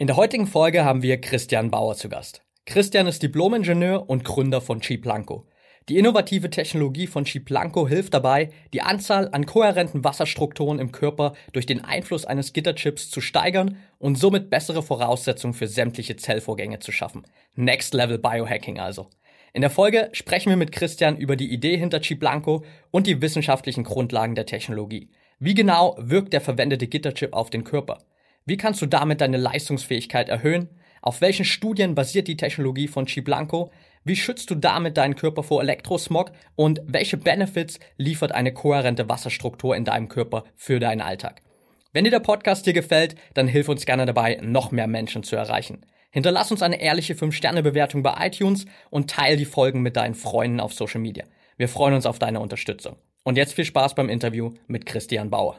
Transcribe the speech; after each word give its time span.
In 0.00 0.06
der 0.06 0.16
heutigen 0.16 0.46
Folge 0.46 0.82
haben 0.82 1.02
wir 1.02 1.20
Christian 1.20 1.70
Bauer 1.70 1.94
zu 1.94 2.08
Gast. 2.08 2.40
Christian 2.64 3.06
ist 3.06 3.22
Diplomingenieur 3.22 4.08
und 4.08 4.24
Gründer 4.24 4.62
von 4.62 4.80
Chiplanco. 4.80 5.46
Die 5.90 5.98
innovative 5.98 6.48
Technologie 6.48 7.06
von 7.06 7.26
Chiplanco 7.26 7.86
hilft 7.86 8.14
dabei, 8.14 8.48
die 8.72 8.80
Anzahl 8.80 9.28
an 9.32 9.44
kohärenten 9.44 10.02
Wasserstrukturen 10.02 10.78
im 10.78 10.90
Körper 10.90 11.34
durch 11.52 11.66
den 11.66 11.84
Einfluss 11.84 12.24
eines 12.24 12.54
Gitterchips 12.54 13.10
zu 13.10 13.20
steigern 13.20 13.76
und 13.98 14.16
somit 14.16 14.48
bessere 14.48 14.82
Voraussetzungen 14.82 15.52
für 15.52 15.68
sämtliche 15.68 16.16
Zellvorgänge 16.16 16.78
zu 16.78 16.92
schaffen. 16.92 17.26
Next 17.54 17.92
Level 17.92 18.16
Biohacking 18.16 18.80
also. 18.80 19.10
In 19.52 19.60
der 19.60 19.68
Folge 19.68 20.08
sprechen 20.14 20.48
wir 20.48 20.56
mit 20.56 20.72
Christian 20.72 21.18
über 21.18 21.36
die 21.36 21.52
Idee 21.52 21.76
hinter 21.76 22.00
Chiplanco 22.00 22.64
und 22.90 23.06
die 23.06 23.20
wissenschaftlichen 23.20 23.84
Grundlagen 23.84 24.34
der 24.34 24.46
Technologie. 24.46 25.10
Wie 25.40 25.52
genau 25.52 25.94
wirkt 25.98 26.32
der 26.32 26.40
verwendete 26.40 26.86
Gitterchip 26.86 27.34
auf 27.34 27.50
den 27.50 27.64
Körper? 27.64 27.98
Wie 28.46 28.56
kannst 28.56 28.80
du 28.80 28.86
damit 28.86 29.20
deine 29.20 29.36
Leistungsfähigkeit 29.36 30.28
erhöhen? 30.28 30.68
Auf 31.02 31.20
welchen 31.20 31.44
Studien 31.44 31.94
basiert 31.94 32.26
die 32.26 32.36
Technologie 32.36 32.88
von 32.88 33.06
Chiblanco? 33.06 33.70
Wie 34.02 34.16
schützt 34.16 34.50
du 34.50 34.54
damit 34.54 34.96
deinen 34.96 35.14
Körper 35.14 35.42
vor 35.42 35.60
Elektrosmog? 35.62 36.32
Und 36.56 36.80
welche 36.86 37.16
Benefits 37.16 37.78
liefert 37.96 38.32
eine 38.32 38.52
kohärente 38.52 39.08
Wasserstruktur 39.08 39.76
in 39.76 39.84
deinem 39.84 40.08
Körper 40.08 40.44
für 40.56 40.80
deinen 40.80 41.02
Alltag? 41.02 41.42
Wenn 41.92 42.04
dir 42.04 42.10
der 42.10 42.20
Podcast 42.20 42.64
hier 42.64 42.72
gefällt, 42.72 43.14
dann 43.34 43.46
hilf 43.46 43.68
uns 43.68 43.84
gerne 43.84 44.06
dabei, 44.06 44.38
noch 44.42 44.70
mehr 44.70 44.86
Menschen 44.86 45.22
zu 45.22 45.36
erreichen. 45.36 45.84
Hinterlass 46.10 46.50
uns 46.50 46.62
eine 46.62 46.80
ehrliche 46.80 47.14
5-Sterne-Bewertung 47.14 48.02
bei 48.02 48.14
iTunes 48.26 48.64
und 48.90 49.10
teile 49.10 49.36
die 49.36 49.44
Folgen 49.44 49.82
mit 49.82 49.96
deinen 49.96 50.14
Freunden 50.14 50.60
auf 50.60 50.72
Social 50.72 51.00
Media. 51.00 51.24
Wir 51.56 51.68
freuen 51.68 51.94
uns 51.94 52.06
auf 52.06 52.18
deine 52.18 52.40
Unterstützung. 52.40 52.96
Und 53.22 53.36
jetzt 53.36 53.54
viel 53.54 53.66
Spaß 53.66 53.94
beim 53.94 54.08
Interview 54.08 54.54
mit 54.66 54.86
Christian 54.86 55.30
Bauer. 55.30 55.58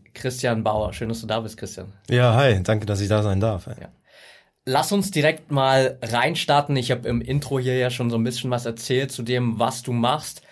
Christian 0.21 0.63
Bauer. 0.63 0.93
Schön, 0.93 1.09
dass 1.09 1.21
du 1.21 1.27
da 1.27 1.39
bist, 1.39 1.57
Christian. 1.57 1.91
Ja, 2.09 2.35
hi, 2.35 2.61
danke, 2.61 2.85
dass 2.85 3.01
ich 3.01 3.09
da 3.09 3.23
sein 3.23 3.39
darf. 3.39 3.65
Ja. 3.67 3.89
Lass 4.65 4.91
uns 4.91 5.09
direkt 5.09 5.51
mal 5.51 5.97
reinstarten. 6.01 6.75
Ich 6.75 6.91
habe 6.91 7.09
im 7.09 7.21
Intro 7.21 7.57
hier 7.57 7.75
ja 7.77 7.89
schon 7.89 8.11
so 8.11 8.17
ein 8.17 8.23
bisschen 8.23 8.51
was 8.51 8.67
erzählt 8.67 9.11
zu 9.11 9.23
dem, 9.23 9.57
was 9.57 9.81
du 9.81 9.91
machst. 9.91 10.43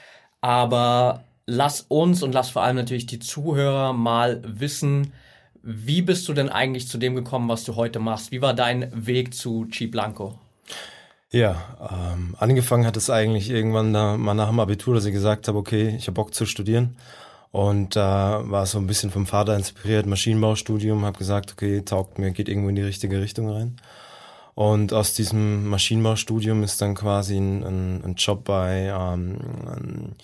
Aber 0.41 1.23
lass 1.45 1.81
uns 1.81 2.23
und 2.23 2.33
lass 2.33 2.49
vor 2.49 2.63
allem 2.63 2.77
natürlich 2.77 3.05
die 3.05 3.19
Zuhörer 3.19 3.93
mal 3.93 4.41
wissen, 4.43 5.13
wie 5.61 6.01
bist 6.01 6.27
du 6.27 6.33
denn 6.33 6.49
eigentlich 6.49 6.87
zu 6.87 6.97
dem 6.97 7.13
gekommen, 7.13 7.47
was 7.47 7.63
du 7.63 7.75
heute 7.75 7.99
machst? 7.99 8.31
Wie 8.31 8.41
war 8.41 8.55
dein 8.55 8.89
Weg 8.93 9.35
zu 9.35 9.67
Chi 9.69 9.85
Blanco? 9.85 10.39
Ja, 11.31 12.11
ähm, 12.15 12.35
angefangen 12.39 12.87
hat 12.87 12.97
es 12.97 13.11
eigentlich 13.11 13.51
irgendwann 13.51 13.93
da, 13.93 14.17
mal 14.17 14.33
nach 14.33 14.49
dem 14.49 14.59
Abitur, 14.59 14.95
dass 14.95 15.05
ich 15.05 15.13
gesagt 15.13 15.47
habe, 15.47 15.59
okay, 15.59 15.95
ich 15.95 16.07
habe 16.07 16.15
Bock 16.15 16.33
zu 16.33 16.47
studieren 16.47 16.95
und 17.51 17.95
da 17.95 18.41
äh, 18.41 18.51
war 18.51 18.65
so 18.65 18.77
ein 18.77 18.87
bisschen 18.87 19.09
vom 19.09 19.25
Vater 19.25 19.55
inspiriert, 19.55 20.05
Maschinenbaustudium, 20.05 21.05
habe 21.05 21.17
gesagt, 21.17 21.51
okay, 21.53 21.81
taugt 21.81 22.19
mir, 22.19 22.31
geht 22.31 22.47
irgendwo 22.49 22.69
in 22.69 22.75
die 22.75 22.83
richtige 22.83 23.21
Richtung 23.21 23.49
rein. 23.49 23.77
Und 24.53 24.93
aus 24.93 25.13
diesem 25.13 25.67
Maschinenbaustudium 25.69 26.63
ist 26.63 26.81
dann 26.81 26.93
quasi 26.93 27.37
ein, 27.37 27.63
ein, 27.63 28.03
ein 28.03 28.15
Job 28.15 28.43
bei 28.43 28.93
ähm, 28.93 30.15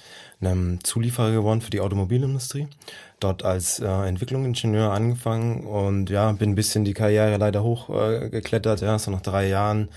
einem 0.42 0.84
Zulieferer 0.84 1.32
geworden 1.32 1.62
für 1.62 1.70
die 1.70 1.80
Automobilindustrie. 1.80 2.68
Dort 3.22 3.44
als 3.44 3.80
äh, 3.80 3.88
Entwicklungsingenieur 3.88 4.92
angefangen 4.92 5.66
und 5.66 6.10
ja, 6.10 6.32
bin 6.34 6.52
ein 6.52 6.56
bisschen 6.56 6.84
die 6.84 6.94
Karriere 6.94 7.38
leider 7.38 7.64
hochgeklettert, 7.64 8.82
äh, 8.82 8.86
ja, 8.86 9.00
so 9.00 9.10
nach 9.10 9.22
drei 9.22 9.48
Jahren 9.48 9.90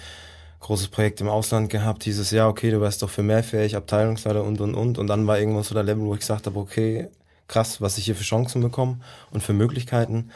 großes 0.60 0.88
Projekt 0.88 1.20
im 1.20 1.28
Ausland 1.28 1.70
gehabt, 1.70 2.04
dieses 2.04 2.30
Jahr, 2.30 2.48
okay, 2.48 2.70
du 2.70 2.80
wärst 2.80 3.02
doch 3.02 3.10
für 3.10 3.22
mehr 3.22 3.42
fähig, 3.42 3.76
Abteilungsleiter 3.76 4.42
und 4.44 4.60
und 4.60 4.74
und. 4.74 4.98
Und 4.98 5.06
dann 5.06 5.26
war 5.26 5.38
irgendwo 5.38 5.62
so 5.62 5.74
der 5.74 5.84
Level, 5.84 6.04
wo 6.04 6.14
ich 6.14 6.20
gesagt 6.20 6.46
habe, 6.46 6.58
okay, 6.58 7.08
krass, 7.48 7.80
was 7.80 7.98
ich 7.98 8.04
hier 8.04 8.14
für 8.14 8.24
Chancen 8.24 8.62
bekomme 8.62 9.00
und 9.30 9.42
für 9.42 9.52
Möglichkeiten. 9.52 10.30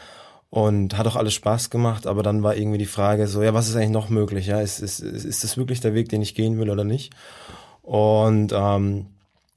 Und 0.49 0.97
hat 0.99 1.07
auch 1.07 1.15
alles 1.15 1.33
Spaß 1.33 1.71
gemacht, 1.71 2.05
aber 2.05 2.21
dann 2.21 2.43
war 2.43 2.55
irgendwie 2.55 2.77
die 2.77 2.85
Frage 2.85 3.27
so, 3.27 3.41
ja, 3.41 3.55
was 3.55 3.69
ist 3.69 3.75
eigentlich 3.75 3.89
noch 3.89 4.09
möglich? 4.09 4.45
Ja, 4.45 4.61
ist, 4.61 4.79
ist, 4.79 4.99
ist 4.99 5.43
das 5.43 5.57
wirklich 5.57 5.79
der 5.79 5.95
Weg, 5.95 6.09
den 6.09 6.21
ich 6.21 6.35
gehen 6.35 6.59
will 6.59 6.69
oder 6.69 6.83
nicht? 6.83 7.11
Und 7.81 8.53
ähm, 8.53 9.07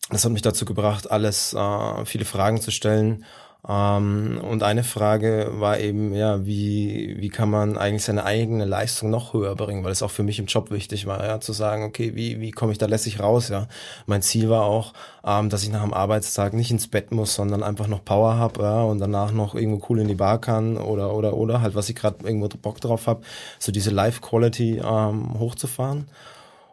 das 0.08 0.24
hat 0.24 0.32
mich 0.32 0.40
dazu 0.40 0.64
gebracht, 0.64 1.10
alles, 1.10 1.52
äh, 1.52 2.04
viele 2.06 2.24
Fragen 2.24 2.62
zu 2.62 2.70
stellen 2.70 3.26
ähm, 3.68 4.40
und 4.48 4.62
eine 4.62 4.84
Frage 4.84 5.50
war 5.54 5.80
eben, 5.80 6.14
ja, 6.14 6.46
wie, 6.46 7.16
wie 7.18 7.28
kann 7.30 7.50
man 7.50 7.76
eigentlich 7.76 8.04
seine 8.04 8.24
eigene 8.24 8.64
Leistung 8.64 9.10
noch 9.10 9.32
höher 9.32 9.56
bringen, 9.56 9.82
weil 9.82 9.90
es 9.90 10.02
auch 10.02 10.10
für 10.10 10.22
mich 10.22 10.38
im 10.38 10.46
Job 10.46 10.70
wichtig 10.70 11.06
war, 11.06 11.24
ja, 11.26 11.40
zu 11.40 11.52
sagen, 11.52 11.82
okay, 11.82 12.14
wie, 12.14 12.40
wie 12.40 12.52
komme 12.52 12.70
ich 12.70 12.78
da 12.78 12.86
lässig 12.86 13.18
raus, 13.18 13.48
ja. 13.48 13.66
Mein 14.06 14.22
Ziel 14.22 14.48
war 14.50 14.62
auch, 14.62 14.92
ähm, 15.24 15.50
dass 15.50 15.64
ich 15.64 15.70
nach 15.70 15.82
dem 15.82 15.94
Arbeitstag 15.94 16.52
nicht 16.52 16.70
ins 16.70 16.86
Bett 16.86 17.10
muss, 17.10 17.34
sondern 17.34 17.64
einfach 17.64 17.88
noch 17.88 18.04
Power 18.04 18.36
habe, 18.36 18.62
ja, 18.62 18.82
und 18.82 19.00
danach 19.00 19.32
noch 19.32 19.56
irgendwo 19.56 19.84
cool 19.88 19.98
in 20.00 20.08
die 20.08 20.14
Bar 20.14 20.40
kann 20.40 20.76
oder, 20.76 21.12
oder, 21.12 21.34
oder 21.34 21.60
halt, 21.60 21.74
was 21.74 21.88
ich 21.88 21.96
gerade 21.96 22.24
irgendwo 22.24 22.48
Bock 22.48 22.80
drauf 22.80 23.08
habe, 23.08 23.22
so 23.58 23.72
diese 23.72 23.90
Life-Quality 23.90 24.80
ähm, 24.84 25.38
hochzufahren. 25.40 26.06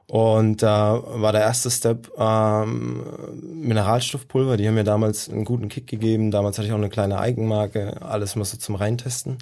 Und 0.07 0.61
da 0.61 0.97
äh, 0.97 1.21
war 1.21 1.31
der 1.31 1.41
erste 1.41 1.71
Step 1.71 2.11
ähm, 2.17 3.03
Mineralstoffpulver. 3.41 4.57
Die 4.57 4.67
haben 4.67 4.75
mir 4.75 4.83
damals 4.83 5.29
einen 5.29 5.45
guten 5.45 5.69
Kick 5.69 5.87
gegeben. 5.87 6.31
Damals 6.31 6.57
hatte 6.57 6.67
ich 6.67 6.73
auch 6.73 6.77
eine 6.77 6.89
kleine 6.89 7.19
Eigenmarke. 7.19 8.01
Alles 8.01 8.35
mal 8.35 8.45
so 8.45 8.57
zum 8.57 8.75
Reintesten. 8.75 9.37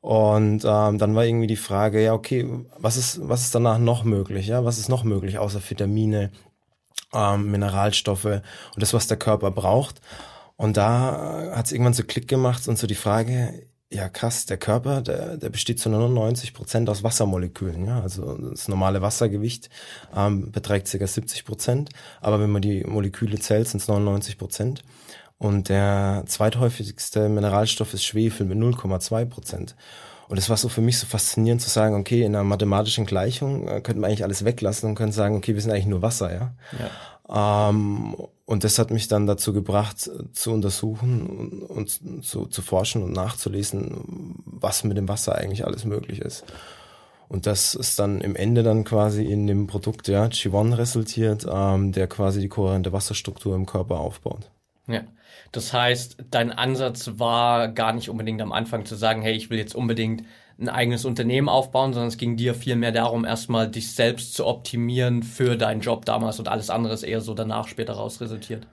Und 0.00 0.64
ähm, 0.64 0.98
dann 0.98 1.14
war 1.14 1.24
irgendwie 1.24 1.46
die 1.46 1.56
Frage, 1.56 2.02
ja, 2.02 2.14
okay, 2.14 2.48
was 2.78 2.96
ist, 2.96 3.20
was 3.28 3.42
ist 3.42 3.54
danach 3.54 3.78
noch 3.78 4.04
möglich? 4.04 4.46
Ja, 4.46 4.64
was 4.64 4.78
ist 4.78 4.88
noch 4.88 5.04
möglich 5.04 5.38
außer 5.38 5.60
Vitamine, 5.68 6.30
ähm, 7.12 7.50
Mineralstoffe 7.50 8.24
und 8.24 8.42
das, 8.76 8.94
was 8.94 9.08
der 9.08 9.18
Körper 9.18 9.50
braucht? 9.50 10.00
Und 10.56 10.76
da 10.76 11.52
hat 11.54 11.66
es 11.66 11.72
irgendwann 11.72 11.94
so 11.94 12.04
Klick 12.04 12.28
gemacht 12.28 12.66
und 12.68 12.78
so 12.78 12.86
die 12.86 12.94
Frage, 12.94 13.66
ja, 13.92 14.08
krass, 14.08 14.46
der 14.46 14.56
Körper, 14.56 15.02
der, 15.02 15.36
der 15.36 15.48
besteht 15.48 15.80
zu 15.80 15.88
99 15.88 16.54
Prozent 16.54 16.88
aus 16.88 17.02
Wassermolekülen. 17.02 17.86
Ja? 17.86 18.00
Also 18.00 18.36
das 18.36 18.68
normale 18.68 19.02
Wassergewicht 19.02 19.68
ähm, 20.14 20.52
beträgt 20.52 20.90
ca. 20.90 21.06
70 21.06 21.44
Prozent, 21.44 21.90
aber 22.20 22.40
wenn 22.40 22.50
man 22.50 22.62
die 22.62 22.84
Moleküle 22.84 23.38
zählt, 23.40 23.66
sind 23.68 23.82
es 23.82 23.88
99 23.88 24.38
Prozent. 24.38 24.84
Und 25.38 25.70
der 25.70 26.24
zweithäufigste 26.26 27.28
Mineralstoff 27.28 27.94
ist 27.94 28.04
Schwefel 28.04 28.46
mit 28.46 28.58
0,2 28.58 29.24
Prozent. 29.24 29.74
Und 30.28 30.36
es 30.36 30.48
war 30.48 30.56
so 30.56 30.68
für 30.68 30.82
mich 30.82 30.96
so 30.96 31.06
faszinierend 31.06 31.60
zu 31.60 31.70
sagen, 31.70 31.96
okay, 31.96 32.22
in 32.22 32.36
einer 32.36 32.44
mathematischen 32.44 33.04
Gleichung 33.04 33.66
äh, 33.66 33.80
könnte 33.80 34.00
man 34.00 34.10
eigentlich 34.10 34.22
alles 34.22 34.44
weglassen 34.44 34.88
und 34.88 34.94
könnte 34.94 35.16
sagen, 35.16 35.34
okay, 35.34 35.54
wir 35.54 35.60
sind 35.60 35.72
eigentlich 35.72 35.86
nur 35.86 36.02
Wasser, 36.02 36.32
ja. 36.32 36.52
ja. 36.78 36.90
Ähm, 37.32 38.16
und 38.44 38.64
das 38.64 38.78
hat 38.78 38.90
mich 38.90 39.06
dann 39.06 39.26
dazu 39.26 39.52
gebracht, 39.52 40.10
zu 40.32 40.52
untersuchen 40.52 41.26
und, 41.68 42.00
und 42.02 42.24
zu, 42.24 42.46
zu 42.46 42.62
forschen 42.62 43.02
und 43.02 43.12
nachzulesen, 43.12 44.34
was 44.44 44.82
mit 44.82 44.96
dem 44.96 45.08
Wasser 45.08 45.36
eigentlich 45.36 45.64
alles 45.64 45.84
möglich 45.84 46.20
ist. 46.20 46.44
Und 47.28 47.46
das 47.46 47.76
ist 47.76 48.00
dann 48.00 48.20
im 48.20 48.34
Ende 48.34 48.64
dann 48.64 48.82
quasi 48.82 49.24
in 49.24 49.46
dem 49.46 49.68
Produkt, 49.68 50.08
ja, 50.08 50.24
G1 50.24 50.76
resultiert, 50.76 51.46
ähm, 51.48 51.92
der 51.92 52.08
quasi 52.08 52.40
die 52.40 52.48
kohärente 52.48 52.92
Wasserstruktur 52.92 53.54
im 53.54 53.66
Körper 53.66 54.00
aufbaut. 54.00 54.50
Ja. 54.88 55.02
Das 55.52 55.72
heißt, 55.72 56.16
dein 56.30 56.50
Ansatz 56.50 57.12
war 57.18 57.68
gar 57.68 57.92
nicht 57.92 58.08
unbedingt 58.08 58.40
am 58.42 58.52
Anfang 58.52 58.84
zu 58.84 58.96
sagen, 58.96 59.22
hey, 59.22 59.34
ich 59.34 59.48
will 59.48 59.58
jetzt 59.58 59.76
unbedingt 59.76 60.24
ein 60.60 60.68
eigenes 60.68 61.04
Unternehmen 61.04 61.48
aufbauen, 61.48 61.92
sondern 61.92 62.08
es 62.08 62.18
ging 62.18 62.36
dir 62.36 62.54
vielmehr 62.54 62.92
darum, 62.92 63.24
erstmal 63.24 63.68
dich 63.70 63.92
selbst 63.92 64.34
zu 64.34 64.46
optimieren 64.46 65.22
für 65.22 65.56
deinen 65.56 65.80
Job 65.80 66.04
damals 66.04 66.38
und 66.38 66.48
alles 66.48 66.70
andere 66.70 66.94
ist 66.94 67.02
eher 67.02 67.20
so 67.20 67.34
danach 67.34 67.68
später 67.68 67.94
raus 67.94 68.20
resultiert. 68.20 68.66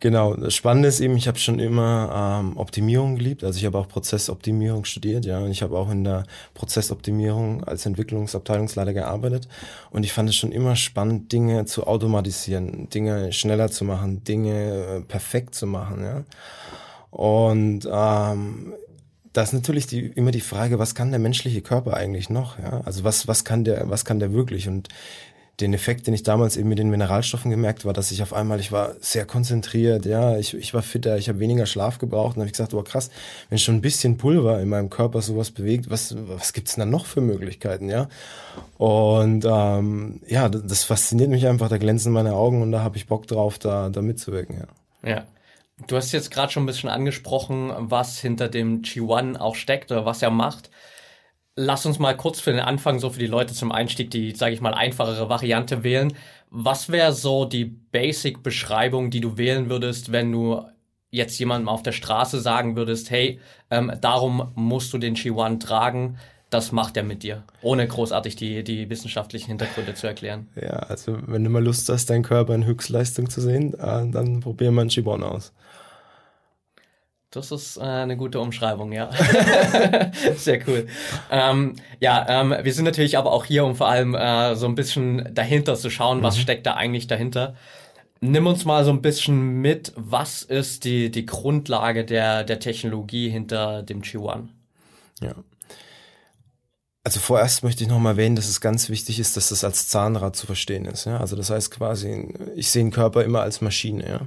Genau, 0.00 0.34
das 0.34 0.54
Spannende 0.54 0.88
ist 0.88 1.00
eben, 1.00 1.16
ich 1.16 1.28
habe 1.28 1.38
schon 1.38 1.58
immer 1.58 2.40
ähm, 2.42 2.58
Optimierung 2.58 3.16
geliebt. 3.16 3.42
Also 3.42 3.58
ich 3.58 3.64
habe 3.64 3.78
auch 3.78 3.88
Prozessoptimierung 3.88 4.84
studiert, 4.84 5.24
ja, 5.24 5.38
und 5.38 5.50
ich 5.50 5.62
habe 5.62 5.78
auch 5.78 5.90
in 5.90 6.04
der 6.04 6.24
Prozessoptimierung 6.52 7.64
als 7.64 7.86
Entwicklungsabteilungsleiter 7.86 8.92
gearbeitet. 8.92 9.48
Und 9.90 10.04
ich 10.04 10.12
fand 10.12 10.28
es 10.28 10.36
schon 10.36 10.52
immer 10.52 10.76
spannend, 10.76 11.32
Dinge 11.32 11.64
zu 11.64 11.86
automatisieren, 11.86 12.90
Dinge 12.90 13.32
schneller 13.32 13.70
zu 13.70 13.84
machen, 13.84 14.22
Dinge 14.24 14.84
äh, 14.84 15.00
perfekt 15.00 15.54
zu 15.54 15.66
machen, 15.66 16.04
ja. 16.04 16.24
Und 17.10 17.88
ähm, 17.90 18.74
da 19.34 19.42
ist 19.42 19.52
natürlich 19.52 19.86
die, 19.86 20.06
immer 20.06 20.30
die 20.30 20.40
Frage, 20.40 20.78
was 20.78 20.94
kann 20.94 21.10
der 21.10 21.18
menschliche 21.18 21.60
Körper 21.60 21.94
eigentlich 21.94 22.30
noch? 22.30 22.58
Ja? 22.58 22.80
Also 22.84 23.04
was, 23.04 23.28
was 23.28 23.44
kann 23.44 23.64
der, 23.64 23.90
was 23.90 24.04
kann 24.04 24.20
der 24.20 24.32
wirklich? 24.32 24.68
Und 24.68 24.88
den 25.60 25.74
Effekt, 25.74 26.06
den 26.06 26.14
ich 26.14 26.22
damals 26.22 26.56
eben 26.56 26.68
mit 26.68 26.78
den 26.78 26.88
Mineralstoffen 26.88 27.50
gemerkt 27.50 27.84
war, 27.84 27.92
dass 27.92 28.10
ich 28.10 28.22
auf 28.22 28.32
einmal, 28.32 28.58
ich 28.58 28.72
war 28.72 28.94
sehr 29.00 29.24
konzentriert, 29.24 30.04
ja, 30.04 30.36
ich, 30.36 30.54
ich 30.54 30.72
war 30.72 30.82
fitter, 30.82 31.16
ich 31.16 31.28
habe 31.28 31.38
weniger 31.38 31.66
Schlaf 31.66 31.98
gebraucht 31.98 32.36
und 32.36 32.42
habe 32.42 32.46
ich 32.46 32.52
gesagt, 32.52 32.74
oh 32.74 32.82
krass, 32.82 33.10
wenn 33.50 33.58
schon 33.58 33.76
ein 33.76 33.80
bisschen 33.80 34.16
Pulver 34.18 34.60
in 34.60 34.68
meinem 34.68 34.90
Körper 34.90 35.20
sowas 35.20 35.50
bewegt, 35.52 35.90
was, 35.90 36.16
was 36.28 36.52
gibt's 36.52 36.74
denn 36.74 36.80
da 36.80 36.86
noch 36.86 37.06
für 37.06 37.20
Möglichkeiten, 37.20 37.88
ja? 37.88 38.08
Und 38.78 39.44
ähm, 39.48 40.20
ja, 40.26 40.48
das, 40.48 40.62
das 40.64 40.84
fasziniert 40.84 41.30
mich 41.30 41.46
einfach, 41.46 41.68
da 41.68 41.78
glänzen 41.78 42.12
meine 42.12 42.34
Augen 42.34 42.62
und 42.62 42.72
da 42.72 42.82
habe 42.82 42.96
ich 42.96 43.06
Bock 43.06 43.26
drauf, 43.28 43.58
da, 43.58 43.90
da 43.90 44.02
mitzuwirken, 44.02 44.56
ja. 44.58 45.08
Ja. 45.08 45.24
Du 45.86 45.96
hast 45.96 46.12
jetzt 46.12 46.30
gerade 46.30 46.52
schon 46.52 46.62
ein 46.62 46.66
bisschen 46.66 46.88
angesprochen, 46.88 47.72
was 47.76 48.20
hinter 48.20 48.48
dem 48.48 48.82
G1 48.82 49.36
auch 49.36 49.56
steckt 49.56 49.90
oder 49.90 50.06
was 50.06 50.22
er 50.22 50.30
macht. 50.30 50.70
Lass 51.56 51.84
uns 51.84 51.98
mal 51.98 52.16
kurz 52.16 52.40
für 52.40 52.52
den 52.52 52.60
Anfang, 52.60 52.98
so 53.00 53.10
für 53.10 53.18
die 53.18 53.26
Leute 53.26 53.54
zum 53.54 53.72
Einstieg, 53.72 54.10
die, 54.10 54.32
sage 54.32 54.54
ich 54.54 54.60
mal, 54.60 54.74
einfachere 54.74 55.28
Variante 55.28 55.82
wählen. 55.82 56.14
Was 56.50 56.90
wäre 56.90 57.12
so 57.12 57.44
die 57.44 57.64
Basic-Beschreibung, 57.64 59.10
die 59.10 59.20
du 59.20 59.36
wählen 59.36 59.68
würdest, 59.68 60.12
wenn 60.12 60.30
du 60.30 60.64
jetzt 61.10 61.38
jemandem 61.38 61.68
auf 61.68 61.82
der 61.82 61.92
Straße 61.92 62.40
sagen 62.40 62.76
würdest, 62.76 63.10
hey, 63.10 63.40
ähm, 63.70 63.92
darum 64.00 64.52
musst 64.54 64.92
du 64.92 64.98
den 64.98 65.14
G1 65.14 65.60
tragen, 65.60 66.18
das 66.50 66.70
macht 66.70 66.96
er 66.96 67.02
mit 67.02 67.22
dir, 67.22 67.42
ohne 67.62 67.86
großartig 67.86 68.36
die, 68.36 68.62
die 68.62 68.88
wissenschaftlichen 68.90 69.48
Hintergründe 69.48 69.94
zu 69.94 70.06
erklären. 70.06 70.48
Ja, 70.54 70.70
also 70.70 71.18
wenn 71.26 71.42
du 71.42 71.50
mal 71.50 71.62
Lust 71.62 71.88
hast, 71.88 72.10
deinen 72.10 72.22
Körper 72.22 72.54
in 72.54 72.64
Höchstleistung 72.64 73.28
zu 73.28 73.40
sehen, 73.40 73.74
äh, 73.74 74.08
dann 74.08 74.40
probier 74.40 74.70
mal 74.70 74.82
einen 74.82 74.90
G1 74.90 75.22
aus. 75.22 75.52
Das 77.34 77.50
ist 77.50 77.78
äh, 77.78 77.80
eine 77.80 78.16
gute 78.16 78.38
Umschreibung, 78.38 78.92
ja. 78.92 79.10
Sehr 80.36 80.60
cool. 80.68 80.86
Ähm, 81.32 81.74
ja, 81.98 82.24
ähm, 82.28 82.54
wir 82.62 82.72
sind 82.72 82.84
natürlich 82.84 83.18
aber 83.18 83.32
auch 83.32 83.44
hier, 83.44 83.64
um 83.64 83.74
vor 83.74 83.88
allem 83.88 84.14
äh, 84.14 84.54
so 84.54 84.66
ein 84.66 84.76
bisschen 84.76 85.34
dahinter 85.34 85.74
zu 85.74 85.90
schauen, 85.90 86.22
was 86.22 86.36
mhm. 86.36 86.42
steckt 86.42 86.64
da 86.64 86.74
eigentlich 86.74 87.08
dahinter. 87.08 87.56
Nimm 88.20 88.46
uns 88.46 88.64
mal 88.64 88.84
so 88.84 88.92
ein 88.92 89.02
bisschen 89.02 89.60
mit, 89.60 89.92
was 89.96 90.42
ist 90.42 90.84
die, 90.84 91.10
die 91.10 91.26
Grundlage 91.26 92.04
der, 92.04 92.44
der 92.44 92.60
Technologie 92.60 93.28
hinter 93.30 93.82
dem 93.82 94.02
G1? 94.02 94.44
Ja. 95.20 95.34
Also 97.02 97.18
vorerst 97.18 97.64
möchte 97.64 97.82
ich 97.82 97.90
noch 97.90 97.98
mal 97.98 98.10
erwähnen, 98.10 98.36
dass 98.36 98.48
es 98.48 98.60
ganz 98.60 98.88
wichtig 98.88 99.18
ist, 99.18 99.36
dass 99.36 99.48
das 99.48 99.64
als 99.64 99.88
Zahnrad 99.88 100.36
zu 100.36 100.46
verstehen 100.46 100.84
ist. 100.84 101.04
Ja? 101.04 101.18
Also 101.18 101.34
das 101.34 101.50
heißt 101.50 101.72
quasi, 101.72 102.32
ich 102.54 102.70
sehe 102.70 102.82
den 102.82 102.92
Körper 102.92 103.24
immer 103.24 103.42
als 103.42 103.60
Maschine. 103.60 104.08
Ja? 104.08 104.20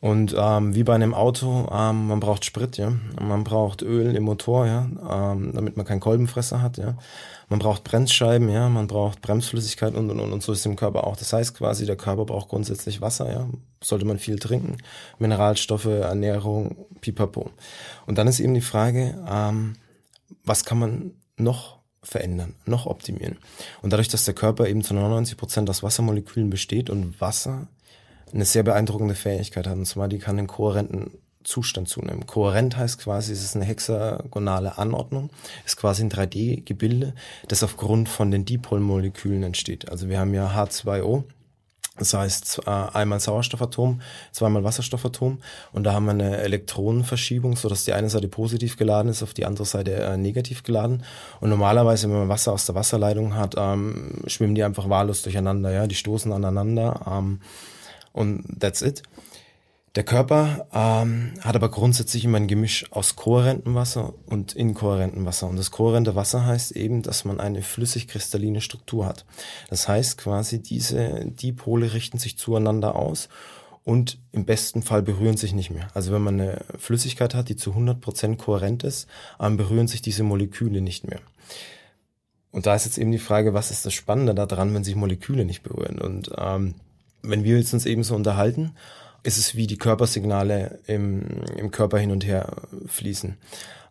Und 0.00 0.34
ähm, 0.38 0.74
wie 0.74 0.84
bei 0.84 0.94
einem 0.94 1.14
Auto, 1.14 1.68
ähm, 1.72 2.08
man 2.08 2.20
braucht 2.20 2.44
Sprit, 2.44 2.76
ja, 2.76 2.92
man 3.20 3.44
braucht 3.44 3.82
Öl 3.82 4.14
im 4.14 4.24
Motor, 4.24 4.66
ja, 4.66 4.88
ähm, 5.10 5.52
damit 5.54 5.76
man 5.76 5.86
keinen 5.86 6.00
Kolbenfresser 6.00 6.60
hat, 6.60 6.76
ja. 6.76 6.96
Man 7.48 7.60
braucht 7.60 7.84
Bremsscheiben, 7.84 8.48
ja, 8.48 8.68
man 8.68 8.88
braucht 8.88 9.22
Bremsflüssigkeit 9.22 9.94
und 9.94 10.10
und 10.10 10.20
und 10.20 10.32
und 10.32 10.42
so 10.42 10.52
ist 10.52 10.66
im 10.66 10.76
Körper 10.76 11.06
auch. 11.06 11.16
Das 11.16 11.32
heißt 11.32 11.56
quasi, 11.56 11.86
der 11.86 11.96
Körper 11.96 12.24
braucht 12.24 12.48
grundsätzlich 12.48 13.00
Wasser, 13.00 13.32
ja, 13.32 13.48
sollte 13.82 14.04
man 14.04 14.18
viel 14.18 14.38
trinken, 14.38 14.78
Mineralstoffe, 15.18 15.86
Ernährung, 15.86 16.76
Pipapo. 17.00 17.50
Und 18.06 18.18
dann 18.18 18.26
ist 18.26 18.40
eben 18.40 18.54
die 18.54 18.60
Frage, 18.60 19.14
ähm, 19.28 19.76
was 20.44 20.64
kann 20.64 20.78
man 20.78 21.12
noch 21.36 21.76
verändern, 22.02 22.54
noch 22.66 22.86
optimieren. 22.86 23.38
Und 23.82 23.92
dadurch, 23.92 24.08
dass 24.08 24.24
der 24.24 24.34
Körper 24.34 24.68
eben 24.68 24.82
zu 24.82 24.94
99 24.94 25.36
Prozent 25.36 25.68
aus 25.70 25.82
Wassermolekülen 25.82 26.50
besteht 26.50 26.90
und 26.90 27.20
Wasser 27.20 27.66
eine 28.32 28.44
sehr 28.44 28.62
beeindruckende 28.62 29.14
Fähigkeit 29.14 29.66
hat. 29.66 29.76
Und 29.76 29.86
zwar, 29.86 30.08
die 30.08 30.18
kann 30.18 30.36
den 30.36 30.46
kohärenten 30.46 31.18
Zustand 31.46 31.88
zunehmen. 31.88 32.26
Kohärent 32.26 32.76
heißt 32.76 32.98
quasi, 32.98 33.32
es 33.32 33.42
ist 33.42 33.56
eine 33.56 33.64
hexagonale 33.64 34.78
Anordnung, 34.78 35.30
ist 35.64 35.76
quasi 35.76 36.02
ein 36.02 36.10
3D-Gebilde, 36.10 37.14
das 37.48 37.62
aufgrund 37.62 38.08
von 38.08 38.30
den 38.30 38.44
Dipolmolekülen 38.44 39.44
entsteht. 39.44 39.88
Also 39.88 40.08
wir 40.08 40.18
haben 40.18 40.34
ja 40.34 40.48
H2O, 40.48 41.22
das 41.98 42.12
heißt 42.12 42.62
äh, 42.66 42.70
einmal 42.70 43.20
Sauerstoffatom, 43.20 44.02
zweimal 44.32 44.64
Wasserstoffatom 44.64 45.38
und 45.72 45.84
da 45.84 45.94
haben 45.94 46.04
wir 46.04 46.10
eine 46.10 46.38
Elektronenverschiebung, 46.38 47.56
so 47.56 47.68
dass 47.68 47.84
die 47.84 47.94
eine 47.94 48.10
Seite 48.10 48.28
positiv 48.28 48.76
geladen 48.76 49.08
ist, 49.08 49.22
auf 49.22 49.32
die 49.32 49.46
andere 49.46 49.64
Seite 49.64 49.94
äh, 49.94 50.16
negativ 50.16 50.62
geladen. 50.62 51.04
Und 51.40 51.48
normalerweise, 51.48 52.10
wenn 52.10 52.18
man 52.18 52.28
Wasser 52.28 52.52
aus 52.52 52.66
der 52.66 52.74
Wasserleitung 52.74 53.34
hat, 53.34 53.54
ähm, 53.56 54.20
schwimmen 54.26 54.54
die 54.54 54.64
einfach 54.64 54.90
wahllos 54.90 55.22
durcheinander, 55.22 55.70
ja, 55.70 55.86
die 55.86 55.94
stoßen 55.94 56.32
aneinander. 56.32 57.00
Ähm, 57.08 57.40
und 58.16 58.60
that's 58.60 58.82
it. 58.82 59.02
Der 59.94 60.04
Körper 60.04 60.66
ähm, 60.74 61.32
hat 61.40 61.56
aber 61.56 61.70
grundsätzlich 61.70 62.24
immer 62.24 62.36
ein 62.36 62.48
Gemisch 62.48 62.92
aus 62.92 63.16
kohärentem 63.16 63.74
Wasser 63.74 64.12
und 64.26 64.54
inkohärentem 64.54 65.24
Wasser. 65.24 65.48
Und 65.48 65.56
das 65.56 65.70
kohärente 65.70 66.14
Wasser 66.14 66.44
heißt 66.44 66.72
eben, 66.72 67.00
dass 67.00 67.24
man 67.24 67.40
eine 67.40 67.62
flüssig-kristalline 67.62 68.60
Struktur 68.60 69.06
hat. 69.06 69.24
Das 69.70 69.88
heißt 69.88 70.18
quasi, 70.18 70.62
diese 70.62 71.24
Dipole 71.24 71.94
richten 71.94 72.18
sich 72.18 72.36
zueinander 72.36 72.94
aus 72.94 73.30
und 73.84 74.18
im 74.32 74.44
besten 74.44 74.82
Fall 74.82 75.00
berühren 75.00 75.38
sich 75.38 75.54
nicht 75.54 75.70
mehr. 75.70 75.88
Also 75.94 76.12
wenn 76.12 76.22
man 76.22 76.40
eine 76.40 76.62
Flüssigkeit 76.76 77.34
hat, 77.34 77.48
die 77.48 77.56
zu 77.56 77.72
100% 77.72 78.36
kohärent 78.36 78.84
ist, 78.84 79.08
ähm, 79.40 79.56
berühren 79.56 79.88
sich 79.88 80.02
diese 80.02 80.24
Moleküle 80.24 80.82
nicht 80.82 81.08
mehr. 81.08 81.20
Und 82.50 82.66
da 82.66 82.74
ist 82.74 82.84
jetzt 82.84 82.98
eben 82.98 83.12
die 83.12 83.18
Frage, 83.18 83.54
was 83.54 83.70
ist 83.70 83.86
das 83.86 83.94
Spannende 83.94 84.34
daran, 84.34 84.74
wenn 84.74 84.84
sich 84.84 84.94
Moleküle 84.94 85.46
nicht 85.46 85.62
berühren? 85.62 85.98
Und 85.98 86.32
ähm, 86.36 86.74
wenn 87.22 87.44
wir 87.44 87.56
uns 87.56 87.86
eben 87.86 88.02
so 88.02 88.14
unterhalten, 88.14 88.72
ist 89.22 89.38
es 89.38 89.56
wie 89.56 89.66
die 89.66 89.78
Körpersignale 89.78 90.78
im, 90.86 91.42
im 91.56 91.70
Körper 91.70 91.98
hin 91.98 92.10
und 92.10 92.24
her 92.24 92.52
fließen. 92.86 93.36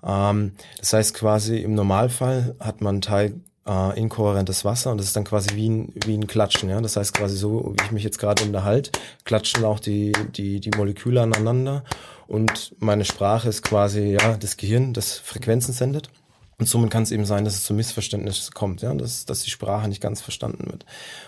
Ähm, 0.05 0.53
das 0.79 0.93
heißt 0.93 1.13
quasi 1.13 1.57
im 1.57 1.75
Normalfall 1.75 2.55
hat 2.59 2.81
man 2.81 3.01
Teil 3.01 3.41
äh, 3.67 3.99
inkohärentes 3.99 4.63
Wasser 4.63 4.91
und 4.91 4.97
das 4.97 5.07
ist 5.07 5.15
dann 5.15 5.23
quasi 5.23 5.55
wie 5.55 5.69
ein, 5.69 5.93
wie 6.05 6.15
ein 6.15 6.27
Klatschen. 6.27 6.69
Ja? 6.69 6.79
Das 6.79 6.95
heißt 6.95 7.13
quasi 7.13 7.35
so, 7.35 7.73
wie 7.77 7.83
ich 7.83 7.91
mich 7.91 8.03
jetzt 8.03 8.19
gerade 8.19 8.43
unterhalte, 8.43 8.91
klatschen 9.25 9.65
auch 9.65 9.79
die, 9.79 10.13
die, 10.35 10.59
die 10.59 10.71
Moleküle 10.71 11.21
aneinander 11.21 11.83
und 12.27 12.75
meine 12.79 13.05
Sprache 13.05 13.49
ist 13.49 13.63
quasi 13.63 14.17
ja 14.19 14.37
das 14.37 14.57
Gehirn, 14.57 14.93
das 14.93 15.17
Frequenzen 15.17 15.73
sendet. 15.73 16.09
Und 16.57 16.67
somit 16.69 16.89
kann 16.89 17.03
es 17.03 17.11
eben 17.11 17.25
sein, 17.25 17.43
dass 17.43 17.55
es 17.55 17.65
zu 17.65 17.73
Missverständnissen 17.73 18.53
kommt, 18.53 18.81
ja, 18.81 18.93
dass, 18.93 19.25
dass 19.25 19.43
die 19.43 19.49
Sprache 19.49 19.89
nicht 19.89 20.01
ganz 20.01 20.21
verstanden 20.21 20.71
wird. 20.71 20.85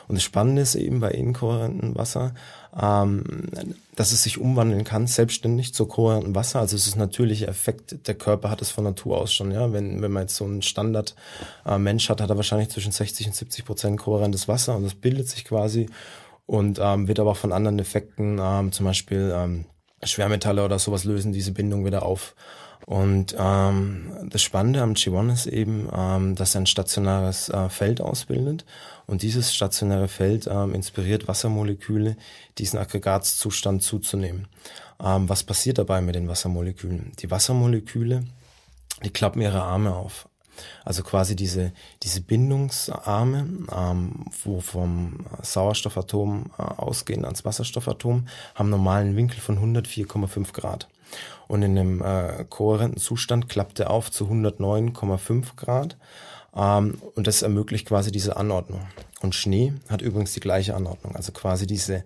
Und 0.08 0.16
das 0.16 0.24
Spannende 0.24 0.62
ist 0.62 0.76
eben 0.76 1.02
bei 1.02 1.12
inkohärentem 1.12 1.96
Wasser, 1.96 2.34
ähm, 2.80 3.50
dass 3.96 4.14
es 4.14 4.24
sich 4.24 4.38
umwandeln 4.38 4.86
kann, 4.86 5.06
selbstständig 5.06 5.74
zu 5.74 5.86
kohärentem 5.86 6.34
Wasser. 6.34 6.60
Also 6.60 6.78
es 6.78 6.88
ist 6.88 6.96
natürlicher 6.96 7.50
Effekt. 7.50 8.08
Der 8.08 8.16
Körper 8.16 8.50
hat 8.50 8.62
es 8.62 8.72
von 8.72 8.86
Natur 8.86 9.18
aus 9.18 9.34
schon, 9.34 9.52
ja. 9.52 9.74
Wenn, 9.74 10.02
wenn 10.02 10.12
man 10.12 10.24
jetzt 10.24 10.36
so 10.36 10.46
einen 10.46 10.62
Standard 10.62 11.14
äh, 11.66 11.78
Mensch 11.78 12.10
hat, 12.10 12.22
hat 12.22 12.30
er 12.30 12.38
wahrscheinlich 12.38 12.70
zwischen 12.70 12.94
60 12.94 13.28
und 13.28 13.36
70 13.36 13.66
Prozent 13.66 14.00
kohärentes 14.00 14.48
Wasser 14.48 14.78
und 14.78 14.84
das 14.84 14.96
bildet 14.96 15.28
sich 15.28 15.44
quasi 15.44 15.88
und 16.46 16.80
ähm, 16.82 17.10
wird 17.10 17.20
aber 17.20 17.32
auch 17.32 17.38
von 17.38 17.52
anderen 17.52 17.80
Effekten, 17.80 18.40
ähm, 18.42 18.72
zum 18.72 18.86
Beispiel 18.86 19.34
ähm, 19.36 19.66
Schwermetalle 20.04 20.64
oder 20.64 20.80
sowas 20.80 21.04
lösen 21.04 21.34
diese 21.34 21.52
Bindung 21.52 21.86
wieder 21.86 22.04
auf. 22.04 22.36
Und 22.86 23.36
ähm, 23.38 24.30
das 24.30 24.42
Spannende 24.42 24.82
am 24.82 24.94
G1 24.94 25.34
ist 25.34 25.48
eben, 25.48 25.90
ähm, 25.94 26.36
dass 26.36 26.56
er 26.56 26.62
ein 26.62 26.68
stationäres 26.68 27.50
äh, 27.50 27.70
Feld 27.70 28.00
ausbildet. 28.00 28.66
Und 29.08 29.24
dieses 29.24 29.54
stationäre 29.54 30.08
Feld 30.08 30.48
ähm, 30.48 30.74
inspiriert 30.74 31.28
Wassermoleküle, 31.28 32.16
diesen 32.58 32.80
Aggregatzustand 32.80 33.84
zuzunehmen. 33.84 34.48
Ähm, 35.04 35.28
was 35.28 35.44
passiert 35.44 35.78
dabei 35.78 36.02
mit 36.02 36.16
den 36.16 36.28
Wassermolekülen? 36.28 37.12
Die 37.20 37.30
Wassermoleküle, 37.30 38.24
die 39.04 39.10
klappen 39.10 39.42
ihre 39.42 39.62
Arme 39.62 39.96
auf. 39.96 40.30
Also 40.84 41.04
quasi 41.04 41.36
diese, 41.36 41.74
diese 42.04 42.22
Bindungsarme, 42.22 43.48
ähm, 43.76 44.26
wo 44.44 44.60
vom 44.60 45.26
Sauerstoffatom 45.42 46.52
äh, 46.58 46.62
ausgehen 46.62 47.26
ans 47.26 47.46
Wasserstoffatom, 47.46 48.28
haben 48.56 48.70
normalen 48.70 49.16
Winkel 49.16 49.40
von 49.40 49.58
104,5 49.58 50.54
Grad 50.54 50.88
und 51.48 51.62
in 51.64 51.78
einem 51.78 52.02
äh, 52.02 52.46
kohärenten 52.50 53.00
Zustand 53.00 53.50
klappt 53.50 53.80
er 53.80 53.90
auf 53.90 54.12
zu 54.12 54.26
109,5 54.26 55.56
Grad 55.56 55.98
ähm, 56.56 57.02
und 57.16 57.28
das 57.28 57.42
ermöglicht 57.42 57.88
quasi 57.88 58.12
diese 58.12 58.38
Anordnung. 58.38 58.82
Und 59.22 59.36
Schnee 59.36 59.74
hat 59.90 60.02
übrigens 60.02 60.34
die 60.34 60.40
gleiche 60.40 60.76
Anordnung, 60.76 61.16
also 61.16 61.32
quasi 61.32 61.66
diese 61.66 62.04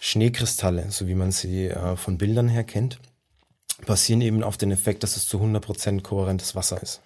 Schneekristalle, 0.00 0.90
so 0.90 1.08
wie 1.08 1.14
man 1.14 1.32
sie 1.32 1.66
äh, 1.66 1.96
von 1.96 2.18
Bildern 2.18 2.48
her 2.48 2.64
kennt, 2.64 2.98
basieren 3.86 4.20
eben 4.20 4.42
auf 4.42 4.56
den 4.56 4.70
Effekt, 4.70 5.02
dass 5.02 5.16
es 5.16 5.26
zu 5.26 5.38
100% 5.38 6.02
kohärentes 6.02 6.54
Wasser 6.54 6.80
ist. 6.82 7.00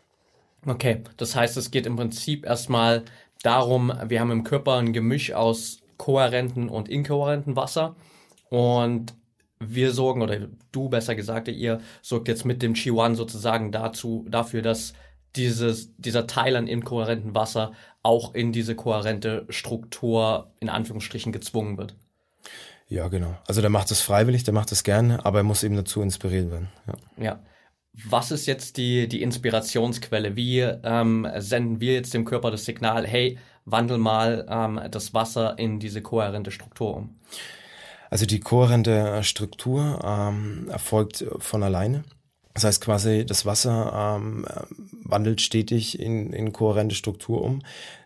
Okay, 0.66 1.02
das 1.16 1.34
heißt, 1.34 1.56
es 1.56 1.70
geht 1.70 1.86
im 1.86 1.96
Prinzip 1.96 2.44
erstmal 2.46 3.04
darum, 3.42 3.92
wir 4.06 4.20
haben 4.20 4.30
im 4.30 4.44
Körper 4.44 4.76
ein 4.76 4.92
Gemisch 4.92 5.32
aus 5.32 5.78
kohärenten 5.96 6.68
und 6.68 6.88
inkohärenten 6.88 7.56
Wasser 7.56 7.96
und 8.48 9.14
wir 9.68 9.92
sorgen, 9.92 10.22
oder 10.22 10.48
du 10.72 10.88
besser 10.88 11.14
gesagt, 11.14 11.48
ihr 11.48 11.80
sorgt 12.00 12.28
jetzt 12.28 12.44
mit 12.44 12.62
dem 12.62 12.74
Chi-1 12.74 13.14
sozusagen 13.14 13.72
dazu, 13.72 14.26
dafür, 14.28 14.62
dass 14.62 14.92
dieses, 15.36 15.94
dieser 15.96 16.26
Teil 16.26 16.56
an 16.56 16.66
inkohärentem 16.66 17.34
Wasser 17.34 17.72
auch 18.02 18.34
in 18.34 18.52
diese 18.52 18.74
kohärente 18.74 19.46
Struktur 19.48 20.52
in 20.60 20.68
Anführungsstrichen 20.68 21.32
gezwungen 21.32 21.78
wird. 21.78 21.94
Ja, 22.88 23.08
genau. 23.08 23.38
Also 23.46 23.60
der 23.60 23.70
macht 23.70 23.90
es 23.90 24.02
freiwillig, 24.02 24.44
der 24.44 24.52
macht 24.52 24.72
es 24.72 24.84
gerne, 24.84 25.24
aber 25.24 25.38
er 25.38 25.44
muss 25.44 25.62
eben 25.62 25.76
dazu 25.76 26.02
inspiriert 26.02 26.50
werden. 26.50 26.68
Ja. 26.86 27.24
ja. 27.24 27.40
Was 28.04 28.30
ist 28.30 28.46
jetzt 28.46 28.76
die, 28.76 29.06
die 29.08 29.22
Inspirationsquelle? 29.22 30.36
Wie 30.36 30.60
ähm, 30.60 31.26
senden 31.38 31.80
wir 31.80 31.94
jetzt 31.94 32.14
dem 32.14 32.24
Körper 32.24 32.50
das 32.50 32.64
Signal, 32.64 33.06
hey, 33.06 33.38
wandel 33.64 33.98
mal 33.98 34.46
ähm, 34.48 34.80
das 34.90 35.14
Wasser 35.14 35.58
in 35.58 35.78
diese 35.78 36.02
kohärente 36.02 36.50
Struktur 36.50 36.96
um? 36.96 37.18
Also 38.12 38.26
die 38.26 38.40
kohärente 38.40 39.22
Struktur 39.22 39.98
ähm, 40.04 40.68
erfolgt 40.68 41.24
von 41.38 41.62
alleine. 41.62 42.04
Das 42.52 42.64
heißt 42.64 42.82
quasi, 42.82 43.24
das 43.24 43.46
Wasser 43.46 44.18
ähm, 44.20 44.44
wandelt 45.02 45.40
stetig 45.40 45.98
in, 45.98 46.34
in 46.34 46.52
kohärente 46.52 46.94
Struktur 46.94 47.40
um. 47.40 47.62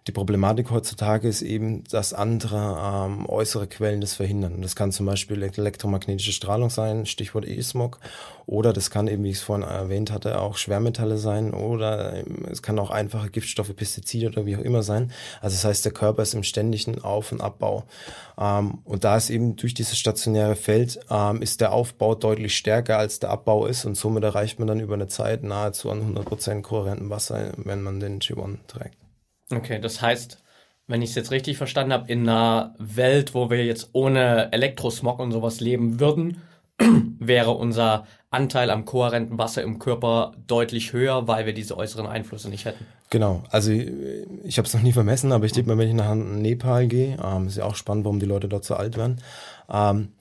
Die 0.07 0.13
Problematik 0.13 0.71
heutzutage 0.71 1.27
ist 1.27 1.43
eben, 1.43 1.83
dass 1.91 2.13
andere 2.13 2.79
ähm, 2.81 3.29
äußere 3.29 3.67
Quellen 3.67 4.01
das 4.01 4.15
verhindern. 4.15 4.63
Das 4.63 4.77
kann 4.77 4.93
zum 4.93 5.05
Beispiel 5.05 5.43
elektromagnetische 5.43 6.31
Strahlung 6.31 6.71
sein, 6.71 7.07
Stichwort 7.07 7.45
E-Smog, 7.45 7.99
oder 8.47 8.73
das 8.73 8.91
kann 8.91 9.09
eben, 9.09 9.25
wie 9.25 9.31
ich 9.31 9.39
es 9.39 9.43
vorhin 9.43 9.67
erwähnt 9.67 10.13
hatte, 10.13 10.41
auch 10.41 10.59
Schwermetalle 10.59 11.19
sein, 11.19 11.53
oder 11.53 12.15
ähm, 12.19 12.47
es 12.49 12.63
kann 12.63 12.79
auch 12.79 12.91
einfache 12.91 13.31
Giftstoffe, 13.31 13.75
Pestizide 13.75 14.29
oder 14.29 14.47
wie 14.47 14.57
auch 14.57 14.61
immer 14.61 14.85
sein. 14.85 15.11
Also 15.41 15.57
das 15.57 15.65
heißt, 15.65 15.85
der 15.85 15.93
Körper 15.93 16.23
ist 16.23 16.35
im 16.35 16.45
ständigen 16.45 17.03
Auf- 17.03 17.33
und 17.33 17.41
Abbau. 17.41 17.83
Ähm, 18.39 18.79
und 18.85 19.03
da 19.03 19.17
ist 19.17 19.29
eben 19.29 19.57
durch 19.57 19.75
dieses 19.75 19.99
stationäre 19.99 20.55
Feld, 20.55 21.01
ähm, 21.11 21.43
ist 21.43 21.61
der 21.61 21.73
Aufbau 21.73 22.15
deutlich 22.15 22.57
stärker 22.57 22.97
als 22.99 23.19
der 23.19 23.31
Abbau 23.31 23.67
ist 23.67 23.85
und 23.85 23.97
somit 23.97 24.23
erreicht 24.23 24.61
man 24.61 24.69
dann 24.69 24.79
über 24.79 24.95
eine 24.95 25.09
Zeit 25.09 25.43
nahezu 25.43 25.91
an 25.91 26.15
100% 26.15 26.63
kohärenten 26.63 27.11
Wasser, 27.11 27.55
wenn 27.57 27.83
man 27.83 27.99
den 27.99 28.21
G1 28.21 28.59
trägt. 28.69 29.06
Okay, 29.53 29.81
das 29.81 30.03
heißt, 30.03 30.43
wenn 30.87 31.03
ich 31.03 31.11
es 31.11 31.17
jetzt 31.17 31.31
richtig 31.31 31.57
verstanden 31.57 31.93
habe, 31.93 32.11
in 32.11 32.29
einer 32.29 32.75
Welt, 32.79 33.35
wo 33.35 33.51
wir 33.51 33.65
jetzt 33.65 33.91
ohne 33.93 34.53
Elektrosmog 34.53 35.19
und 35.19 35.33
sowas 35.33 35.61
leben 35.61 36.01
würden, 36.01 36.43
wäre 37.19 37.53
unser 37.53 38.07
Anteil 38.31 38.71
am 38.71 38.85
kohärenten 38.85 39.39
Wasser 39.39 39.63
im 39.63 39.79
Körper 39.79 40.33
deutlich 40.47 40.93
höher, 40.93 41.27
weil 41.27 41.47
wir 41.47 41.55
diese 41.55 41.77
äußeren 41.77 42.07
Einflüsse 42.07 42.51
nicht 42.51 42.67
hätten. 42.67 42.85
Genau, 43.11 43.43
also 43.51 43.71
ich, 43.71 43.89
ich 44.45 44.59
habe 44.59 44.67
es 44.67 44.75
noch 44.75 44.83
nie 44.83 44.93
vermessen, 44.93 45.33
aber 45.33 45.47
ich 45.47 45.53
denke 45.53 45.71
mal, 45.71 45.79
wenn 45.79 45.89
ich 45.89 45.95
nach 45.95 46.15
Nepal 46.15 46.87
gehe, 46.87 47.17
ähm, 47.23 47.47
ist 47.47 47.57
ja 47.57 47.65
auch 47.65 47.77
spannend, 47.77 48.05
warum 48.05 48.21
die 48.21 48.27
Leute 48.27 48.49
dort 48.49 48.65
so 48.65 48.75
alt 48.75 48.97
werden, 48.97 49.23
ähm, 49.69 50.13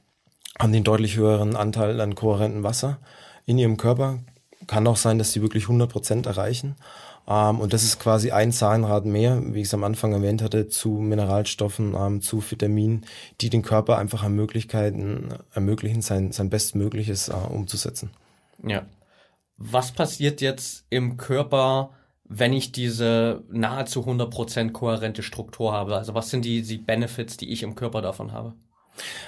haben 0.58 0.74
einen 0.74 0.84
deutlich 0.84 1.18
höheren 1.18 1.56
Anteil 1.56 2.00
an 2.00 2.16
kohärentem 2.16 2.64
Wasser 2.64 3.00
in 3.46 3.58
ihrem 3.58 3.78
Körper. 3.78 4.20
Kann 4.68 4.88
auch 4.88 4.98
sein, 4.98 5.18
dass 5.18 5.34
sie 5.34 5.42
wirklich 5.42 5.66
100% 5.66 6.26
erreichen. 6.26 6.76
Ähm, 7.28 7.60
und 7.60 7.74
das 7.74 7.84
ist 7.84 8.00
quasi 8.00 8.32
ein 8.32 8.52
Zahnrad 8.52 9.06
mehr, 9.06 9.42
wie 9.54 9.62
ich 9.62 9.68
es 9.68 9.74
am 9.74 9.84
Anfang 9.84 10.14
erwähnt 10.14 10.42
hatte, 10.42 10.68
zu 10.68 10.90
Mineralstoffen, 10.90 11.96
ähm, 11.96 12.22
zu 12.22 12.44
Vitaminen, 12.50 13.06
die 13.42 13.50
den 13.50 13.62
Körper 13.62 13.98
einfach 13.98 14.28
Möglichkeiten 14.28 15.30
ermöglichen, 15.54 16.02
sein, 16.02 16.32
sein 16.32 16.50
Bestmögliches 16.50 17.30
äh, 17.30 17.34
umzusetzen. 17.34 18.12
Ja. 18.64 18.86
Was 19.58 19.92
passiert 19.92 20.42
jetzt 20.42 20.86
im 20.90 21.18
Körper, 21.18 21.92
wenn 22.26 22.54
ich 22.54 22.72
diese 22.72 23.44
nahezu 23.50 24.02
100% 24.02 24.72
kohärente 24.72 25.24
Struktur 25.24 25.72
habe? 25.72 25.96
Also 25.96 26.14
was 26.14 26.30
sind 26.30 26.44
die, 26.44 26.62
die 26.62 26.78
Benefits, 26.78 27.38
die 27.38 27.52
ich 27.52 27.64
im 27.64 27.76
Körper 27.76 28.02
davon 28.02 28.34
habe? 28.34 28.54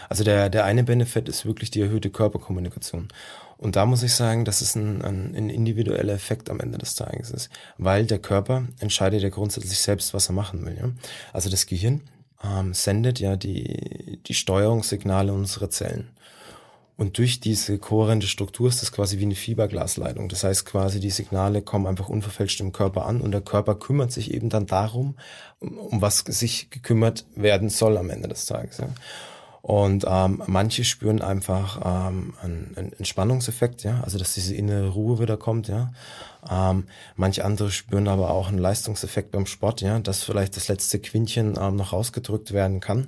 Also 0.09 0.23
der, 0.23 0.49
der 0.49 0.65
eine 0.65 0.83
Benefit 0.83 1.29
ist 1.29 1.45
wirklich 1.45 1.71
die 1.71 1.81
erhöhte 1.81 2.09
Körperkommunikation. 2.09 3.09
Und 3.57 3.75
da 3.75 3.85
muss 3.85 4.03
ich 4.03 4.13
sagen, 4.13 4.45
dass 4.45 4.61
es 4.61 4.75
ein, 4.75 5.01
ein, 5.01 5.35
ein 5.35 5.49
individueller 5.49 6.13
Effekt 6.13 6.49
am 6.49 6.59
Ende 6.59 6.77
des 6.77 6.95
Tages 6.95 7.31
ist, 7.31 7.49
weil 7.77 8.05
der 8.05 8.19
Körper 8.19 8.67
entscheidet 8.79 9.23
ja 9.23 9.29
grundsätzlich 9.29 9.79
selbst, 9.79 10.13
was 10.13 10.29
er 10.29 10.33
machen 10.33 10.65
will. 10.65 10.77
Ja? 10.77 10.91
Also 11.33 11.49
das 11.49 11.65
Gehirn 11.65 12.01
ähm, 12.43 12.73
sendet 12.73 13.19
ja 13.19 13.35
die, 13.35 14.19
die 14.25 14.33
Steuerungssignale 14.33 15.33
unserer 15.33 15.69
Zellen. 15.69 16.09
Und 16.97 17.19
durch 17.19 17.39
diese 17.39 17.77
kohärente 17.77 18.25
Struktur 18.25 18.67
ist 18.69 18.81
das 18.81 18.91
quasi 18.91 19.19
wie 19.19 19.25
eine 19.25 19.35
Fieberglasleitung. 19.35 20.29
Das 20.29 20.43
heißt 20.43 20.65
quasi, 20.65 20.99
die 20.99 21.11
Signale 21.11 21.61
kommen 21.61 21.85
einfach 21.85 22.09
unverfälscht 22.09 22.59
im 22.59 22.71
Körper 22.71 23.05
an 23.05 23.21
und 23.21 23.31
der 23.31 23.41
Körper 23.41 23.75
kümmert 23.75 24.11
sich 24.11 24.33
eben 24.33 24.49
dann 24.49 24.65
darum, 24.65 25.15
um, 25.59 25.77
um 25.77 26.01
was 26.01 26.19
sich 26.19 26.71
gekümmert 26.71 27.25
werden 27.35 27.69
soll 27.69 27.97
am 27.97 28.09
Ende 28.09 28.27
des 28.27 28.47
Tages. 28.47 28.79
Ja. 28.79 28.89
Und 29.67 30.05
ähm, 30.07 30.41
manche 30.47 30.85
spüren 30.85 31.21
einfach 31.21 31.81
ähm, 31.83 32.33
einen, 32.41 32.93
Entspannungseffekt, 32.97 33.83
ja, 33.83 33.99
also 34.01 34.17
dass 34.17 34.33
diese 34.33 34.55
innere 34.55 34.87
Ruhe 34.87 35.19
wieder 35.19 35.35
kommt, 35.35 35.67
ja. 35.67 35.91
Ähm, 36.49 36.85
manche 37.17 37.43
andere 37.43 37.69
spüren 37.69 38.07
aber 38.07 38.31
auch 38.31 38.47
einen 38.47 38.59
Leistungseffekt 38.59 39.33
beim 39.33 39.45
Sport, 39.45 39.81
ja, 39.81 39.99
dass 39.99 40.23
vielleicht 40.23 40.55
das 40.55 40.69
letzte 40.69 40.99
Quintchen 40.99 41.59
ähm, 41.59 41.75
noch 41.75 41.91
rausgedrückt 41.91 42.53
werden 42.53 42.79
kann. 42.79 43.07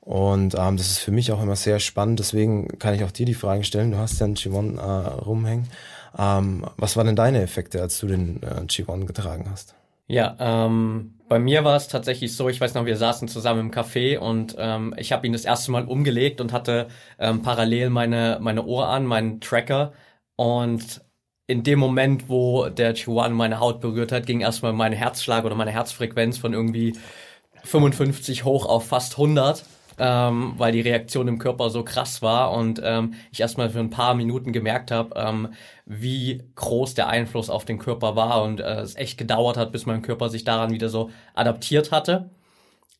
Und 0.00 0.54
ähm, 0.56 0.76
das 0.76 0.88
ist 0.88 0.98
für 1.00 1.10
mich 1.10 1.32
auch 1.32 1.42
immer 1.42 1.56
sehr 1.56 1.80
spannend. 1.80 2.20
Deswegen 2.20 2.78
kann 2.78 2.94
ich 2.94 3.02
auch 3.02 3.10
dir 3.10 3.26
die 3.26 3.34
Fragen 3.34 3.64
stellen. 3.64 3.90
Du 3.90 3.98
hast 3.98 4.20
ja 4.20 4.26
einen 4.26 4.36
Chivon 4.36 4.78
äh, 4.78 4.80
rumhängen. 4.80 5.66
Ähm, 6.16 6.64
was 6.76 6.96
waren 6.96 7.06
denn 7.06 7.16
deine 7.16 7.42
Effekte, 7.42 7.82
als 7.82 7.98
du 7.98 8.06
den 8.06 8.40
äh, 8.44 9.04
getragen 9.04 9.48
hast? 9.50 9.74
Ja, 10.06 10.36
ähm, 10.38 11.17
bei 11.28 11.38
mir 11.38 11.64
war 11.64 11.76
es 11.76 11.88
tatsächlich 11.88 12.34
so, 12.34 12.48
ich 12.48 12.60
weiß 12.60 12.74
noch, 12.74 12.86
wir 12.86 12.96
saßen 12.96 13.28
zusammen 13.28 13.60
im 13.60 13.70
Café 13.70 14.18
und 14.18 14.56
ähm, 14.58 14.94
ich 14.96 15.12
habe 15.12 15.26
ihn 15.26 15.32
das 15.32 15.44
erste 15.44 15.70
Mal 15.70 15.84
umgelegt 15.84 16.40
und 16.40 16.52
hatte 16.52 16.88
ähm, 17.18 17.42
parallel 17.42 17.90
meine, 17.90 18.38
meine 18.40 18.64
Ohr 18.64 18.88
an, 18.88 19.06
meinen 19.06 19.40
Tracker. 19.40 19.92
Und 20.36 21.02
in 21.46 21.62
dem 21.62 21.78
Moment, 21.78 22.28
wo 22.28 22.68
der 22.68 22.94
Chihuahua 22.94 23.28
meine 23.30 23.60
Haut 23.60 23.80
berührt 23.80 24.12
hat, 24.12 24.26
ging 24.26 24.40
erstmal 24.40 24.72
mein 24.72 24.92
Herzschlag 24.92 25.44
oder 25.44 25.54
meine 25.54 25.70
Herzfrequenz 25.70 26.38
von 26.38 26.52
irgendwie 26.54 26.96
55 27.64 28.44
hoch 28.44 28.66
auf 28.66 28.86
fast 28.88 29.12
100 29.14 29.64
ähm, 29.98 30.54
weil 30.56 30.72
die 30.72 30.80
Reaktion 30.80 31.28
im 31.28 31.38
Körper 31.38 31.70
so 31.70 31.84
krass 31.84 32.22
war 32.22 32.52
und 32.52 32.80
ähm, 32.84 33.14
ich 33.32 33.40
erstmal 33.40 33.70
für 33.70 33.80
ein 33.80 33.90
paar 33.90 34.14
Minuten 34.14 34.52
gemerkt 34.52 34.90
habe, 34.90 35.14
ähm, 35.16 35.48
wie 35.86 36.42
groß 36.54 36.94
der 36.94 37.08
Einfluss 37.08 37.50
auf 37.50 37.64
den 37.64 37.78
Körper 37.78 38.16
war 38.16 38.42
und 38.42 38.60
äh, 38.60 38.80
es 38.80 38.96
echt 38.96 39.18
gedauert 39.18 39.56
hat, 39.56 39.72
bis 39.72 39.86
mein 39.86 40.02
Körper 40.02 40.28
sich 40.30 40.44
daran 40.44 40.70
wieder 40.72 40.88
so 40.88 41.10
adaptiert 41.34 41.92
hatte. 41.92 42.30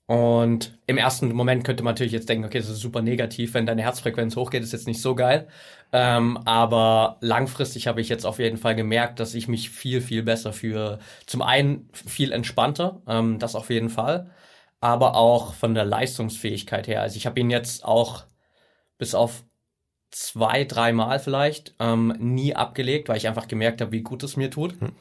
Und 0.07 0.79
im 0.87 0.97
ersten 0.97 1.31
Moment 1.35 1.65
könnte 1.65 1.85
man 1.85 1.93
natürlich 1.93 2.15
jetzt 2.15 2.31
denken, 2.31 2.47
okay, 2.47 2.59
das 2.59 2.71
ist 2.71 2.81
super 2.81 3.03
negativ, 3.03 3.53
wenn 3.53 3.67
deine 3.67 3.83
Herzfrequenz 3.83 4.37
hochgeht, 4.37 4.63
ist 4.63 4.73
jetzt 4.73 4.87
nicht 4.87 5.03
so 5.03 5.15
geil. 5.15 5.49
Ähm, 5.93 6.39
aber 6.47 7.19
langfristig 7.21 7.87
habe 7.87 8.01
ich 8.01 8.09
jetzt 8.09 8.25
auf 8.25 8.39
jeden 8.39 8.57
Fall 8.57 8.75
gemerkt, 8.75 9.21
dass 9.21 9.35
ich 9.35 9.49
mich 9.49 9.69
viel, 9.69 10.01
viel 10.01 10.23
besser 10.23 10.55
fühle. 10.55 10.99
Zum 11.27 11.43
einen 11.43 11.91
viel 11.93 12.33
entspannter, 12.33 13.03
ähm, 13.07 13.39
das 13.39 13.55
auf 13.55 13.69
jeden 13.69 13.91
Fall 13.91 14.31
aber 14.81 15.17
auch 15.17 15.55
von 15.55 15.75
der 15.75 15.85
Leistungsfähigkeit 15.85 16.87
her. 16.87 17.03
Also 17.03 17.17
ich 17.17 17.27
habe 17.27 17.41
ihn 17.41 17.51
jetzt 17.51 17.85
auch 17.85 18.25
bis 18.97 19.15
auf 19.15 19.45
zwei, 20.11 20.65
dreimal 20.65 21.19
vielleicht 21.19 21.75
ähm, 21.79 22.15
nie 22.19 22.55
abgelegt, 22.55 23.09
weil 23.09 23.17
ich 23.17 23.29
einfach 23.29 23.49
gemerkt 23.49 23.81
habe, 23.81 23.93
wie 23.93 24.03
gut 24.03 24.23
es 24.23 24.37
mir 24.37 24.51
tut. 24.51 24.81
Hm. 24.81 24.93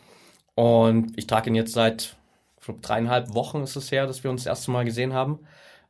Und 0.56 1.18
ich 1.18 1.28
trage 1.28 1.50
ihn 1.50 1.56
jetzt 1.56 1.74
seit 1.74 2.18
glaub, 2.62 2.82
dreieinhalb 2.82 3.34
Wochen 3.34 3.62
ist 3.62 3.76
es 3.76 3.92
her, 3.92 4.08
dass 4.08 4.24
wir 4.24 4.32
uns 4.32 4.44
das 4.44 4.52
erste 4.52 4.72
Mal 4.72 4.86
gesehen 4.86 5.14
haben. 5.14 5.40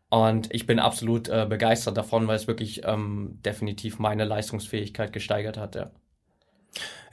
Und 0.09 0.53
ich 0.53 0.65
bin 0.65 0.79
absolut 0.79 1.27
äh, 1.27 1.45
begeistert 1.49 1.97
davon, 1.97 2.27
weil 2.27 2.37
es 2.37 2.47
wirklich 2.47 2.81
ähm, 2.85 3.39
definitiv 3.45 3.99
meine 3.99 4.25
Leistungsfähigkeit 4.25 5.11
gesteigert 5.11 5.57
hat. 5.57 5.75
Ja. 5.75 5.91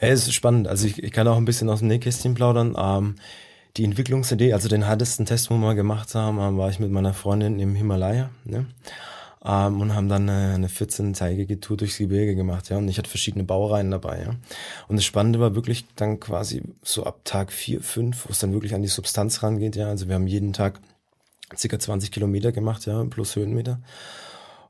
Ja, 0.01 0.09
es 0.09 0.27
ist 0.27 0.35
spannend. 0.35 0.69
Also 0.69 0.87
ich, 0.87 1.03
ich 1.03 1.13
kann 1.13 1.27
auch 1.29 1.37
ein 1.37 1.45
bisschen 1.45 1.71
aus 1.71 1.79
dem 1.81 1.89
Nähkästchen 1.89 2.35
plaudern. 2.35 2.77
Ähm, 2.79 3.17
die 3.77 3.85
Entwicklungsidee, 3.85 4.53
also 4.53 4.69
den 4.69 4.85
härtesten 4.85 5.27
Test, 5.27 5.51
wo 5.51 5.57
wir 5.57 5.75
gemacht 5.75 6.15
haben, 6.15 6.39
war 6.59 6.71
ich 6.71 6.79
mit 6.79 6.91
meiner 6.91 7.15
Freundin 7.15 7.59
im 7.59 7.75
Himalaya, 7.75 8.31
ne? 8.45 8.67
Ähm, 9.45 9.81
und 9.81 9.95
haben 9.95 10.09
dann 10.09 10.29
eine, 10.29 10.55
eine 10.55 10.69
14-tägige 10.69 11.61
Tour 11.61 11.77
durchs 11.77 11.99
Gebirge 11.99 12.35
gemacht, 12.35 12.71
ja. 12.71 12.79
Und 12.79 12.89
ich 12.89 12.99
hatte 12.99 13.11
verschiedene 13.11 13.45
Baureihen 13.45 13.91
dabei, 13.91 14.23
ja. 14.23 14.35
Und 14.89 14.97
das 14.97 15.05
Spannende 15.05 15.41
war 15.41 15.55
wirklich 15.55 15.87
dann 15.97 16.21
quasi 16.21 16.63
so 16.83 17.05
ab 17.05 17.21
Tag 17.25 17.53
4, 17.53 17.83
5, 17.83 18.27
wo 18.27 18.31
es 18.31 18.39
dann 18.39 18.53
wirklich 18.53 18.75
an 18.75 18.83
die 18.83 18.89
Substanz 18.89 19.43
rangeht, 19.43 19.77
ja. 19.77 19.89
Also 19.89 20.09
wir 20.09 20.15
haben 20.15 20.29
jeden 20.29 20.53
Tag 20.53 20.81
circa 21.57 21.79
20 21.79 22.11
Kilometer 22.11 22.53
gemacht, 22.53 22.87
ja, 22.87 23.05
plus 23.05 23.37
Höhenmeter. 23.37 23.81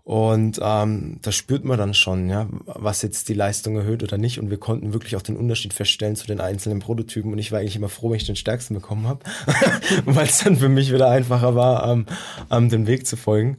Und 0.04 0.60
ähm, 0.62 1.18
da 1.22 1.32
spürt 1.32 1.64
man 1.64 1.78
dann 1.78 1.94
schon, 1.94 2.28
ja, 2.28 2.46
was 2.66 3.00
jetzt 3.00 3.30
die 3.30 3.34
Leistung 3.34 3.74
erhöht 3.76 4.02
oder 4.02 4.18
nicht. 4.18 4.38
Und 4.38 4.50
wir 4.50 4.58
konnten 4.58 4.92
wirklich 4.92 5.16
auch 5.16 5.22
den 5.22 5.36
Unterschied 5.36 5.72
feststellen 5.72 6.14
zu 6.14 6.26
den 6.26 6.40
einzelnen 6.40 6.80
Prototypen. 6.80 7.32
Und 7.32 7.38
ich 7.38 7.52
war 7.52 7.60
eigentlich 7.60 7.76
immer 7.76 7.88
froh, 7.88 8.10
wenn 8.10 8.18
ich 8.18 8.26
den 8.26 8.36
stärksten 8.36 8.74
bekommen 8.74 9.08
habe, 9.08 9.20
weil 10.04 10.26
es 10.26 10.44
dann 10.44 10.56
für 10.56 10.68
mich 10.68 10.92
wieder 10.92 11.08
einfacher 11.08 11.54
war, 11.54 11.90
ähm, 11.90 12.04
ähm, 12.50 12.68
den 12.68 12.86
Weg 12.86 13.06
zu 13.06 13.16
folgen. 13.16 13.56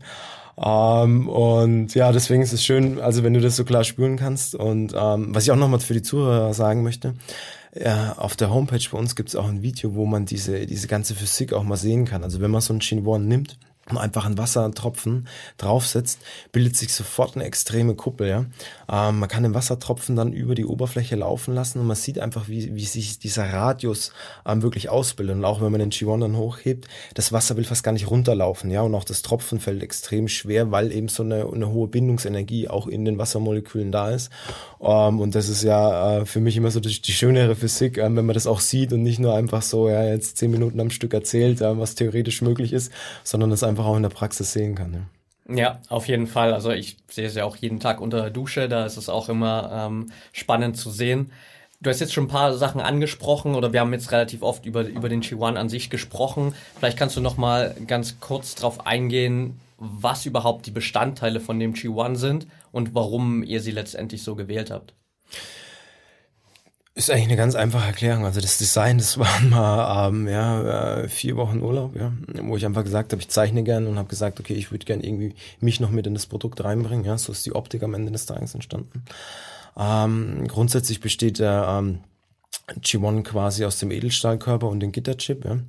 Ähm, 0.63 1.27
und 1.27 1.95
ja, 1.95 2.11
deswegen 2.11 2.43
ist 2.43 2.53
es 2.53 2.63
schön, 2.63 2.99
also 2.99 3.23
wenn 3.23 3.33
du 3.33 3.41
das 3.41 3.55
so 3.55 3.65
klar 3.65 3.83
spüren 3.83 4.15
kannst. 4.15 4.53
Und 4.53 4.93
ähm, 4.95 5.33
was 5.33 5.45
ich 5.45 5.51
auch 5.51 5.55
nochmal 5.55 5.79
für 5.79 5.95
die 5.95 6.03
Zuhörer 6.03 6.53
sagen 6.53 6.83
möchte, 6.83 7.15
ja, 7.73 8.13
auf 8.17 8.35
der 8.35 8.51
Homepage 8.51 8.87
bei 8.91 8.97
uns 8.99 9.15
gibt 9.15 9.29
es 9.29 9.35
auch 9.35 9.47
ein 9.47 9.63
Video, 9.63 9.95
wo 9.95 10.05
man 10.05 10.25
diese, 10.25 10.67
diese 10.67 10.87
ganze 10.87 11.15
Physik 11.15 11.53
auch 11.53 11.63
mal 11.63 11.75
sehen 11.75 12.05
kann. 12.05 12.23
Also 12.23 12.39
wenn 12.39 12.51
man 12.51 12.61
so 12.61 12.71
ein 12.71 12.81
Shin 12.81 13.05
One 13.05 13.25
nimmt, 13.25 13.57
und 13.89 13.97
einfach 13.97 14.25
ein 14.25 14.37
Wassertropfen 14.37 15.27
draufsetzt, 15.57 16.19
bildet 16.51 16.75
sich 16.75 16.93
sofort 16.93 17.35
eine 17.35 17.45
extreme 17.45 17.93
Kuppel. 17.93 18.27
Ja? 18.27 18.45
Ähm, 18.91 19.19
man 19.19 19.29
kann 19.29 19.43
den 19.43 19.53
Wassertropfen 19.53 20.15
dann 20.15 20.33
über 20.33 20.55
die 20.55 20.65
Oberfläche 20.65 21.15
laufen 21.15 21.53
lassen 21.53 21.79
und 21.79 21.85
man 21.85 21.95
sieht 21.95 22.17
einfach, 22.17 22.47
wie, 22.47 22.73
wie 22.73 22.85
sich 22.85 23.19
dieser 23.19 23.53
Radius 23.53 24.11
ähm, 24.45 24.63
wirklich 24.63 24.89
ausbildet. 24.89 25.35
Und 25.35 25.45
auch 25.45 25.61
wenn 25.61 25.71
man 25.71 25.79
den 25.79 25.91
G1 25.91 26.19
dann 26.19 26.35
hochhebt, 26.35 26.87
das 27.13 27.31
Wasser 27.31 27.57
will 27.57 27.63
fast 27.63 27.83
gar 27.83 27.91
nicht 27.91 28.09
runterlaufen. 28.09 28.71
ja, 28.71 28.81
Und 28.81 28.95
auch 28.95 29.03
das 29.03 29.21
Tropfen 29.21 29.59
fällt 29.59 29.83
extrem 29.83 30.27
schwer, 30.27 30.71
weil 30.71 30.91
eben 30.91 31.07
so 31.07 31.21
eine, 31.21 31.45
eine 31.45 31.69
hohe 31.69 31.87
Bindungsenergie 31.87 32.67
auch 32.67 32.87
in 32.87 33.05
den 33.05 33.19
Wassermolekülen 33.19 33.91
da 33.91 34.09
ist. 34.09 34.31
Ähm, 34.81 35.19
und 35.19 35.35
das 35.35 35.47
ist 35.47 35.61
ja 35.61 36.21
äh, 36.21 36.25
für 36.25 36.39
mich 36.39 36.57
immer 36.57 36.71
so 36.71 36.79
die, 36.79 37.01
die 37.01 37.13
schönere 37.13 37.55
Physik, 37.55 37.99
äh, 37.99 38.03
wenn 38.03 38.25
man 38.25 38.33
das 38.33 38.47
auch 38.47 38.61
sieht 38.61 38.93
und 38.93 39.03
nicht 39.03 39.19
nur 39.19 39.35
einfach 39.35 39.61
so, 39.61 39.89
ja, 39.89 40.05
jetzt 40.05 40.37
zehn 40.37 40.49
Minuten 40.49 40.79
am 40.79 40.89
Stück 40.89 41.13
erzählt, 41.13 41.61
äh, 41.61 41.77
was 41.77 41.93
theoretisch 41.93 42.41
möglich 42.41 42.73
ist, 42.73 42.91
sondern 43.23 43.51
das 43.51 43.63
einfach 43.63 43.74
auch 43.83 43.97
in 43.97 44.03
der 44.03 44.09
Praxis 44.09 44.53
sehen 44.53 44.75
kann. 44.75 44.93
Ja. 44.93 44.99
Ja, 45.47 45.79
auf 45.89 46.07
jeden 46.07 46.25
Fall. 46.25 46.53
Also 46.53 46.71
ich 46.71 46.97
sehe 47.09 47.27
es 47.27 47.35
ja 47.35 47.45
auch 47.45 47.55
jeden 47.55 47.79
Tag 47.79 48.01
unter 48.01 48.21
der 48.21 48.31
Dusche, 48.31 48.67
da 48.67 48.85
ist 48.85 48.97
es 48.97 49.09
auch 49.09 49.29
immer 49.29 49.69
ähm, 49.71 50.11
spannend 50.31 50.75
zu 50.77 50.89
sehen. 50.89 51.31
Du 51.81 51.89
hast 51.89 51.99
jetzt 51.99 52.13
schon 52.13 52.25
ein 52.25 52.29
paar 52.29 52.57
Sachen 52.57 52.81
angesprochen 52.81 53.53
oder 53.53 53.71
wir 53.71 53.81
haben 53.81 53.93
jetzt 53.93 54.11
relativ 54.11 54.41
oft 54.41 54.65
über, 54.65 54.81
über 54.87 55.07
den 55.07 55.21
Chiwan 55.21 55.57
an 55.57 55.69
sich 55.69 55.91
gesprochen. 55.91 56.55
Vielleicht 56.79 56.97
kannst 56.97 57.15
du 57.15 57.21
noch 57.21 57.37
mal 57.37 57.75
ganz 57.85 58.19
kurz 58.19 58.55
darauf 58.55 58.87
eingehen, 58.87 59.59
was 59.77 60.25
überhaupt 60.25 60.65
die 60.65 60.71
Bestandteile 60.71 61.39
von 61.39 61.59
dem 61.59 61.73
G1 61.73 62.15
sind 62.15 62.47
und 62.71 62.95
warum 62.95 63.43
ihr 63.43 63.61
sie 63.61 63.71
letztendlich 63.71 64.23
so 64.23 64.35
gewählt 64.35 64.71
habt. 64.71 64.93
Ist 66.97 67.11
eigentlich 67.11 67.25
eine 67.25 67.35
ganz 67.35 67.55
einfache 67.55 67.87
Erklärung. 67.87 68.23
Also 68.23 68.39
das 68.39 68.57
Design, 68.57 68.99
das 68.99 69.17
waren 69.17 69.49
mal 69.49 70.07
ähm, 70.07 70.29
ja, 70.29 71.01
äh, 71.01 71.09
vier 71.09 71.35
Wochen 71.35 71.59
Urlaub, 71.61 71.93
ja, 71.97 72.13
wo 72.41 72.55
ich 72.55 72.65
einfach 72.65 72.85
gesagt 72.85 73.11
habe, 73.11 73.21
ich 73.21 73.27
zeichne 73.27 73.63
gern 73.63 73.85
und 73.87 73.97
habe 73.97 74.07
gesagt, 74.07 74.39
okay, 74.39 74.53
ich 74.53 74.71
würde 74.71 74.85
gern 74.85 75.01
irgendwie 75.01 75.35
mich 75.59 75.81
noch 75.81 75.91
mit 75.91 76.07
in 76.07 76.13
das 76.13 76.25
Produkt 76.25 76.63
reinbringen. 76.63 77.03
Ja, 77.03 77.17
so 77.17 77.33
ist 77.33 77.45
die 77.45 77.53
Optik 77.53 77.83
am 77.83 77.93
Ende 77.95 78.13
des 78.13 78.25
Tages 78.25 78.53
entstanden. 78.55 79.03
Ähm, 79.77 80.47
grundsätzlich 80.47 81.01
besteht 81.01 81.39
der 81.39 81.67
ähm, 81.67 81.99
G1 82.67 83.23
quasi 83.23 83.63
aus 83.63 83.77
dem 83.77 83.91
Edelstahlkörper 83.91 84.67
und 84.67 84.79
dem 84.79 84.91
Gitterchip. 84.91 85.45
Ja. 85.45 85.59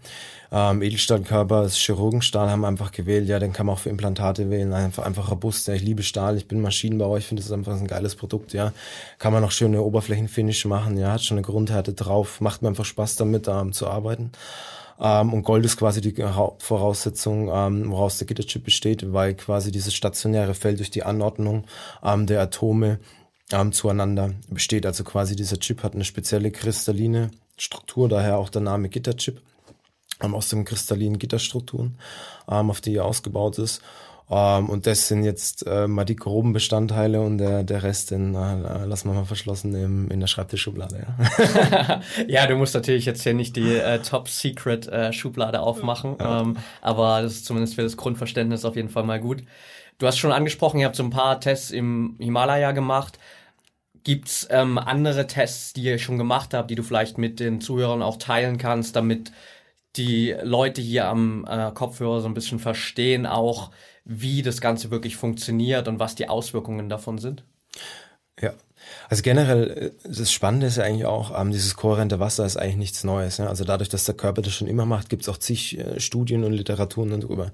Ähm, 0.50 0.80
Edelstahlkörper 0.80 1.64
ist 1.64 1.76
Chirurgenstahl, 1.76 2.50
haben 2.50 2.64
einfach 2.64 2.90
gewählt. 2.90 3.28
Ja, 3.28 3.38
den 3.38 3.52
kann 3.52 3.66
man 3.66 3.74
auch 3.74 3.80
für 3.80 3.90
Implantate 3.90 4.48
wählen. 4.48 4.72
Einfach, 4.72 5.04
einfach 5.04 5.30
robust. 5.30 5.68
Ja, 5.68 5.74
ich 5.74 5.82
liebe 5.82 6.02
Stahl. 6.02 6.36
Ich 6.36 6.48
bin 6.48 6.62
Maschinenbauer. 6.62 7.18
Ich 7.18 7.26
finde, 7.26 7.42
das 7.42 7.52
einfach 7.52 7.78
ein 7.78 7.86
geiles 7.86 8.16
Produkt. 8.16 8.54
Ja, 8.54 8.72
kann 9.18 9.32
man 9.32 9.44
auch 9.44 9.50
schöne 9.50 9.82
Oberflächenfinish 9.82 10.64
machen. 10.64 10.96
Ja, 10.96 11.12
hat 11.12 11.22
schon 11.22 11.36
eine 11.36 11.46
Grundhärte 11.46 11.92
drauf. 11.92 12.40
Macht 12.40 12.62
mir 12.62 12.68
einfach 12.68 12.86
Spaß 12.86 13.16
damit, 13.16 13.46
ähm, 13.46 13.72
zu 13.72 13.88
arbeiten. 13.88 14.32
Ähm, 14.98 15.34
und 15.34 15.42
Gold 15.42 15.64
ist 15.66 15.76
quasi 15.76 16.00
die 16.00 16.14
Voraussetzung, 16.58 17.50
ähm, 17.52 17.90
woraus 17.90 18.16
der 18.16 18.26
Gitterchip 18.26 18.64
besteht, 18.64 19.12
weil 19.12 19.34
quasi 19.34 19.70
dieses 19.70 19.94
stationäre 19.94 20.54
Feld 20.54 20.78
durch 20.78 20.90
die 20.90 21.02
Anordnung 21.02 21.64
ähm, 22.02 22.26
der 22.26 22.40
Atome 22.40 22.98
ähm, 23.52 23.72
zueinander 23.72 24.32
besteht. 24.48 24.86
Also 24.86 25.04
quasi 25.04 25.36
dieser 25.36 25.58
Chip 25.58 25.82
hat 25.82 25.94
eine 25.94 26.04
spezielle 26.04 26.50
kristalline 26.50 27.30
Struktur, 27.56 28.08
daher 28.08 28.38
auch 28.38 28.48
der 28.48 28.62
Name 28.62 28.88
Gitterchip 28.88 29.40
ähm, 30.22 30.34
aus 30.34 30.48
den 30.48 30.64
kristallinen 30.64 31.18
Gitterstrukturen, 31.18 31.98
ähm, 32.48 32.70
auf 32.70 32.80
die 32.80 32.96
er 32.96 33.04
ausgebaut 33.04 33.58
ist. 33.58 33.82
Ähm, 34.28 34.68
und 34.68 34.86
das 34.86 35.06
sind 35.06 35.22
jetzt 35.22 35.64
äh, 35.66 35.86
mal 35.86 36.04
die 36.04 36.16
groben 36.16 36.52
Bestandteile 36.52 37.20
und 37.20 37.38
der, 37.38 37.62
der 37.62 37.84
Rest, 37.84 38.10
den 38.10 38.34
äh, 38.34 38.84
lassen 38.84 39.08
wir 39.08 39.14
mal 39.14 39.24
verschlossen 39.24 39.74
im, 39.74 40.10
in 40.10 40.18
der 40.18 40.26
Schreibtischschublade. 40.26 41.06
Ja. 41.06 42.00
ja, 42.26 42.46
du 42.46 42.56
musst 42.56 42.74
natürlich 42.74 43.04
jetzt 43.04 43.22
hier 43.22 43.34
nicht 43.34 43.54
die 43.54 43.76
äh, 43.76 44.00
Top-Secret-Schublade 44.00 45.58
äh, 45.58 45.60
aufmachen, 45.60 46.16
ja. 46.18 46.40
ähm, 46.40 46.56
aber 46.82 47.22
das 47.22 47.34
ist 47.34 47.46
zumindest 47.46 47.76
für 47.76 47.82
das 47.82 47.96
Grundverständnis 47.96 48.64
auf 48.64 48.74
jeden 48.74 48.88
Fall 48.88 49.04
mal 49.04 49.20
gut. 49.20 49.44
Du 49.98 50.06
hast 50.06 50.18
schon 50.18 50.32
angesprochen, 50.32 50.80
ihr 50.80 50.86
habt 50.86 50.96
so 50.96 51.04
ein 51.04 51.10
paar 51.10 51.40
Tests 51.40 51.70
im 51.70 52.16
Himalaya 52.18 52.72
gemacht. 52.72 53.18
Gibt's 54.06 54.46
ähm, 54.52 54.78
andere 54.78 55.26
Tests, 55.26 55.72
die 55.72 55.82
ihr 55.82 55.98
schon 55.98 56.16
gemacht 56.16 56.54
habt, 56.54 56.70
die 56.70 56.76
du 56.76 56.84
vielleicht 56.84 57.18
mit 57.18 57.40
den 57.40 57.60
Zuhörern 57.60 58.02
auch 58.02 58.18
teilen 58.18 58.56
kannst, 58.56 58.94
damit 58.94 59.32
die 59.96 60.32
Leute 60.44 60.80
hier 60.80 61.08
am 61.08 61.44
äh, 61.44 61.72
Kopfhörer 61.72 62.20
so 62.20 62.28
ein 62.28 62.34
bisschen 62.34 62.60
verstehen 62.60 63.26
auch, 63.26 63.72
wie 64.04 64.42
das 64.42 64.60
Ganze 64.60 64.92
wirklich 64.92 65.16
funktioniert 65.16 65.88
und 65.88 65.98
was 65.98 66.14
die 66.14 66.28
Auswirkungen 66.28 66.88
davon 66.88 67.18
sind? 67.18 67.44
Ja, 68.40 68.54
also 69.08 69.22
generell, 69.22 69.92
äh, 70.04 70.08
das 70.08 70.32
Spannende 70.32 70.66
ist 70.66 70.76
ja 70.76 70.84
eigentlich 70.84 71.06
auch, 71.06 71.38
ähm, 71.38 71.52
dieses 71.52 71.76
kohärente 71.76 72.18
Wasser 72.18 72.44
ist 72.44 72.56
eigentlich 72.56 72.76
nichts 72.76 73.04
Neues. 73.04 73.36
Ja? 73.38 73.46
Also 73.46 73.64
dadurch, 73.64 73.88
dass 73.88 74.04
der 74.04 74.14
Körper 74.14 74.42
das 74.42 74.52
schon 74.52 74.68
immer 74.68 74.86
macht, 74.86 75.08
gibt 75.08 75.22
es 75.22 75.28
auch 75.28 75.36
zig 75.36 75.78
äh, 75.78 76.00
Studien 76.00 76.44
und 76.44 76.52
Literaturen 76.52 77.20
darüber. 77.20 77.52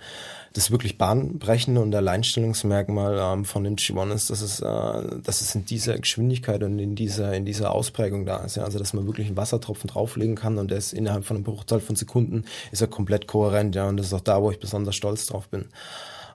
Das 0.55 0.71
wirklich 0.71 0.99
bahnbrechende 0.99 1.81
und 1.81 1.95
Alleinstellungsmerkmal 1.95 3.19
ähm, 3.21 3.45
von 3.45 3.65
dem 3.65 3.77
G1 3.77 4.15
ist, 4.15 4.31
dass 4.31 4.41
es, 4.41 4.61
äh, 4.61 5.19
dass 5.23 5.41
es 5.41 5.55
in 5.55 5.65
dieser 5.65 5.99
Geschwindigkeit 5.99 6.63
und 6.63 6.79
in 6.79 6.95
dieser, 6.95 7.35
in 7.35 7.45
dieser 7.45 7.73
Ausprägung 7.73 8.25
da 8.25 8.39
ist. 8.39 8.57
Ja? 8.57 8.65
Also 8.65 8.79
dass 8.79 8.95
man 8.95 9.07
wirklich 9.07 9.27
einen 9.27 9.37
Wassertropfen 9.37 9.89
drauflegen 9.89 10.37
kann 10.37 10.59
und 10.59 10.71
der 10.71 10.79
ist 10.79 10.93
innerhalb 10.93 11.25
von 11.25 11.37
einem 11.37 11.45
Bruchteil 11.45 11.81
von 11.81 11.97
Sekunden 11.97 12.45
ist 12.71 12.81
er 12.81 12.89
komplett 12.89 13.27
kohärent. 13.27 13.75
Ja? 13.75 13.89
Und 13.89 13.99
das 13.99 14.07
ist 14.07 14.15
auch 14.15 14.21
da, 14.21 14.43
wo 14.43 14.51
ich 14.51 14.59
besonders 14.59 14.97
stolz 14.97 15.27
drauf 15.27 15.49
bin. 15.49 15.67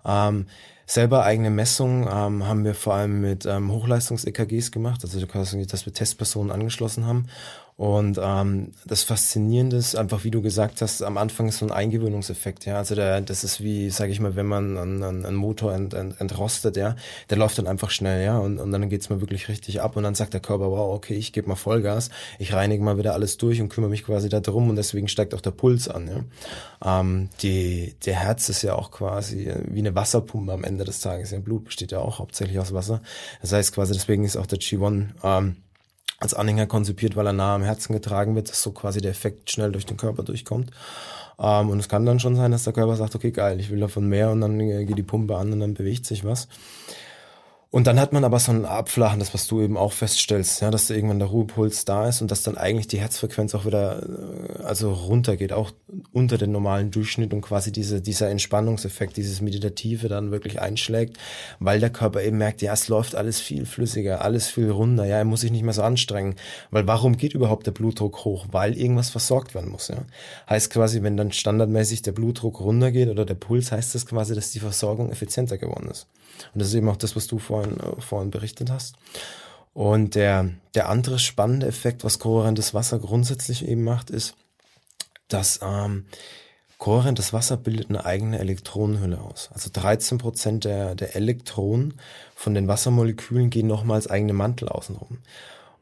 Ähm, 0.05 0.47
selber 0.85 1.23
eigene 1.23 1.49
Messungen 1.49 2.07
ähm, 2.09 2.47
haben 2.47 2.63
wir 2.63 2.73
vor 2.73 2.93
allem 2.95 3.21
mit 3.21 3.45
ähm, 3.45 3.71
Hochleistungs-EKGs 3.71 4.71
gemacht, 4.71 5.01
also 5.03 5.19
dass 5.73 5.85
wir 5.85 5.93
Testpersonen 5.93 6.51
angeschlossen 6.51 7.05
haben 7.05 7.27
und 7.77 8.19
ähm, 8.19 8.71
das 8.87 9.03
Faszinierende 9.03 9.77
ist 9.77 9.95
einfach, 9.95 10.23
wie 10.23 10.31
du 10.31 10.41
gesagt 10.41 10.81
hast, 10.81 11.03
am 11.03 11.15
Anfang 11.15 11.47
ist 11.47 11.59
so 11.59 11.65
ein 11.67 11.71
Eingewöhnungseffekt. 11.71 12.65
Ja, 12.65 12.77
also 12.77 12.95
der, 12.95 13.21
das 13.21 13.43
ist 13.43 13.61
wie, 13.61 13.91
sage 13.91 14.11
ich 14.11 14.19
mal, 14.19 14.35
wenn 14.35 14.47
man 14.47 14.75
einen, 14.79 15.03
einen 15.03 15.35
Motor 15.35 15.75
ent, 15.75 15.93
ent, 15.93 16.19
entrostet, 16.19 16.75
ja, 16.75 16.95
der 17.29 17.37
läuft 17.37 17.59
dann 17.59 17.67
einfach 17.67 17.91
schnell, 17.91 18.25
ja, 18.25 18.39
und, 18.39 18.57
und 18.57 18.71
dann 18.71 18.89
geht's 18.89 19.11
mal 19.11 19.21
wirklich 19.21 19.47
richtig 19.47 19.79
ab 19.79 19.95
und 19.95 20.01
dann 20.01 20.15
sagt 20.15 20.33
der 20.33 20.39
Körper, 20.39 20.71
wow, 20.71 20.95
okay, 20.95 21.13
ich 21.13 21.33
gebe 21.33 21.49
mal 21.49 21.55
Vollgas, 21.55 22.09
ich 22.39 22.51
reinige 22.51 22.83
mal 22.83 22.97
wieder 22.97 23.13
alles 23.13 23.37
durch 23.37 23.61
und 23.61 23.69
kümmere 23.69 23.91
mich 23.91 24.03
quasi 24.03 24.27
darum 24.27 24.69
und 24.69 24.75
deswegen 24.75 25.07
steigt 25.07 25.35
auch 25.35 25.41
der 25.41 25.51
Puls 25.51 25.87
an. 25.87 26.07
Ja. 26.81 26.99
Ähm, 26.99 27.29
die, 27.43 27.93
der 28.07 28.15
Herz 28.15 28.49
ist 28.49 28.63
ja 28.63 28.73
auch 28.73 28.89
quasi 28.89 29.53
wie 29.67 29.79
eine 29.79 29.93
Wasserpumpe 29.93 30.51
am 30.51 30.63
Ende 30.63 30.83
des 30.83 30.99
Tages. 30.99 31.29
Ja, 31.29 31.37
Blut 31.37 31.65
besteht 31.65 31.91
ja 31.91 31.99
auch 31.99 32.17
hauptsächlich 32.17 32.57
aus 32.57 32.73
Wasser. 32.73 33.03
Das 33.41 33.51
heißt 33.51 33.71
quasi, 33.75 33.93
deswegen 33.93 34.23
ist 34.23 34.35
auch 34.35 34.47
der 34.47 34.57
G1 34.57 35.09
ähm, 35.23 35.57
als 36.19 36.33
Anhänger 36.33 36.65
konzipiert, 36.65 37.15
weil 37.15 37.27
er 37.27 37.33
nah 37.33 37.55
am 37.55 37.63
Herzen 37.63 37.93
getragen 37.93 38.35
wird, 38.35 38.49
dass 38.49 38.61
so 38.61 38.71
quasi 38.71 39.01
der 39.01 39.11
Effekt 39.11 39.51
schnell 39.51 39.71
durch 39.71 39.85
den 39.85 39.97
Körper 39.97 40.23
durchkommt. 40.23 40.71
Ähm, 41.39 41.69
und 41.69 41.79
es 41.79 41.89
kann 41.89 42.05
dann 42.05 42.19
schon 42.19 42.35
sein, 42.35 42.51
dass 42.51 42.63
der 42.63 42.73
Körper 42.73 42.95
sagt, 42.95 43.15
okay, 43.15 43.31
geil, 43.31 43.59
ich 43.59 43.69
will 43.69 43.79
davon 43.79 44.07
mehr 44.07 44.31
und 44.31 44.41
dann 44.41 44.59
äh, 44.59 44.85
geht 44.85 44.97
die 44.97 45.03
Pumpe 45.03 45.35
an 45.35 45.53
und 45.53 45.59
dann 45.59 45.73
bewegt 45.73 46.05
sich 46.05 46.23
was. 46.23 46.47
Und 47.69 47.85
dann 47.85 47.99
hat 47.99 48.13
man 48.13 48.23
aber 48.23 48.39
so 48.39 48.53
ein 48.53 48.63
Abflachen, 48.63 49.19
das 49.19 49.33
was 49.33 49.45
du 49.45 49.61
eben 49.61 49.75
auch 49.75 49.91
feststellst, 49.91 50.61
ja, 50.61 50.71
dass 50.71 50.87
da 50.87 50.93
irgendwann 50.93 51.19
der 51.19 51.27
Ruhepuls 51.27 51.83
da 51.83 52.07
ist 52.07 52.21
und 52.21 52.31
dass 52.31 52.41
dann 52.41 52.57
eigentlich 52.57 52.87
die 52.87 52.99
Herzfrequenz 52.99 53.53
auch 53.55 53.65
wieder 53.65 54.03
äh, 54.03 54.63
also 54.63 54.93
runtergeht, 54.93 55.51
auch 55.51 55.71
unter 56.13 56.37
den 56.37 56.53
normalen 56.53 56.91
Durchschnitt 56.91 57.33
und 57.33 57.41
quasi 57.41 57.73
diese, 57.73 58.01
dieser 58.01 58.29
Entspannungseffekt, 58.29 59.17
dieses 59.17 59.41
Meditative 59.41 60.07
dann 60.07 60.31
wirklich 60.31 60.61
einschlägt, 60.61 61.17
weil 61.59 61.81
der 61.81 61.89
Körper 61.89 62.23
eben 62.23 62.37
merkt, 62.37 62.61
ja, 62.61 62.71
es 62.71 62.87
läuft 62.87 63.15
alles 63.15 63.41
viel 63.41 63.65
flüssiger, 63.65 64.21
alles 64.21 64.47
viel 64.47 64.71
runder, 64.71 65.03
ja, 65.03 65.17
er 65.17 65.25
muss 65.25 65.41
sich 65.41 65.51
nicht 65.51 65.63
mehr 65.63 65.73
so 65.73 65.83
anstrengen. 65.83 66.35
Weil 66.71 66.87
warum 66.87 67.17
geht 67.17 67.33
überhaupt 67.33 67.67
der 67.67 67.71
Blutdruck 67.71 68.23
hoch? 68.23 68.45
Weil 68.49 68.77
irgendwas 68.77 69.09
versorgt 69.09 69.55
werden 69.55 69.71
muss, 69.71 69.89
ja. 69.89 70.05
Heißt 70.49 70.71
quasi, 70.71 71.03
wenn 71.03 71.17
dann 71.17 71.33
standardmäßig 71.33 72.01
der 72.01 72.13
Blutdruck 72.13 72.61
runtergeht 72.61 73.09
oder 73.09 73.25
der 73.25 73.35
Puls, 73.35 73.73
heißt 73.73 73.93
das 73.93 74.05
quasi, 74.05 74.35
dass 74.35 74.51
die 74.51 74.61
Versorgung 74.61 75.11
effizienter 75.11 75.57
geworden 75.57 75.89
ist. 75.91 76.07
Und 76.53 76.61
das 76.61 76.69
ist 76.69 76.75
eben 76.75 76.89
auch 76.89 76.97
das, 76.97 77.15
was 77.15 77.27
du 77.27 77.39
vorhin, 77.39 77.79
äh, 77.79 78.01
vorhin 78.01 78.31
berichtet 78.31 78.69
hast. 78.69 78.95
Und 79.73 80.15
der, 80.15 80.49
der 80.73 80.89
andere 80.89 81.19
spannende 81.19 81.67
Effekt, 81.67 82.03
was 82.03 82.19
kohärentes 82.19 82.73
Wasser 82.73 82.99
grundsätzlich 82.99 83.67
eben 83.67 83.83
macht, 83.83 84.09
ist, 84.09 84.35
dass 85.27 85.59
ähm, 85.61 86.05
kohärentes 86.77 87.33
Wasser 87.33 87.57
bildet 87.57 87.89
eine 87.89 88.05
eigene 88.05 88.39
Elektronenhülle 88.39 89.19
aus. 89.19 89.49
Also 89.53 89.69
13 89.71 90.17
Prozent 90.17 90.65
der, 90.65 90.95
der 90.95 91.15
Elektronen 91.15 91.95
von 92.35 92.53
den 92.53 92.67
Wassermolekülen 92.67 93.49
gehen 93.49 93.67
nochmals 93.67 94.07
eigene 94.07 94.33
Mantel 94.33 94.69
außenrum. 94.69 95.19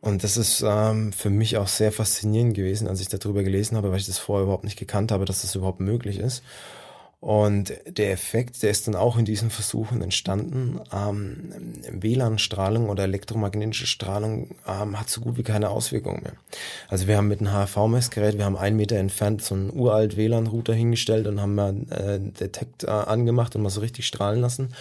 Und 0.01 0.23
das 0.23 0.37
ist 0.37 0.63
ähm, 0.65 1.11
für 1.13 1.29
mich 1.29 1.57
auch 1.57 1.67
sehr 1.67 1.91
faszinierend 1.91 2.53
gewesen, 2.53 2.87
als 2.87 3.01
ich 3.01 3.07
darüber 3.07 3.43
gelesen 3.43 3.75
habe, 3.75 3.91
weil 3.91 3.99
ich 3.99 4.05
das 4.05 4.19
vorher 4.19 4.43
überhaupt 4.43 4.63
nicht 4.63 4.77
gekannt 4.77 5.11
habe, 5.11 5.25
dass 5.25 5.41
das 5.41 5.55
überhaupt 5.55 5.79
möglich 5.79 6.19
ist. 6.19 6.43
Und 7.25 7.73
der 7.87 8.11
Effekt, 8.11 8.61
der 8.61 8.69
ist 8.69 8.87
dann 8.87 8.93
auch 8.93 9.17
in 9.17 9.25
diesen 9.25 9.49
Versuchen 9.49 10.03
entstanden. 10.03 10.79
Ähm, 10.93 11.53
WLAN-Strahlung 11.89 12.87
oder 12.87 13.05
elektromagnetische 13.05 13.87
Strahlung 13.87 14.51
ähm, 14.67 14.99
hat 14.99 15.09
so 15.09 15.21
gut 15.21 15.35
wie 15.35 15.41
keine 15.41 15.71
Auswirkungen 15.71 16.21
mehr. 16.21 16.33
Also 16.87 17.07
wir 17.07 17.17
haben 17.17 17.27
mit 17.27 17.39
einem 17.39 17.51
HRV-Messgerät, 17.51 18.37
wir 18.37 18.45
haben 18.45 18.55
einen 18.55 18.77
Meter 18.77 18.97
entfernt 18.97 19.41
so 19.41 19.55
einen 19.55 19.73
uralt 19.73 20.17
WLAN-Router 20.17 20.75
hingestellt 20.75 21.25
und 21.25 21.41
haben 21.41 21.55
mal 21.55 21.75
äh, 21.89 22.19
Detekt 22.19 22.83
äh, 22.83 22.91
angemacht 22.91 23.55
und 23.55 23.63
mal 23.63 23.71
so 23.71 23.81
richtig 23.81 24.05
strahlen 24.05 24.39
lassen. 24.39 24.75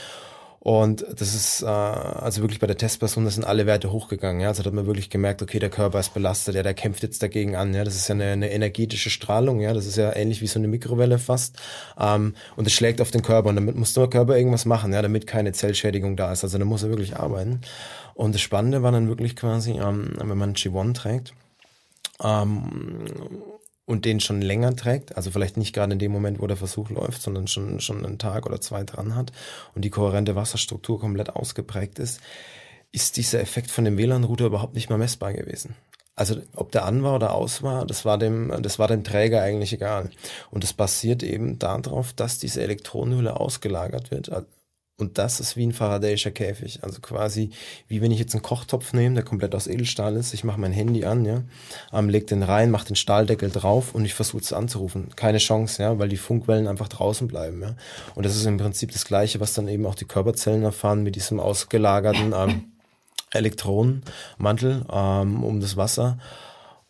Und 0.65 1.05
das 1.19 1.35
ist 1.35 1.61
äh, 1.61 1.67
also 1.67 2.41
wirklich 2.41 2.59
bei 2.59 2.67
der 2.67 2.79
Testperson, 2.79 3.27
das 3.27 3.35
sind 3.35 3.45
alle 3.45 3.67
Werte 3.67 3.93
hochgegangen. 3.93 4.41
Ja? 4.41 4.49
Also 4.49 4.63
da 4.63 4.69
hat 4.69 4.75
man 4.75 4.87
wirklich 4.87 5.11
gemerkt, 5.11 5.43
okay, 5.43 5.59
der 5.59 5.69
Körper 5.69 6.01
ist 6.01 6.15
belastet, 6.15 6.55
ja, 6.55 6.63
der 6.63 6.73
kämpft 6.73 7.03
jetzt 7.03 7.23
dagegen 7.23 7.55
an. 7.55 7.75
Ja, 7.75 7.85
das 7.85 7.97
ist 7.97 8.09
ja 8.09 8.15
eine, 8.15 8.25
eine 8.33 8.51
energetische 8.51 9.11
Strahlung. 9.11 9.61
Ja, 9.61 9.75
das 9.75 9.85
ist 9.85 9.97
ja 9.97 10.17
ähnlich 10.17 10.41
wie 10.41 10.47
so 10.47 10.59
eine 10.59 10.67
Mikrowelle 10.69 11.19
fast. 11.19 11.59
Ähm, 12.01 12.35
und 12.57 12.67
es 12.67 12.73
schlägt 12.73 13.03
auf 13.03 13.11
den 13.11 13.21
Körper 13.21 13.51
und 13.51 13.57
damit 13.57 13.77
muss 13.77 13.93
der 13.93 14.09
Körper 14.09 14.39
irgendwas 14.39 14.65
machen, 14.65 14.95
ja, 14.95 15.03
damit 15.03 15.27
keine 15.27 15.53
Zellschädigung 15.53 16.17
da 16.17 16.33
ist. 16.33 16.45
Also 16.45 16.57
da 16.57 16.65
muss 16.65 16.83
er 16.83 16.89
wirklich 16.89 17.15
arbeiten. 17.19 17.61
Und 18.15 18.35
das 18.35 18.41
Spannende 18.41 18.83
war 18.83 18.91
dann 18.91 19.07
wirklich 19.07 19.37
quasi, 19.37 19.73
ähm, 19.73 20.15
wenn 20.17 20.39
man 20.39 20.55
G1 20.55 20.95
trägt. 20.95 21.35
Ähm, 22.23 23.05
und 23.87 24.05
den 24.05 24.21
schon 24.21 24.41
länger 24.41 24.75
trägt, 24.77 25.17
also 25.17 25.31
vielleicht 25.31 25.57
nicht 25.57 25.75
gerade 25.75 25.93
in 25.93 25.99
dem 25.99 26.13
Moment, 26.13 26.41
wo 26.41 26.47
der 26.47 26.57
Versuch 26.57 26.91
läuft, 26.91 27.23
sondern 27.23 27.47
schon, 27.47 27.81
schon 27.81 28.05
einen 28.05 28.19
Tag 28.19 28.47
oder 28.47 28.61
zwei 28.61 28.83
dran 28.85 29.15
hat 29.15 29.33
und 29.75 29.85
die 29.85 29.91
kohärente 29.91 30.37
Wasserstruktur 30.37 31.01
komplett 31.01 31.31
ausgeprägt 31.31 31.99
ist, 31.99 32.21
ist 32.93 33.17
dieser 33.17 33.41
Effekt 33.41 33.71
von 33.71 33.85
dem 33.85 33.99
WLAN-Router 33.99 34.47
überhaupt 34.47 34.75
nicht 34.75 34.89
mehr 34.89 34.99
messbar 34.99 35.33
gewesen. 35.33 35.75
Also 36.17 36.37
ob 36.55 36.71
der 36.71 36.85
an 36.85 37.03
war 37.03 37.17
oder 37.17 37.35
aus 37.35 37.63
war, 37.63 37.85
das 37.87 38.05
war 38.05 38.19
dem, 38.19 38.53
das 38.63 38.79
war 38.79 38.87
dem 38.87 39.03
Träger 39.03 39.43
eigentlich 39.43 39.73
egal. 39.73 40.11
Und 40.51 40.63
das 40.63 40.73
basiert 40.73 41.25
eben 41.25 41.59
darauf, 41.59 42.13
dass 42.13 42.39
diese 42.39 42.63
Elektronenhülle 42.63 43.39
ausgelagert 43.39 44.13
wird, 44.13 44.31
und 44.97 45.19
das 45.19 45.41
ist 45.41 45.57
wie 45.57 45.67
ein 45.67 45.73
Faradayischer 45.73 46.31
Käfig. 46.31 46.85
Also 46.85 47.01
quasi, 47.01 47.51
wie 47.89 48.01
wenn 48.01 48.13
ich 48.13 48.21
jetzt 48.21 48.35
einen 48.35 48.43
Kochtopf 48.43 48.93
nehme, 48.93 49.17
der 49.17 49.25
komplett 49.25 49.55
aus 49.55 49.67
Edelstahl 49.67 50.15
ist. 50.15 50.35
Ich 50.35 50.45
mache 50.45 50.61
mein 50.61 50.73
Handy 50.73 51.05
an, 51.05 51.25
ja, 51.25 51.43
ähm, 51.93 52.09
leg 52.09 52.29
den 52.29 52.45
rein, 52.45 52.71
mache 52.71 52.87
den 52.87 52.97
Stahldeckel 52.97 53.51
drauf 53.51 53.95
und 53.95 54.05
ich 54.05 54.15
versuche 54.15 54.43
es 54.43 54.53
anzurufen. 54.53 55.09
Keine 55.17 55.39
Chance, 55.39 55.83
ja, 55.83 55.99
weil 55.99 56.09
die 56.09 56.17
Funkwellen 56.17 56.69
einfach 56.69 56.89
draußen 56.89 57.27
bleiben, 57.27 57.61
ja. 57.61 57.75
Und 58.15 58.25
das 58.25 58.37
ist 58.37 58.47
im 58.47 58.57
Prinzip 58.57 58.93
das 58.93 59.05
Gleiche, 59.05 59.41
was 59.41 59.53
dann 59.55 59.67
eben 59.67 59.85
auch 59.85 59.97
die 59.97 60.05
Körperzellen 60.05 60.63
erfahren 60.63 61.03
mit 61.03 61.17
diesem 61.17 61.41
ausgelagerten 61.41 62.33
ähm, 62.33 62.73
Elektronenmantel 63.33 64.87
ähm, 64.93 65.43
um 65.43 65.59
das 65.59 65.77
Wasser. 65.77 66.19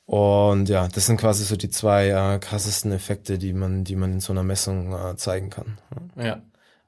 Und 0.05 0.69
ja, 0.69 0.89
das 0.89 1.07
sind 1.07 1.17
quasi 1.17 1.45
so 1.45 1.57
die 1.57 1.71
zwei 1.71 2.09
äh, 2.09 2.39
krassesten 2.39 2.93
Effekte, 2.93 3.39
die 3.39 3.55
man, 3.55 3.85
die 3.85 3.97
man 3.97 4.13
in 4.13 4.21
so 4.21 4.35
einer 4.35 4.43
Messung 4.43 4.93
äh, 4.93 5.17
zeigen 5.17 5.49
kann. 5.49 5.79
Ja. 6.17 6.43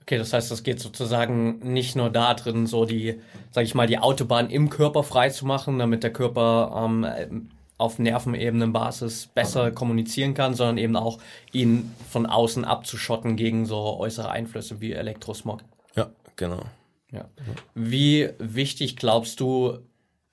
Okay, 0.07 0.19
das 0.19 0.33
heißt, 0.33 0.53
das 0.53 0.63
geht 0.63 0.79
sozusagen 0.79 1.59
nicht 1.59 1.97
nur 1.97 2.11
da 2.11 2.35
drin, 2.35 2.69
so 2.69 2.85
die, 2.85 3.21
sag 3.51 3.65
ich 3.65 3.75
mal, 3.75 3.89
die 3.89 3.99
Autobahn 3.99 4.51
im 4.51 4.71
Körper 4.71 5.03
frei 5.03 5.31
zu 5.31 5.47
machen, 5.47 5.81
damit 5.81 6.05
der 6.05 6.13
Körper 6.13 6.85
ähm, 6.87 7.51
auf 7.77 7.99
Nervenebenenbasis 7.99 9.27
besser 9.27 9.73
kommunizieren 9.73 10.35
kann, 10.35 10.55
sondern 10.55 10.79
eben 10.79 10.95
auch 10.95 11.19
ihn 11.51 11.93
von 12.09 12.25
außen 12.25 12.65
abzuschotten 12.65 13.35
gegen 13.35 13.67
so 13.67 13.99
äußere 13.99 14.31
Einflüsse 14.31 14.81
wie 14.81 14.93
Elektrosmog. 14.93 15.63
Ja, 15.97 16.11
genau. 16.37 16.63
Ja. 17.11 17.29
Wie 17.75 18.31
wichtig 18.39 18.97
glaubst 18.97 19.41
du, 19.41 19.81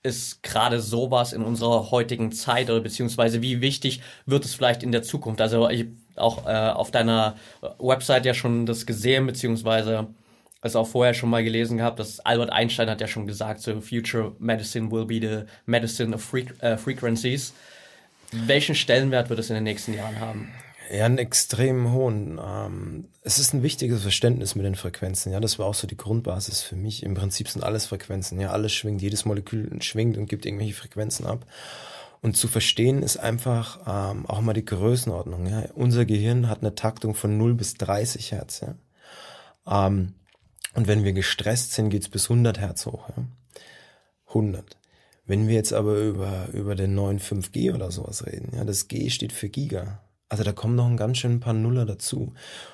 ist 0.04 0.44
gerade 0.44 0.80
sowas 0.80 1.32
in 1.32 1.42
unserer 1.42 1.90
heutigen 1.90 2.30
Zeit 2.30 2.70
oder 2.70 2.80
beziehungsweise 2.80 3.42
wie 3.42 3.60
wichtig 3.60 4.02
wird 4.24 4.44
es 4.44 4.54
vielleicht 4.54 4.84
in 4.84 4.92
der 4.92 5.02
Zukunft? 5.02 5.40
Also 5.40 5.68
ich 5.68 5.86
auch 6.16 6.46
äh, 6.46 6.50
auf 6.50 6.90
deiner 6.90 7.36
Website 7.78 8.26
ja 8.26 8.34
schon 8.34 8.66
das 8.66 8.86
gesehen, 8.86 9.26
beziehungsweise 9.26 10.08
es 10.62 10.76
auch 10.76 10.88
vorher 10.88 11.14
schon 11.14 11.30
mal 11.30 11.44
gelesen 11.44 11.76
gehabt, 11.76 11.98
dass 11.98 12.20
Albert 12.20 12.50
Einstein 12.50 12.88
hat 12.88 13.00
ja 13.00 13.06
schon 13.06 13.26
gesagt, 13.26 13.60
so 13.60 13.80
future 13.80 14.32
medicine 14.38 14.90
will 14.90 15.04
be 15.04 15.20
the 15.20 15.44
medicine 15.66 16.14
of 16.14 16.22
fre 16.22 16.46
uh, 16.62 16.76
frequencies. 16.76 17.52
Welchen 18.32 18.74
Stellenwert 18.74 19.28
wird 19.28 19.38
es 19.38 19.50
in 19.50 19.54
den 19.54 19.64
nächsten 19.64 19.94
Jahren 19.94 20.18
haben? 20.18 20.48
Ja, 20.90 21.06
einen 21.06 21.18
extrem 21.18 21.92
hohen. 21.92 22.40
Ähm, 22.44 23.04
es 23.22 23.38
ist 23.38 23.54
ein 23.54 23.62
wichtiges 23.62 24.02
Verständnis 24.02 24.54
mit 24.54 24.64
den 24.64 24.74
Frequenzen. 24.74 25.32
Ja, 25.32 25.40
das 25.40 25.58
war 25.58 25.66
auch 25.66 25.74
so 25.74 25.86
die 25.86 25.96
Grundbasis 25.96 26.62
für 26.62 26.76
mich. 26.76 27.02
Im 27.02 27.14
Prinzip 27.14 27.48
sind 27.48 27.62
alles 27.62 27.86
Frequenzen. 27.86 28.40
Ja, 28.40 28.50
alles 28.50 28.72
schwingt, 28.72 29.00
jedes 29.00 29.24
Molekül 29.24 29.70
schwingt 29.82 30.18
und 30.18 30.28
gibt 30.28 30.46
irgendwelche 30.46 30.74
Frequenzen 30.74 31.26
ab. 31.26 31.46
Und 32.24 32.38
zu 32.38 32.48
verstehen 32.48 33.02
ist 33.02 33.18
einfach 33.18 33.80
ähm, 33.86 34.24
auch 34.24 34.40
mal 34.40 34.54
die 34.54 34.64
Größenordnung. 34.64 35.44
Ja? 35.44 35.64
Unser 35.74 36.06
Gehirn 36.06 36.48
hat 36.48 36.62
eine 36.62 36.74
Taktung 36.74 37.14
von 37.14 37.36
0 37.36 37.52
bis 37.52 37.74
30 37.74 38.32
Hertz. 38.32 38.62
Ja? 38.62 39.86
Ähm, 39.86 40.14
und 40.72 40.86
wenn 40.86 41.04
wir 41.04 41.12
gestresst 41.12 41.74
sind, 41.74 41.90
geht's 41.90 42.08
bis 42.08 42.30
100 42.30 42.58
Hertz 42.58 42.86
hoch. 42.86 43.10
Ja? 43.10 43.26
100. 44.28 44.78
Wenn 45.26 45.48
wir 45.48 45.54
jetzt 45.54 45.74
aber 45.74 45.98
über, 45.98 46.48
über 46.54 46.74
den 46.74 46.94
neuen 46.94 47.20
5G 47.20 47.74
oder 47.74 47.90
sowas 47.90 48.24
reden, 48.24 48.56
ja, 48.56 48.64
das 48.64 48.88
G 48.88 49.10
steht 49.10 49.34
für 49.34 49.50
Giga. 49.50 50.00
Also 50.28 50.42
da 50.42 50.52
kommen 50.52 50.74
noch 50.74 50.86
ein 50.86 50.96
ganz 50.96 51.18
schön 51.18 51.38
paar 51.38 51.52
Nuller 51.52 51.86
dazu. 51.86 52.32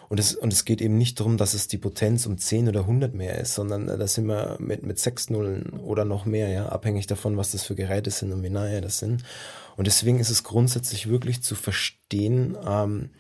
Und 0.09 0.19
es, 0.19 0.35
und 0.35 0.53
es 0.53 0.65
geht 0.65 0.81
eben 0.81 0.97
nicht 0.97 1.21
darum, 1.21 1.37
dass 1.37 1.53
es 1.53 1.69
die 1.69 1.79
Potenz 1.79 2.25
um 2.27 2.39
10 2.39 2.69
oder 2.69 2.81
100 2.81 3.15
mehr 3.15 3.39
ist, 3.39 3.55
sondern 3.55 3.87
da 3.87 4.07
sind 4.07 4.27
wir 4.27 4.57
mit, 4.61 4.83
mit 4.83 4.99
sechs 4.99 5.29
Nullen 5.31 5.81
oder 5.81 6.05
noch 6.05 6.25
mehr, 6.25 6.49
ja, 6.49 6.69
abhängig 6.69 7.07
davon, 7.07 7.37
was 7.37 7.53
das 7.53 7.65
für 7.65 7.75
Geräte 7.75 8.11
sind 8.11 8.33
und 8.33 8.43
wie 8.43 8.51
nahe 8.51 8.81
das 8.81 8.99
sind. 8.99 9.25
Und 9.77 9.87
deswegen 9.87 10.21
ist 10.21 10.31
es 10.31 10.45
grundsätzlich 10.45 11.09
wirklich 11.09 11.43
zu 11.43 11.55
verstehen, 11.55 12.57
ähm, 12.67 13.11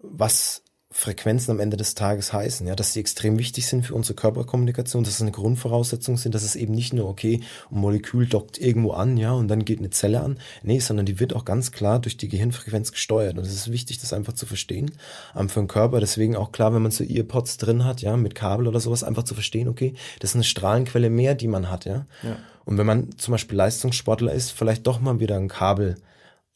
was 0.00 0.63
Frequenzen 0.96 1.50
am 1.50 1.58
Ende 1.58 1.76
des 1.76 1.96
Tages 1.96 2.32
heißen, 2.32 2.68
ja, 2.68 2.76
dass 2.76 2.92
sie 2.92 3.00
extrem 3.00 3.36
wichtig 3.36 3.66
sind 3.66 3.84
für 3.84 3.96
unsere 3.96 4.14
Körperkommunikation, 4.14 5.02
dass 5.02 5.14
es 5.14 5.22
eine 5.22 5.32
Grundvoraussetzung 5.32 6.16
sind, 6.16 6.36
dass 6.36 6.44
es 6.44 6.54
eben 6.54 6.72
nicht 6.72 6.92
nur, 6.92 7.08
okay, 7.08 7.40
ein 7.72 7.80
Molekül 7.80 8.26
dockt 8.26 8.58
irgendwo 8.58 8.92
an, 8.92 9.16
ja, 9.16 9.32
und 9.32 9.48
dann 9.48 9.64
geht 9.64 9.80
eine 9.80 9.90
Zelle 9.90 10.20
an, 10.20 10.38
nee, 10.62 10.78
sondern 10.78 11.04
die 11.04 11.18
wird 11.18 11.34
auch 11.34 11.44
ganz 11.44 11.72
klar 11.72 11.98
durch 11.98 12.16
die 12.16 12.28
Gehirnfrequenz 12.28 12.92
gesteuert. 12.92 13.36
Und 13.36 13.44
es 13.44 13.52
ist 13.52 13.72
wichtig, 13.72 13.98
das 13.98 14.12
einfach 14.12 14.34
zu 14.34 14.46
verstehen, 14.46 14.92
ähm, 15.34 15.48
für 15.48 15.60
den 15.60 15.66
Körper. 15.66 15.98
Deswegen 15.98 16.36
auch 16.36 16.52
klar, 16.52 16.72
wenn 16.72 16.82
man 16.82 16.92
so 16.92 17.02
Earpods 17.02 17.56
drin 17.56 17.84
hat, 17.84 18.00
ja, 18.00 18.16
mit 18.16 18.36
Kabel 18.36 18.68
oder 18.68 18.78
sowas, 18.78 19.02
einfach 19.02 19.24
zu 19.24 19.34
verstehen, 19.34 19.66
okay, 19.66 19.94
das 20.20 20.30
ist 20.30 20.36
eine 20.36 20.44
Strahlenquelle 20.44 21.10
mehr, 21.10 21.34
die 21.34 21.48
man 21.48 21.72
hat, 21.72 21.86
ja. 21.86 22.06
ja. 22.22 22.36
Und 22.64 22.78
wenn 22.78 22.86
man 22.86 23.18
zum 23.18 23.32
Beispiel 23.32 23.58
Leistungssportler 23.58 24.32
ist, 24.32 24.52
vielleicht 24.52 24.86
doch 24.86 25.00
mal 25.00 25.18
wieder 25.18 25.36
ein 25.36 25.48
Kabel 25.48 25.96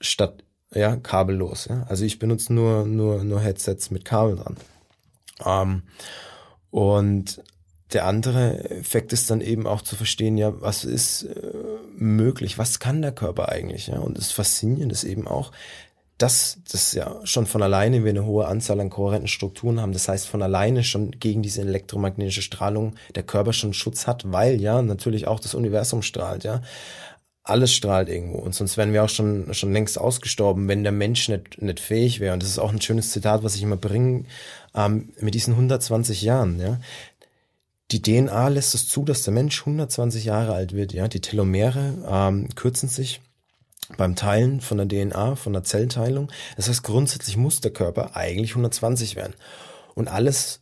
statt 0.01 0.45
ja, 0.75 0.97
kabellos. 0.97 1.67
Ja? 1.69 1.87
Also 1.89 2.05
ich 2.05 2.19
benutze 2.19 2.53
nur, 2.53 2.85
nur, 2.85 3.25
nur 3.25 3.41
Headsets 3.41 3.91
mit 3.91 4.05
Kabel 4.05 4.37
dran. 4.37 4.57
Ähm, 5.45 5.83
und 6.71 7.43
der 7.93 8.05
andere 8.07 8.71
Effekt 8.71 9.13
ist 9.13 9.31
dann 9.31 9.41
eben 9.41 9.67
auch 9.67 9.81
zu 9.81 9.97
verstehen, 9.97 10.37
ja, 10.37 10.61
was 10.61 10.85
ist 10.85 11.23
äh, 11.23 11.53
möglich, 11.97 12.59
was 12.59 12.81
kann 12.81 13.01
der 13.01 13.13
Körper 13.13 13.49
eigentlich, 13.49 13.87
ja? 13.87 13.99
Und 13.99 14.19
das 14.19 14.31
Faszinierende 14.31 14.93
ist 14.93 15.05
eben 15.05 15.27
auch, 15.27 15.53
dass 16.19 16.59
das 16.71 16.93
ja 16.93 17.21
schon 17.25 17.47
von 17.47 17.63
alleine 17.63 18.03
wir 18.03 18.11
eine 18.11 18.27
hohe 18.27 18.47
Anzahl 18.47 18.81
an 18.81 18.91
kohärenten 18.91 19.29
Strukturen 19.29 19.81
haben. 19.81 19.93
Das 19.93 20.09
heißt, 20.09 20.27
von 20.27 20.43
alleine 20.43 20.83
schon 20.83 21.13
gegen 21.13 21.43
diese 21.43 21.61
elektromagnetische 21.61 22.43
Strahlung 22.43 22.97
der 23.15 23.23
Körper 23.23 23.53
schon 23.53 23.73
Schutz 23.73 24.09
hat, 24.09 24.31
weil 24.31 24.61
ja 24.61 24.83
natürlich 24.83 25.29
auch 25.29 25.39
das 25.39 25.55
Universum 25.55 26.03
strahlt, 26.03 26.43
ja 26.43 26.61
alles 27.49 27.73
strahlt 27.73 28.09
irgendwo. 28.09 28.39
Und 28.39 28.55
sonst 28.55 28.77
wären 28.77 28.93
wir 28.93 29.05
auch 29.05 29.09
schon, 29.09 29.53
schon 29.55 29.73
längst 29.73 29.99
ausgestorben, 29.99 30.69
wenn 30.69 30.83
der 30.83 30.93
Mensch 30.93 31.29
nicht, 31.29 31.61
nicht 31.63 31.81
fähig 31.81 32.21
wäre. 32.21 32.35
Und 32.35 32.43
das 32.43 32.51
ist 32.51 32.59
auch 32.59 32.73
ein 32.73 32.81
schönes 32.81 33.11
Zitat, 33.11 33.43
was 33.43 33.55
ich 33.55 33.63
immer 33.63 33.77
bringe, 33.77 34.25
ähm, 34.75 35.13
mit 35.21 35.35
diesen 35.35 35.55
120 35.55 36.23
Jahren, 36.23 36.61
ja. 36.61 36.79
Die 37.91 38.03
DNA 38.03 38.49
lässt 38.49 38.75
es 38.75 38.87
zu, 38.87 39.03
dass 39.03 39.23
der 39.23 39.33
Mensch 39.33 39.61
120 39.61 40.27
Jahre 40.27 40.53
alt 40.53 40.75
wird, 40.75 40.93
ja. 40.93 41.09
Die 41.09 41.21
Telomere 41.21 41.95
ähm, 42.07 42.49
kürzen 42.55 42.89
sich 42.89 43.21
beim 43.97 44.15
Teilen 44.15 44.61
von 44.61 44.77
der 44.77 44.87
DNA, 44.87 45.37
von 45.37 45.55
der 45.55 45.65
Zellteilung. 45.65 46.31
Das 46.57 46.69
heißt, 46.69 46.83
grundsätzlich 46.83 47.37
muss 47.37 47.61
der 47.61 47.73
Körper 47.73 48.15
eigentlich 48.15 48.51
120 48.51 49.17
werden. 49.17 49.35
Und 49.95 50.09
alles, 50.09 50.61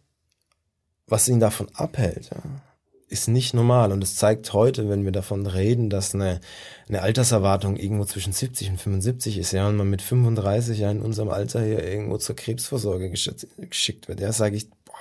was 1.08 1.28
ihn 1.28 1.40
davon 1.40 1.68
abhält, 1.74 2.30
ja, 2.30 2.42
ist 3.08 3.28
nicht 3.28 3.54
normal. 3.54 3.92
Und 3.92 4.02
es 4.02 4.16
zeigt 4.16 4.52
heute, 4.52 4.88
wenn 4.88 5.04
wir 5.04 5.12
davon 5.12 5.46
reden, 5.46 5.90
dass 5.90 6.14
eine, 6.14 6.40
eine 6.88 7.02
Alterserwartung 7.02 7.76
irgendwo 7.76 8.04
zwischen 8.04 8.32
70 8.32 8.70
und 8.70 8.80
75 8.80 9.38
ist, 9.38 9.52
ja, 9.52 9.68
und 9.68 9.76
man 9.76 9.88
mit 9.88 10.02
35 10.02 10.78
ja 10.78 10.90
in 10.90 11.00
unserem 11.00 11.28
Alter 11.28 11.64
hier 11.64 11.84
irgendwo 11.84 12.18
zur 12.18 12.34
Krebsvorsorge 12.36 13.10
geschickt 13.10 14.08
wird, 14.08 14.20
ja, 14.20 14.32
sage 14.32 14.56
ich, 14.56 14.68
boah, 14.84 14.94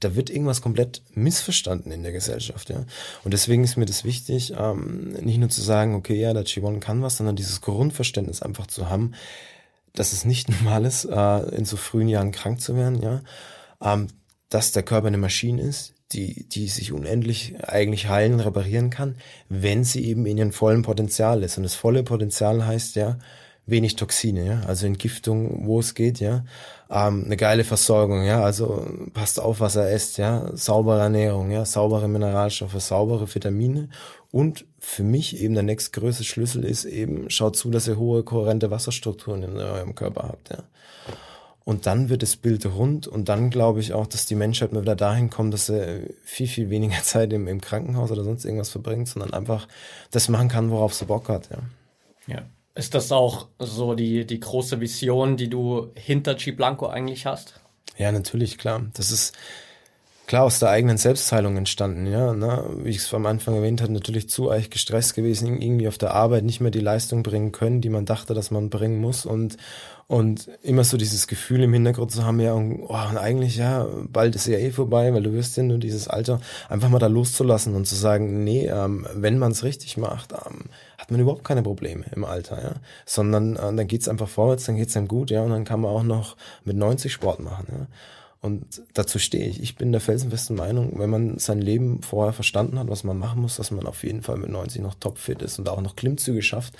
da 0.00 0.16
wird 0.16 0.30
irgendwas 0.30 0.62
komplett 0.62 1.02
missverstanden 1.14 1.92
in 1.92 2.02
der 2.02 2.12
Gesellschaft, 2.12 2.70
ja. 2.70 2.84
Und 3.24 3.34
deswegen 3.34 3.62
ist 3.62 3.76
mir 3.76 3.86
das 3.86 4.04
wichtig, 4.04 4.54
ähm, 4.56 5.12
nicht 5.12 5.38
nur 5.38 5.50
zu 5.50 5.60
sagen, 5.60 5.94
okay, 5.94 6.18
ja, 6.18 6.32
der 6.32 6.44
Chivon 6.44 6.80
kann 6.80 7.02
was, 7.02 7.18
sondern 7.18 7.36
dieses 7.36 7.60
Grundverständnis 7.60 8.40
einfach 8.40 8.66
zu 8.66 8.88
haben, 8.88 9.12
dass 9.92 10.14
es 10.14 10.24
nicht 10.24 10.48
normal 10.64 10.86
ist, 10.86 11.04
äh, 11.04 11.56
in 11.56 11.66
so 11.66 11.76
frühen 11.76 12.08
Jahren 12.08 12.32
krank 12.32 12.62
zu 12.62 12.74
werden, 12.74 13.02
ja. 13.02 13.22
Ähm, 13.82 14.08
dass 14.48 14.72
der 14.72 14.82
Körper 14.82 15.08
eine 15.08 15.18
Maschine 15.18 15.62
ist, 15.62 15.93
die, 16.12 16.48
die 16.48 16.68
sich 16.68 16.92
unendlich 16.92 17.54
eigentlich 17.62 18.08
heilen, 18.08 18.40
reparieren 18.40 18.90
kann, 18.90 19.16
wenn 19.48 19.84
sie 19.84 20.04
eben 20.04 20.26
in 20.26 20.38
ihrem 20.38 20.52
vollen 20.52 20.82
Potenzial 20.82 21.42
ist. 21.42 21.56
Und 21.56 21.64
das 21.64 21.74
volle 21.74 22.02
Potenzial 22.02 22.66
heißt 22.66 22.96
ja, 22.96 23.18
wenig 23.66 23.96
Toxine, 23.96 24.44
ja, 24.44 24.60
also 24.66 24.86
Entgiftung, 24.86 25.66
wo 25.66 25.80
es 25.80 25.94
geht, 25.94 26.20
ja, 26.20 26.44
ähm, 26.90 27.24
eine 27.24 27.36
geile 27.36 27.64
Versorgung, 27.64 28.24
ja, 28.24 28.42
also 28.42 28.86
passt 29.14 29.40
auf, 29.40 29.60
was 29.60 29.76
er 29.76 29.90
isst, 29.90 30.18
ja, 30.18 30.50
saubere 30.54 31.00
Ernährung, 31.00 31.50
ja, 31.50 31.64
saubere 31.64 32.06
Mineralstoffe, 32.06 32.78
saubere 32.80 33.32
Vitamine 33.34 33.88
und 34.30 34.66
für 34.78 35.02
mich 35.02 35.40
eben 35.40 35.54
der 35.54 35.62
nächstgrößte 35.62 36.24
Schlüssel 36.24 36.64
ist 36.64 36.84
eben, 36.84 37.30
schaut 37.30 37.56
zu, 37.56 37.70
dass 37.70 37.88
ihr 37.88 37.96
hohe 37.96 38.22
kohärente 38.22 38.70
Wasserstrukturen 38.70 39.42
in 39.42 39.56
eurem 39.56 39.94
Körper 39.94 40.24
habt, 40.24 40.50
ja. 40.50 40.64
Und 41.64 41.86
dann 41.86 42.10
wird 42.10 42.22
das 42.22 42.36
Bild 42.36 42.66
rund 42.66 43.06
und 43.06 43.30
dann 43.30 43.48
glaube 43.48 43.80
ich 43.80 43.94
auch, 43.94 44.06
dass 44.06 44.26
die 44.26 44.34
Menschheit 44.34 44.72
mal 44.72 44.82
wieder 44.82 44.96
dahin 44.96 45.30
kommt, 45.30 45.54
dass 45.54 45.66
sie 45.66 46.14
viel, 46.22 46.46
viel 46.46 46.68
weniger 46.68 46.98
Zeit 47.02 47.32
im, 47.32 47.48
im 47.48 47.60
Krankenhaus 47.60 48.10
oder 48.10 48.22
sonst 48.22 48.44
irgendwas 48.44 48.68
verbringt, 48.68 49.08
sondern 49.08 49.32
einfach 49.32 49.66
das 50.10 50.28
machen 50.28 50.48
kann, 50.48 50.70
worauf 50.70 50.92
sie 50.94 51.06
Bock 51.06 51.28
hat. 51.28 51.48
Ja. 51.50 52.34
ja. 52.34 52.42
Ist 52.74 52.94
das 52.94 53.12
auch 53.12 53.48
so 53.58 53.94
die, 53.94 54.26
die 54.26 54.40
große 54.40 54.80
Vision, 54.80 55.36
die 55.36 55.48
du 55.48 55.92
hinter 55.94 56.34
G 56.34 56.50
Blanco 56.50 56.86
eigentlich 56.86 57.24
hast? 57.24 57.60
Ja, 57.96 58.10
natürlich, 58.10 58.58
klar. 58.58 58.84
Das 58.94 59.10
ist, 59.12 59.32
klar 60.26 60.44
aus 60.44 60.58
der 60.58 60.70
eigenen 60.70 60.96
Selbstheilung 60.96 61.56
entstanden, 61.56 62.06
ja. 62.06 62.32
Ne? 62.32 62.64
Wie 62.78 62.90
ich 62.90 62.98
es 62.98 63.14
am 63.14 63.26
Anfang 63.26 63.54
erwähnt 63.54 63.82
habe, 63.82 63.92
natürlich 63.92 64.28
zu 64.28 64.48
euch 64.48 64.70
gestresst 64.70 65.14
gewesen, 65.14 65.60
irgendwie 65.60 65.88
auf 65.88 65.98
der 65.98 66.14
Arbeit 66.14 66.44
nicht 66.44 66.60
mehr 66.60 66.70
die 66.70 66.80
Leistung 66.80 67.22
bringen 67.22 67.52
können, 67.52 67.80
die 67.80 67.90
man 67.90 68.06
dachte, 68.06 68.34
dass 68.34 68.50
man 68.50 68.70
bringen 68.70 69.00
muss 69.00 69.26
und 69.26 69.56
und 70.06 70.50
immer 70.62 70.84
so 70.84 70.96
dieses 70.96 71.26
Gefühl 71.26 71.62
im 71.62 71.72
Hintergrund 71.72 72.12
zu 72.12 72.24
haben, 72.24 72.38
ja, 72.38 72.52
und, 72.52 72.82
oh, 72.82 73.08
und 73.10 73.16
eigentlich, 73.16 73.56
ja, 73.56 73.86
bald 74.06 74.34
ist 74.34 74.46
ja 74.46 74.58
eh 74.58 74.70
vorbei, 74.70 75.14
weil 75.14 75.22
du 75.22 75.32
wirst 75.32 75.56
ja 75.56 75.62
nur 75.62 75.78
dieses 75.78 76.08
Alter, 76.08 76.40
einfach 76.68 76.90
mal 76.90 76.98
da 76.98 77.06
loszulassen 77.06 77.74
und 77.74 77.86
zu 77.86 77.94
sagen, 77.94 78.44
nee, 78.44 78.66
ähm, 78.66 79.06
wenn 79.14 79.38
man 79.38 79.52
es 79.52 79.64
richtig 79.64 79.96
macht, 79.96 80.32
ähm, 80.32 80.64
hat 80.98 81.10
man 81.10 81.20
überhaupt 81.20 81.44
keine 81.44 81.62
Probleme 81.62 82.04
im 82.14 82.24
Alter, 82.24 82.62
ja. 82.62 82.74
Sondern 83.06 83.56
äh, 83.56 83.74
dann 83.74 83.86
geht's 83.86 84.08
einfach 84.08 84.28
vorwärts, 84.28 84.64
dann 84.64 84.76
geht's 84.76 84.96
einem 84.96 85.08
gut, 85.08 85.30
ja, 85.30 85.42
und 85.42 85.50
dann 85.50 85.64
kann 85.64 85.80
man 85.80 85.90
auch 85.90 86.02
noch 86.02 86.36
mit 86.64 86.76
90 86.76 87.10
Sport 87.12 87.40
machen, 87.40 87.66
ja. 87.70 87.86
Und 88.44 88.82
dazu 88.92 89.18
stehe 89.18 89.46
ich. 89.48 89.62
Ich 89.62 89.76
bin 89.76 89.90
der 89.90 90.02
felsenfesten 90.02 90.54
Meinung, 90.54 90.98
wenn 90.98 91.08
man 91.08 91.38
sein 91.38 91.62
Leben 91.62 92.02
vorher 92.02 92.34
verstanden 92.34 92.78
hat, 92.78 92.90
was 92.90 93.02
man 93.02 93.18
machen 93.18 93.40
muss, 93.40 93.56
dass 93.56 93.70
man 93.70 93.86
auf 93.86 94.04
jeden 94.04 94.20
Fall 94.20 94.36
mit 94.36 94.50
90 94.50 94.82
noch 94.82 94.96
topfit 94.96 95.40
ist 95.40 95.58
und 95.58 95.66
auch 95.70 95.80
noch 95.80 95.96
Klimmzüge 95.96 96.42
schafft. 96.42 96.74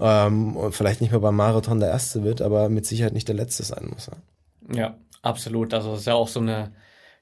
Ähm, 0.00 0.56
und 0.56 0.74
vielleicht 0.74 1.02
nicht 1.02 1.10
mehr 1.10 1.20
beim 1.20 1.36
Marathon 1.36 1.80
der 1.80 1.90
Erste 1.90 2.24
wird, 2.24 2.40
aber 2.40 2.70
mit 2.70 2.86
Sicherheit 2.86 3.12
nicht 3.12 3.28
der 3.28 3.34
Letzte 3.34 3.62
sein 3.62 3.90
muss. 3.92 4.06
Ja, 4.70 4.74
ja 4.74 4.96
absolut. 5.20 5.74
Also 5.74 5.92
es 5.92 6.00
ist 6.00 6.06
ja 6.06 6.14
auch 6.14 6.28
so 6.28 6.40
eine 6.40 6.72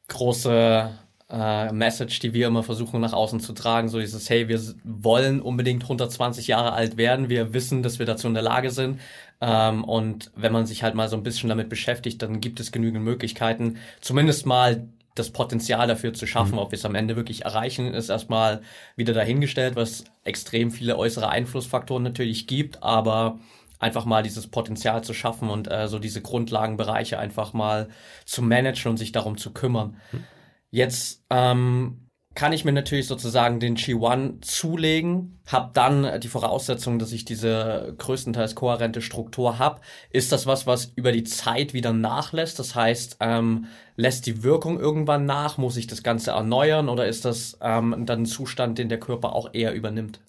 große 0.06 0.88
äh, 1.28 1.72
Message, 1.72 2.20
die 2.20 2.32
wir 2.32 2.46
immer 2.46 2.62
versuchen 2.62 3.00
nach 3.00 3.12
außen 3.12 3.40
zu 3.40 3.54
tragen. 3.54 3.88
So 3.88 3.98
dieses, 3.98 4.30
hey, 4.30 4.46
wir 4.46 4.60
wollen 4.84 5.40
unbedingt 5.40 5.82
120 5.82 6.46
Jahre 6.46 6.74
alt 6.74 6.96
werden. 6.96 7.28
Wir 7.28 7.54
wissen, 7.54 7.82
dass 7.82 7.98
wir 7.98 8.06
dazu 8.06 8.28
in 8.28 8.34
der 8.34 8.44
Lage 8.44 8.70
sind. 8.70 9.00
Ähm, 9.40 9.84
und 9.84 10.30
wenn 10.36 10.52
man 10.52 10.66
sich 10.66 10.82
halt 10.82 10.94
mal 10.94 11.08
so 11.08 11.16
ein 11.16 11.22
bisschen 11.22 11.48
damit 11.48 11.68
beschäftigt, 11.68 12.20
dann 12.22 12.40
gibt 12.40 12.60
es 12.60 12.72
genügend 12.72 13.04
Möglichkeiten, 13.04 13.78
zumindest 14.00 14.46
mal 14.46 14.88
das 15.14 15.30
Potenzial 15.30 15.86
dafür 15.86 16.12
zu 16.12 16.26
schaffen. 16.26 16.52
Mhm. 16.52 16.58
Ob 16.58 16.72
wir 16.72 16.76
es 16.76 16.84
am 16.84 16.94
Ende 16.94 17.16
wirklich 17.16 17.44
erreichen, 17.44 17.92
ist 17.92 18.10
erstmal 18.10 18.62
wieder 18.96 19.12
dahingestellt, 19.12 19.76
was 19.76 20.04
extrem 20.24 20.70
viele 20.70 20.96
äußere 20.96 21.28
Einflussfaktoren 21.28 22.02
natürlich 22.02 22.46
gibt, 22.46 22.82
aber 22.82 23.38
einfach 23.78 24.04
mal 24.04 24.22
dieses 24.22 24.46
Potenzial 24.46 25.02
zu 25.02 25.14
schaffen 25.14 25.48
und 25.48 25.70
äh, 25.70 25.88
so 25.88 25.98
diese 25.98 26.20
Grundlagenbereiche 26.20 27.18
einfach 27.18 27.54
mal 27.54 27.88
zu 28.26 28.42
managen 28.42 28.90
und 28.90 28.98
sich 28.98 29.10
darum 29.10 29.38
zu 29.38 29.52
kümmern. 29.52 29.96
Mhm. 30.12 30.24
Jetzt 30.70 31.24
ähm, 31.30 32.09
kann 32.34 32.52
ich 32.52 32.64
mir 32.64 32.72
natürlich 32.72 33.08
sozusagen 33.08 33.58
den 33.58 33.76
G1 33.76 34.42
zulegen, 34.42 35.40
habe 35.46 35.70
dann 35.72 36.20
die 36.20 36.28
Voraussetzung, 36.28 36.98
dass 37.00 37.12
ich 37.12 37.24
diese 37.24 37.92
größtenteils 37.98 38.54
kohärente 38.54 39.02
Struktur 39.02 39.58
habe. 39.58 39.80
Ist 40.10 40.30
das 40.30 40.46
was, 40.46 40.66
was 40.66 40.92
über 40.94 41.10
die 41.10 41.24
Zeit 41.24 41.74
wieder 41.74 41.92
nachlässt? 41.92 42.58
Das 42.60 42.74
heißt, 42.76 43.16
ähm, 43.20 43.66
lässt 43.96 44.26
die 44.26 44.44
Wirkung 44.44 44.78
irgendwann 44.78 45.26
nach? 45.26 45.58
Muss 45.58 45.76
ich 45.76 45.88
das 45.88 46.04
Ganze 46.04 46.30
erneuern 46.30 46.88
oder 46.88 47.06
ist 47.08 47.24
das 47.24 47.58
ähm, 47.60 48.04
dann 48.06 48.22
ein 48.22 48.26
Zustand, 48.26 48.78
den 48.78 48.88
der 48.88 49.00
Körper 49.00 49.34
auch 49.34 49.50
eher 49.52 49.74
übernimmt? 49.74 50.20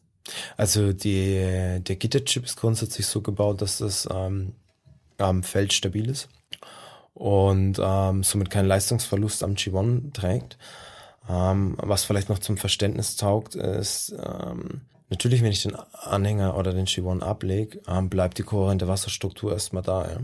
Also 0.57 0.93
die, 0.93 1.79
der 1.81 1.95
Gitterchip 1.95 2.45
ist 2.45 2.57
grundsätzlich 2.57 3.05
so 3.05 3.21
gebaut, 3.21 3.61
dass 3.61 3.77
das 3.77 4.07
ähm, 4.11 4.53
am 5.19 5.43
Feld 5.43 5.71
stabil 5.71 6.09
ist 6.09 6.29
und 7.13 7.79
ähm, 7.79 8.23
somit 8.23 8.49
keinen 8.49 8.67
Leistungsverlust 8.67 9.43
am 9.43 9.53
G1 9.53 10.13
trägt. 10.13 10.57
Ähm, 11.29 11.75
was 11.77 12.03
vielleicht 12.03 12.29
noch 12.29 12.39
zum 12.39 12.57
Verständnis 12.57 13.15
taugt, 13.15 13.55
ist, 13.55 14.13
ähm, 14.17 14.81
natürlich, 15.12 15.43
wenn 15.43 15.52
ich 15.52 15.62
den 15.62 15.76
Anhänger 15.76 16.58
oder 16.58 16.74
den 16.74 16.88
G1 16.88 17.21
ablege, 17.21 17.82
ähm, 17.88 18.10
bleibt 18.10 18.38
die 18.38 18.43
kohärente 18.43 18.88
Wasserstruktur 18.88 19.52
erstmal 19.52 19.84
da. 19.84 20.10
Ja? 20.10 20.17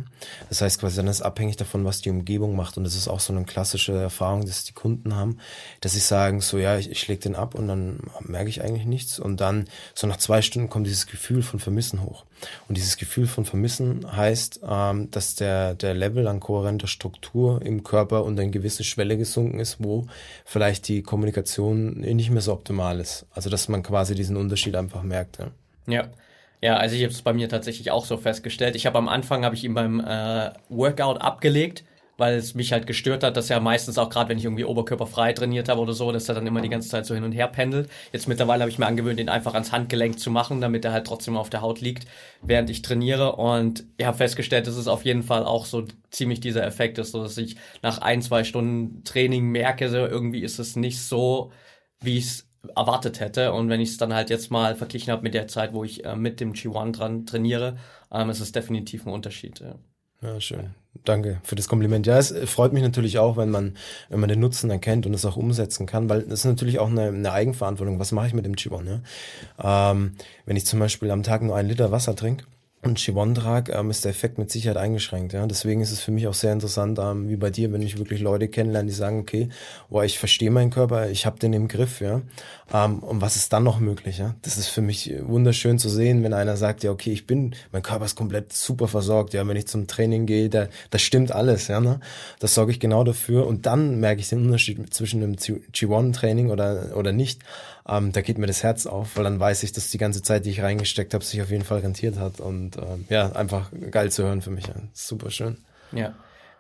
Das 0.50 0.62
heißt 0.62 0.80
quasi, 0.80 0.96
dann 0.96 1.08
ist 1.08 1.22
abhängig 1.22 1.58
davon, 1.58 1.86
was 1.86 2.02
die 2.02 2.10
Umgebung 2.10 2.56
macht. 2.56 2.78
Und 2.78 2.86
das 2.86 2.96
ist 2.96 3.08
auch 3.08 3.20
so 3.20 3.34
eine 3.34 3.44
klassische 3.44 3.94
Erfahrung, 3.94 4.46
dass 4.46 4.64
die 4.64 4.74
Kunden 4.74 5.16
haben, 5.16 5.38
dass 5.82 5.94
sie 5.94 6.00
sagen, 6.00 6.42
so 6.42 6.58
ja, 6.58 6.78
ich, 6.78 6.90
ich 6.90 7.08
lege 7.08 7.22
den 7.22 7.36
ab 7.36 7.54
und 7.54 7.68
dann 7.68 8.00
merke 8.22 8.50
ich 8.50 8.64
eigentlich 8.64 8.86
nichts. 8.86 9.20
Und 9.20 9.42
dann 9.42 9.68
so 9.94 10.08
nach 10.08 10.18
zwei 10.18 10.42
Stunden 10.42 10.70
kommt 10.70 10.88
dieses 10.88 11.06
Gefühl 11.06 11.44
von 11.44 11.60
Vermissen 11.60 12.04
hoch. 12.04 12.24
Und 12.68 12.78
dieses 12.78 12.98
Gefühl 12.98 13.28
von 13.28 13.46
Vermissen 13.46 14.10
heißt, 14.16 14.62
ähm, 14.68 15.12
dass 15.12 15.36
der, 15.36 15.74
der 15.74 15.94
Level 15.94 16.28
an 16.28 16.40
kohärenter 16.40 16.88
Struktur 16.88 17.62
im 17.62 17.84
Körper 17.84 18.24
unter 18.24 18.42
eine 18.42 18.52
gewisse 18.52 18.84
Schwelle 18.84 19.18
gesunken 19.18 19.60
ist, 19.60 19.78
wo 19.84 20.06
vielleicht 20.46 20.88
die 20.88 21.02
Kommunikation 21.02 22.00
nicht 22.00 22.30
mehr 22.30 22.42
so 22.42 22.54
optimal 22.54 23.00
ist. 23.00 23.26
Also 23.32 23.50
dass 23.50 23.68
man 23.68 23.84
quasi 23.84 24.16
diesen 24.16 24.38
Unterschied 24.38 24.77
einfach 24.78 25.04
merkt. 25.04 25.40
Ja. 25.40 25.52
ja. 25.88 26.10
Ja, 26.60 26.78
also 26.78 26.96
ich 26.96 27.04
habe 27.04 27.14
es 27.14 27.22
bei 27.22 27.34
mir 27.34 27.50
tatsächlich 27.50 27.92
auch 27.92 28.04
so 28.04 28.18
festgestellt. 28.18 28.76
Ich 28.76 28.88
habe 28.88 28.98
am 28.98 29.08
Anfang 29.08 29.46
habe 29.46 29.54
ich 29.54 29.64
ihn 29.64 29.76
beim 29.76 30.00
äh, 30.00 30.50
Workout 30.70 31.22
abgelegt 31.22 31.84
weil 32.18 32.36
es 32.36 32.56
mich 32.56 32.74
halt 32.74 32.88
gestört 32.88 33.24
hat, 33.24 33.38
dass 33.38 33.50
er 33.50 33.60
meistens 33.60 33.98
auch 33.98 34.10
gerade, 34.10 34.30
wenn 34.30 34.38
ich 34.38 34.44
irgendwie 34.44 34.66
oberkörperfrei 34.66 35.34
trainiert 35.34 35.70
habe 35.70 35.80
oder 35.82 35.94
so, 35.94 36.12
dass 36.12 36.28
er 36.28 36.36
dann 36.36 36.48
immer 36.48 36.62
die 36.62 36.70
ganze 36.70 36.90
Zeit 36.90 37.06
so 37.06 37.14
hin 37.14 37.24
und 37.24 37.32
her 37.32 37.48
pendelt. 37.48 37.90
Jetzt 38.12 38.28
mittlerweile 38.28 38.62
habe 38.62 38.72
ich 38.72 38.80
mir 38.80 38.88
angewöhnt, 38.88 39.20
ihn 39.20 39.30
einfach 39.30 39.54
ans 39.54 39.72
Handgelenk 39.72 40.20
zu 40.20 40.32
machen, 40.32 40.60
damit 40.60 40.84
er 40.84 40.92
halt 40.94 41.06
trotzdem 41.06 41.38
auf 41.38 41.50
der 41.50 41.62
Haut 41.62 41.80
liegt, 41.80 42.08
während 42.42 42.70
ich 42.70 42.82
trainiere. 42.82 43.36
Und 43.36 43.86
ich 43.98 44.06
habe 44.06 44.18
festgestellt, 44.18 44.68
dass 44.68 44.76
es 44.76 44.88
auf 44.88 45.06
jeden 45.06 45.24
Fall 45.24 45.46
auch 45.46 45.66
so 45.66 45.86
ziemlich 46.10 46.40
dieser 46.40 46.66
Effekt 46.66 46.98
ist, 46.98 47.12
so 47.12 47.22
dass 47.22 47.38
ich 47.38 47.56
nach 47.84 48.00
ein, 48.00 48.22
zwei 48.22 48.44
Stunden 48.44 49.04
Training 49.04 49.46
merke, 49.46 49.90
so 49.90 49.98
irgendwie 49.98 50.42
ist 50.42 50.60
es 50.60 50.76
nicht 50.76 51.00
so, 51.00 51.52
wie 52.02 52.18
ich 52.18 52.26
es 52.26 52.47
erwartet 52.76 53.20
hätte. 53.20 53.54
Und 53.54 53.70
wenn 53.70 53.82
ich 53.82 53.90
es 53.90 53.98
dann 53.98 54.14
halt 54.14 54.30
jetzt 54.30 54.52
mal 54.52 54.76
verglichen 54.76 55.12
habe 55.12 55.24
mit 55.24 55.34
der 55.34 55.48
Zeit, 55.48 55.74
wo 55.74 55.84
ich 55.84 56.06
äh, 56.06 56.16
mit 56.16 56.40
dem 56.40 56.54
G1 56.54 56.92
dran 56.92 57.26
trainiere, 57.26 57.78
ähm, 58.12 58.30
ist 58.30 58.40
es 58.40 58.52
definitiv 58.52 59.06
ein 59.06 59.14
Unterschied. 59.14 59.60
Ja. 59.60 59.76
Ja, 60.22 60.42
schön. 60.42 60.72
Danke 61.06 61.40
für 61.44 61.56
das 61.56 61.68
Kompliment. 61.68 62.08
Ja, 62.08 62.18
es 62.18 62.34
freut 62.46 62.74
mich 62.74 62.82
natürlich 62.82 63.20
auch, 63.20 63.38
wenn 63.38 63.52
man, 63.52 63.76
wenn 64.10 64.20
man 64.20 64.30
den 64.30 64.40
Nutzen 64.40 64.70
erkennt 64.72 65.06
und 65.06 65.14
es 65.14 65.26
auch 65.26 65.38
umsetzen 65.38 65.86
kann, 65.86 66.10
weil 66.10 66.24
das 66.24 66.40
ist 66.40 66.46
natürlich 66.46 66.80
auch 66.80 66.90
eine, 66.90 67.10
eine 67.10 67.32
Eigenverantwortung. 67.32 68.00
Was 68.00 68.12
mache 68.12 68.28
ich 68.28 68.34
mit 68.34 68.46
dem 68.46 68.56
Chibon? 68.56 68.88
Ja? 68.88 69.92
Ähm, 69.92 70.16
wenn 70.46 70.56
ich 70.56 70.66
zum 70.66 70.80
Beispiel 70.80 71.12
am 71.12 71.22
Tag 71.22 71.44
nur 71.44 71.56
einen 71.56 71.70
Liter 71.70 71.92
Wasser 71.92 72.16
trinke, 72.16 72.46
und 72.84 73.00
Chivon-Trag 73.00 73.70
ähm, 73.70 73.90
ist 73.90 74.06
der 74.06 74.12
Effekt 74.12 74.38
mit 74.38 74.52
Sicherheit 74.52 74.78
eingeschränkt. 74.78 75.34
Ja? 75.34 75.46
Deswegen 75.48 75.82
ist 75.82 75.92
es 75.92 76.00
für 76.00 76.12
mich 76.12 76.28
auch 76.28 76.36
sehr 76.36 76.54
interessant, 76.54 77.00
ähm, 77.00 77.28
wie 77.28 77.36
bei 77.36 77.50
dir, 77.50 77.74
wenn 77.74 77.82
ich 77.82 77.98
wirklich 77.98 78.22
Leute 78.22 78.48
kennenlerne, 78.48 78.88
die 78.88 78.94
sagen, 78.94 79.20
okay, 79.20 79.50
boah, 79.90 80.04
ich 80.04 80.20
verstehe 80.20 80.52
meinen 80.52 80.70
Körper, 80.70 81.10
ich 81.10 81.26
habe 81.26 81.40
den 81.40 81.54
im 81.54 81.68
Griff, 81.68 82.02
ja. 82.02 82.22
Ähm, 82.72 83.00
und 83.00 83.20
was 83.20 83.36
ist 83.36 83.52
dann 83.52 83.64
noch 83.64 83.80
möglich? 83.80 84.20
Ja? 84.20 84.36
Das 84.44 84.58
ist 84.58 84.68
für 84.68 84.82
mich 84.82 85.12
wunderschön 85.22 85.80
zu 85.80 85.90
sehen, 85.90 86.24
wenn 86.24 86.34
einer 86.34 86.56
sagt, 86.56 86.84
ja, 86.84 86.92
okay, 86.92 87.12
ich 87.12 87.26
bin, 87.26 87.56
mein 87.72 87.82
Körper 87.82 88.06
ist 88.06 88.16
komplett 88.16 88.54
super 88.54 88.88
versorgt, 88.88 89.34
ja, 89.34 89.46
wenn 89.48 89.58
ich 89.58 89.68
zum 89.68 89.88
Training 89.88 90.28
gehe, 90.28 90.48
da, 90.48 90.68
das 90.92 91.02
stimmt 91.02 91.32
alles, 91.32 91.68
ja. 91.70 91.80
Ne? 91.80 92.00
Das 92.40 92.54
sorge 92.54 92.72
ich 92.72 92.80
genau 92.80 93.04
dafür. 93.04 93.48
Und 93.48 93.66
dann 93.66 94.00
merke 94.00 94.22
ich 94.22 94.30
den 94.30 94.46
Unterschied 94.46 94.94
zwischen 94.94 95.24
einem 95.24 95.34
G1-Training 95.34 96.52
oder, 96.52 96.96
oder 96.96 97.12
nicht 97.12 97.42
ähm, 97.88 98.12
da 98.12 98.22
geht 98.22 98.38
mir 98.38 98.48
das 98.48 98.64
Herz 98.64 98.86
auf, 98.86 99.16
weil 99.16 99.24
dann 99.24 99.40
weiß 99.40 99.64
ich, 99.64 99.72
dass 99.72 99.90
die 99.90 99.98
ganze 99.98 100.22
Zeit, 100.22 100.46
die 100.46 100.50
ich 100.50 100.62
reingesteckt 100.62 101.14
habe, 101.14 101.24
sich 101.24 101.42
auf 101.42 101.50
jeden 101.50 101.64
Fall 101.64 101.80
rentiert 101.80 102.18
hat. 102.18 102.40
Und 102.40 102.78
ähm, 102.78 103.06
ja, 103.10 103.32
einfach 103.32 103.72
geil 103.92 104.12
zu 104.12 104.24
hören 104.24 104.42
für 104.42 104.52
mich. 104.52 104.68
Ja. 104.68 104.76
Super 104.94 105.32
schön. 105.32 105.58
Ja. 105.92 106.14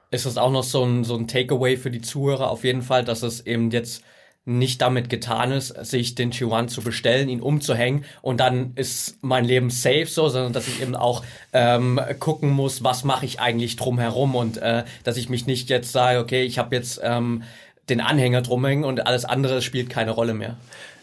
Ist 0.09 0.25
das 0.25 0.37
auch 0.37 0.51
noch 0.51 0.63
so 0.63 0.85
ein, 0.85 1.03
so 1.03 1.17
ein 1.17 1.27
Takeaway 1.27 1.75
für 1.75 1.91
die 1.91 2.01
Zuhörer 2.01 2.49
auf 2.49 2.63
jeden 2.63 2.81
Fall, 2.81 3.03
dass 3.03 3.23
es 3.23 3.45
eben 3.45 3.71
jetzt 3.71 4.03
nicht 4.45 4.81
damit 4.81 5.09
getan 5.09 5.51
ist, 5.51 5.67
sich 5.85 6.15
den 6.15 6.31
Chihuahua 6.31 6.67
zu 6.67 6.81
bestellen, 6.81 7.27
ihn 7.27 7.41
umzuhängen 7.41 8.05
und 8.21 8.39
dann 8.39 8.71
ist 8.75 9.17
mein 9.21 9.43
Leben 9.43 9.69
safe 9.69 10.05
so, 10.05 10.29
sondern 10.29 10.53
dass 10.53 10.69
ich 10.69 10.81
eben 10.81 10.95
auch 10.95 11.25
ähm, 11.51 11.99
gucken 12.19 12.51
muss, 12.51 12.81
was 12.81 13.03
mache 13.03 13.25
ich 13.25 13.41
eigentlich 13.41 13.75
drumherum 13.75 14.35
und 14.35 14.55
äh, 14.55 14.85
dass 15.03 15.17
ich 15.17 15.27
mich 15.27 15.47
nicht 15.47 15.69
jetzt 15.69 15.91
sage, 15.91 16.19
okay, 16.19 16.43
ich 16.43 16.59
habe 16.59 16.73
jetzt 16.73 17.01
ähm, 17.03 17.43
den 17.89 17.99
Anhänger 17.99 18.41
drumhängen 18.41 18.85
und 18.85 19.05
alles 19.05 19.25
andere 19.25 19.61
spielt 19.61 19.89
keine 19.89 20.11
Rolle 20.11 20.33
mehr. 20.33 20.55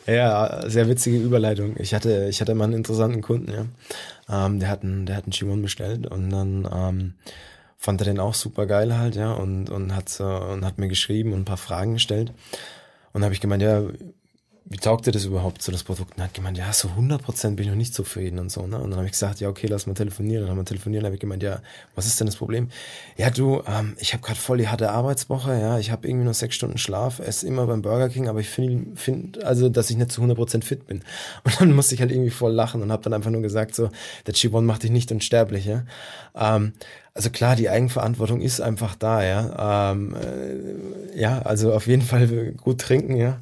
Ja, 0.07 0.69
sehr 0.69 0.89
witzige 0.89 1.19
Überleitung. 1.19 1.77
Ich 1.79 1.95
hatte, 1.95 2.29
ich 2.29 2.41
hatte 2.41 2.55
mal 2.55 2.65
einen 2.65 2.75
interessanten 2.75 3.23
Kunden, 3.23 3.53
ja. 3.53 4.47
Ähm, 4.47 4.61
der 4.61 4.69
hat 4.69 4.83
einen, 4.83 5.07
der 5.07 5.17
hat 5.17 5.25
einen 5.25 5.33
G1 5.33 5.63
bestellt 5.63 6.07
und 6.07 6.31
dann 6.31 6.69
ähm, 6.71 7.15
fand 7.79 8.01
er 8.03 8.07
den 8.07 8.21
auch 8.21 8.35
super 8.35 8.67
geil 8.67 8.97
halt, 8.97 9.17
ja, 9.17 9.33
und, 9.33 9.71
und 9.71 9.95
hat 9.97 10.09
so, 10.09 10.27
und 10.27 10.65
hat 10.65 10.79
mir 10.79 10.89
geschrieben 10.89 11.33
und 11.33 11.41
ein 11.41 11.45
paar 11.47 11.57
Fragen 11.57 11.95
gestellt. 11.95 12.33
Und 13.13 13.25
habe 13.25 13.33
ich 13.33 13.41
gemeint, 13.41 13.63
ja, 13.63 13.83
wie 14.67 14.79
taugt 14.79 15.07
dir 15.07 15.13
das 15.13 15.27
überhaupt 15.27 15.61
so, 15.63 15.71
das 15.71 15.85
Produkt? 15.85 16.13
Und 16.13 16.19
er 16.21 16.25
hat 16.25 16.35
gemeint, 16.35 16.57
ja, 16.57 16.73
so 16.73 16.89
100% 16.89 17.57
bin 17.57 17.65
ich 17.65 17.71
noch 17.71 17.77
nicht 17.77 17.95
zufrieden 17.95 18.39
und 18.39 18.51
so, 18.51 18.67
ne? 18.67 18.79
Und 18.79 18.91
dann 18.91 18.97
habe 18.97 19.05
ich 19.07 19.13
gesagt, 19.13 19.41
ja, 19.41 19.49
okay, 19.51 19.67
lass 19.67 19.87
mal 19.87 19.93
telefonieren. 19.93 20.43
Dann 20.43 20.51
haben 20.51 20.57
wir 20.57 20.65
telefoniert, 20.65 21.03
dann 21.03 21.09
habe 21.09 21.17
ich 21.17 21.21
gemeint, 21.21 21.43
ja, 21.43 21.61
was 21.95 22.07
ist 22.07 22.19
denn 22.19 22.27
das 22.27 22.37
Problem? 22.37 22.71
Ja, 23.19 23.29
du, 23.29 23.63
ähm, 23.67 23.95
ich 23.99 24.15
habe 24.15 24.23
gerade 24.23 24.39
voll 24.41 24.57
die 24.59 24.69
harte 24.69 24.91
Arbeitswoche, 24.91 25.53
ja, 25.61 25.79
ich 25.79 25.91
habe 25.91 26.09
irgendwie 26.09 26.25
nur 26.25 26.35
sechs 26.35 26.55
Stunden 26.55 26.79
Schlaf, 26.79 27.19
esse 27.19 27.47
immer 27.47 27.67
beim 27.67 27.83
Burger 27.83 28.09
King, 28.09 28.27
aber 28.29 28.41
ich 28.41 28.49
finde, 28.49 28.97
find, 28.97 29.45
also, 29.45 29.69
dass 29.69 29.91
ich 29.91 29.99
nicht 29.99 30.11
zu 30.13 30.23
100% 30.23 30.65
fit 30.65 30.87
bin. 30.87 31.03
Und 31.45 31.61
dann 31.61 31.73
musste 31.73 31.95
ich 31.95 32.01
halt 32.01 32.11
irgendwie 32.11 32.31
voll 32.31 32.53
lachen 32.53 32.83
und 32.83 32.91
habe 32.91 33.03
dann 33.03 33.13
einfach 33.13 33.31
nur 33.31 33.43
gesagt, 33.43 33.75
so, 33.75 33.91
der 34.27 34.35
G1 34.35 34.65
macht 34.65 34.83
dich 34.83 34.91
nicht 34.91 35.13
unsterblich, 35.13 35.67
ja. 35.67 35.85
Ähm, 36.35 36.73
Also 37.17 37.31
klar, 37.31 37.55
die 37.55 37.69
Eigenverantwortung 37.69 38.41
ist 38.41 38.61
einfach 38.61 38.97
da, 38.97 39.23
ja. 39.23 39.93
Ähm, 39.93 40.15
äh, 40.17 41.21
ja, 41.21 41.41
also 41.43 41.73
auf 41.73 41.87
jeden 41.87 42.03
Fall 42.03 42.53
gut 42.53 42.81
trinken, 42.81 43.17
ja. 43.17 43.39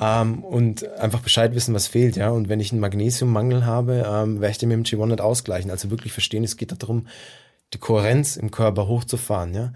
Ähm, 0.00 0.44
und 0.44 0.88
einfach 0.98 1.20
Bescheid 1.20 1.54
wissen, 1.54 1.74
was 1.74 1.88
fehlt, 1.88 2.16
ja. 2.16 2.30
Und 2.30 2.48
wenn 2.48 2.60
ich 2.60 2.72
einen 2.72 2.80
Magnesiummangel 2.80 3.66
habe, 3.66 4.04
ähm, 4.08 4.40
werde 4.40 4.52
ich 4.52 4.58
den 4.58 4.68
mit 4.68 4.76
dem 4.76 4.84
G1 4.84 5.06
nicht 5.06 5.20
ausgleichen. 5.20 5.70
Also 5.70 5.90
wirklich 5.90 6.12
verstehen, 6.12 6.44
es 6.44 6.56
geht 6.56 6.72
darum, 6.80 7.08
die 7.74 7.78
Kohärenz 7.78 8.36
im 8.36 8.50
Körper 8.50 8.86
hochzufahren, 8.86 9.54
ja. 9.54 9.72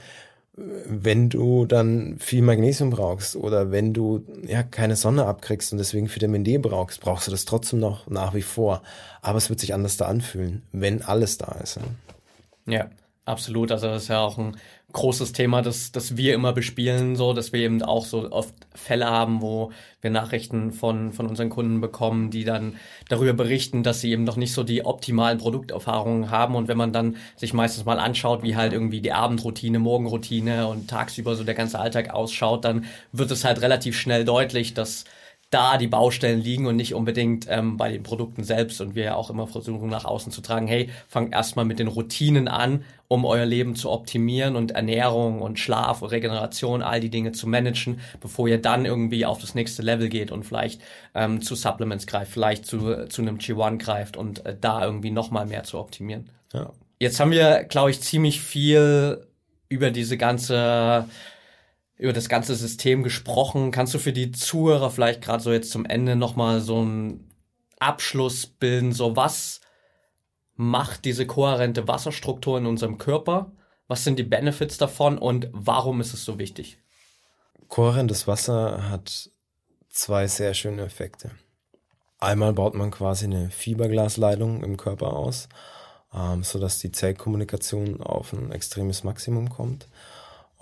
Wenn 0.54 1.30
du 1.30 1.64
dann 1.64 2.18
viel 2.18 2.42
Magnesium 2.42 2.90
brauchst 2.90 3.36
oder 3.36 3.70
wenn 3.70 3.94
du 3.94 4.26
ja 4.46 4.62
keine 4.62 4.96
Sonne 4.96 5.24
abkriegst 5.24 5.72
und 5.72 5.78
deswegen 5.78 6.14
Vitamin 6.14 6.44
D 6.44 6.58
brauchst, 6.58 7.00
brauchst 7.00 7.26
du 7.26 7.30
das 7.30 7.46
trotzdem 7.46 7.80
noch 7.80 8.06
nach 8.08 8.34
wie 8.34 8.42
vor. 8.42 8.82
Aber 9.22 9.38
es 9.38 9.48
wird 9.48 9.60
sich 9.60 9.72
anders 9.72 9.96
da 9.96 10.06
anfühlen, 10.06 10.62
wenn 10.70 11.00
alles 11.00 11.38
da 11.38 11.52
ist. 11.62 11.78
Ja. 12.66 12.74
ja. 12.74 12.90
Absolut, 13.24 13.70
also 13.70 13.86
das 13.86 14.02
ist 14.04 14.08
ja 14.08 14.18
auch 14.18 14.36
ein 14.36 14.56
großes 14.92 15.32
Thema, 15.32 15.62
das, 15.62 15.92
das 15.92 16.16
wir 16.16 16.34
immer 16.34 16.52
bespielen, 16.52 17.14
so, 17.14 17.32
dass 17.32 17.52
wir 17.52 17.60
eben 17.60 17.80
auch 17.80 18.04
so 18.04 18.30
oft 18.32 18.52
Fälle 18.74 19.06
haben, 19.06 19.40
wo 19.40 19.70
wir 20.00 20.10
Nachrichten 20.10 20.72
von, 20.72 21.12
von 21.12 21.26
unseren 21.28 21.48
Kunden 21.48 21.80
bekommen, 21.80 22.30
die 22.30 22.42
dann 22.42 22.74
darüber 23.08 23.32
berichten, 23.32 23.84
dass 23.84 24.00
sie 24.00 24.10
eben 24.10 24.24
noch 24.24 24.34
nicht 24.36 24.52
so 24.52 24.64
die 24.64 24.84
optimalen 24.84 25.38
Produkterfahrungen 25.38 26.30
haben. 26.30 26.56
Und 26.56 26.66
wenn 26.66 26.76
man 26.76 26.92
dann 26.92 27.16
sich 27.36 27.54
meistens 27.54 27.84
mal 27.84 28.00
anschaut, 28.00 28.42
wie 28.42 28.56
halt 28.56 28.72
irgendwie 28.72 29.00
die 29.00 29.12
Abendroutine, 29.12 29.78
Morgenroutine 29.78 30.66
und 30.66 30.90
tagsüber 30.90 31.36
so 31.36 31.44
der 31.44 31.54
ganze 31.54 31.78
Alltag 31.78 32.10
ausschaut, 32.10 32.64
dann 32.64 32.86
wird 33.12 33.30
es 33.30 33.44
halt 33.44 33.60
relativ 33.62 33.96
schnell 33.96 34.24
deutlich, 34.24 34.74
dass 34.74 35.04
da 35.52 35.76
die 35.76 35.86
Baustellen 35.86 36.40
liegen 36.40 36.66
und 36.66 36.76
nicht 36.76 36.94
unbedingt 36.94 37.46
ähm, 37.48 37.76
bei 37.76 37.92
den 37.92 38.02
Produkten 38.02 38.42
selbst. 38.42 38.80
Und 38.80 38.94
wir 38.94 39.04
ja 39.04 39.14
auch 39.14 39.28
immer 39.28 39.46
versuchen 39.46 39.90
nach 39.90 40.06
außen 40.06 40.32
zu 40.32 40.40
tragen, 40.40 40.66
hey, 40.66 40.88
fangt 41.08 41.34
erstmal 41.34 41.66
mit 41.66 41.78
den 41.78 41.88
Routinen 41.88 42.48
an, 42.48 42.84
um 43.06 43.26
euer 43.26 43.44
Leben 43.44 43.76
zu 43.76 43.90
optimieren 43.90 44.56
und 44.56 44.70
Ernährung 44.70 45.42
und 45.42 45.58
Schlaf, 45.58 46.02
Regeneration, 46.02 46.80
all 46.80 47.00
die 47.00 47.10
Dinge 47.10 47.32
zu 47.32 47.46
managen, 47.46 48.00
bevor 48.20 48.48
ihr 48.48 48.62
dann 48.62 48.86
irgendwie 48.86 49.26
auf 49.26 49.40
das 49.40 49.54
nächste 49.54 49.82
Level 49.82 50.08
geht 50.08 50.32
und 50.32 50.44
vielleicht 50.44 50.80
ähm, 51.14 51.42
zu 51.42 51.54
Supplements 51.54 52.06
greift, 52.06 52.32
vielleicht 52.32 52.64
zu, 52.64 53.08
zu 53.08 53.20
einem 53.20 53.36
G1 53.36 53.76
greift 53.76 54.16
und 54.16 54.46
äh, 54.46 54.56
da 54.58 54.82
irgendwie 54.82 55.10
nochmal 55.10 55.44
mehr 55.44 55.64
zu 55.64 55.78
optimieren. 55.78 56.30
Ja. 56.54 56.72
Jetzt 56.98 57.20
haben 57.20 57.30
wir, 57.30 57.64
glaube 57.64 57.90
ich, 57.90 58.00
ziemlich 58.00 58.40
viel 58.40 59.26
über 59.68 59.90
diese 59.90 60.16
ganze 60.16 61.06
über 62.02 62.12
das 62.12 62.28
ganze 62.28 62.56
System 62.56 63.04
gesprochen. 63.04 63.70
Kannst 63.70 63.94
du 63.94 63.98
für 63.98 64.12
die 64.12 64.32
Zuhörer 64.32 64.90
vielleicht 64.90 65.22
gerade 65.22 65.42
so 65.42 65.52
jetzt 65.52 65.70
zum 65.70 65.86
Ende 65.86 66.16
nochmal 66.16 66.60
so 66.60 66.80
einen 66.80 67.30
Abschluss 67.78 68.46
bilden? 68.46 68.92
So 68.92 69.14
was 69.14 69.60
macht 70.56 71.04
diese 71.04 71.26
kohärente 71.26 71.86
Wasserstruktur 71.86 72.58
in 72.58 72.66
unserem 72.66 72.98
Körper? 72.98 73.52
Was 73.86 74.02
sind 74.02 74.18
die 74.18 74.24
Benefits 74.24 74.78
davon 74.78 75.16
und 75.16 75.48
warum 75.52 76.00
ist 76.00 76.12
es 76.12 76.24
so 76.24 76.40
wichtig? 76.40 76.78
Kohärentes 77.68 78.26
Wasser 78.26 78.90
hat 78.90 79.30
zwei 79.88 80.26
sehr 80.26 80.54
schöne 80.54 80.82
Effekte. 80.82 81.30
Einmal 82.18 82.52
baut 82.52 82.74
man 82.74 82.90
quasi 82.90 83.26
eine 83.26 83.50
Fiberglasleitung 83.50 84.64
im 84.64 84.76
Körper 84.76 85.12
aus, 85.12 85.48
ähm, 86.12 86.42
sodass 86.42 86.80
die 86.80 86.90
Zellkommunikation 86.90 88.00
auf 88.00 88.32
ein 88.32 88.50
extremes 88.50 89.04
Maximum 89.04 89.50
kommt. 89.50 89.88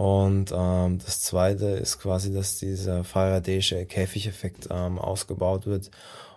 Und 0.01 0.51
ähm, 0.51 0.99
das 1.05 1.21
zweite 1.21 1.67
ist 1.67 1.99
quasi, 1.99 2.33
dass 2.33 2.57
dieser 2.57 3.03
Faraday'sche 3.03 3.85
Käfigeffekt 3.85 4.69
ähm, 4.71 4.99
ausgebaut 4.99 5.67
wird 5.67 5.91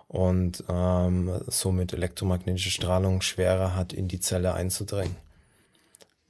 und 0.06 0.62
ähm, 0.68 1.40
somit 1.46 1.94
elektromagnetische 1.94 2.70
Strahlung 2.70 3.22
schwerer 3.22 3.74
hat, 3.74 3.94
in 3.94 4.06
die 4.06 4.20
Zelle 4.20 4.52
einzudringen. 4.52 5.16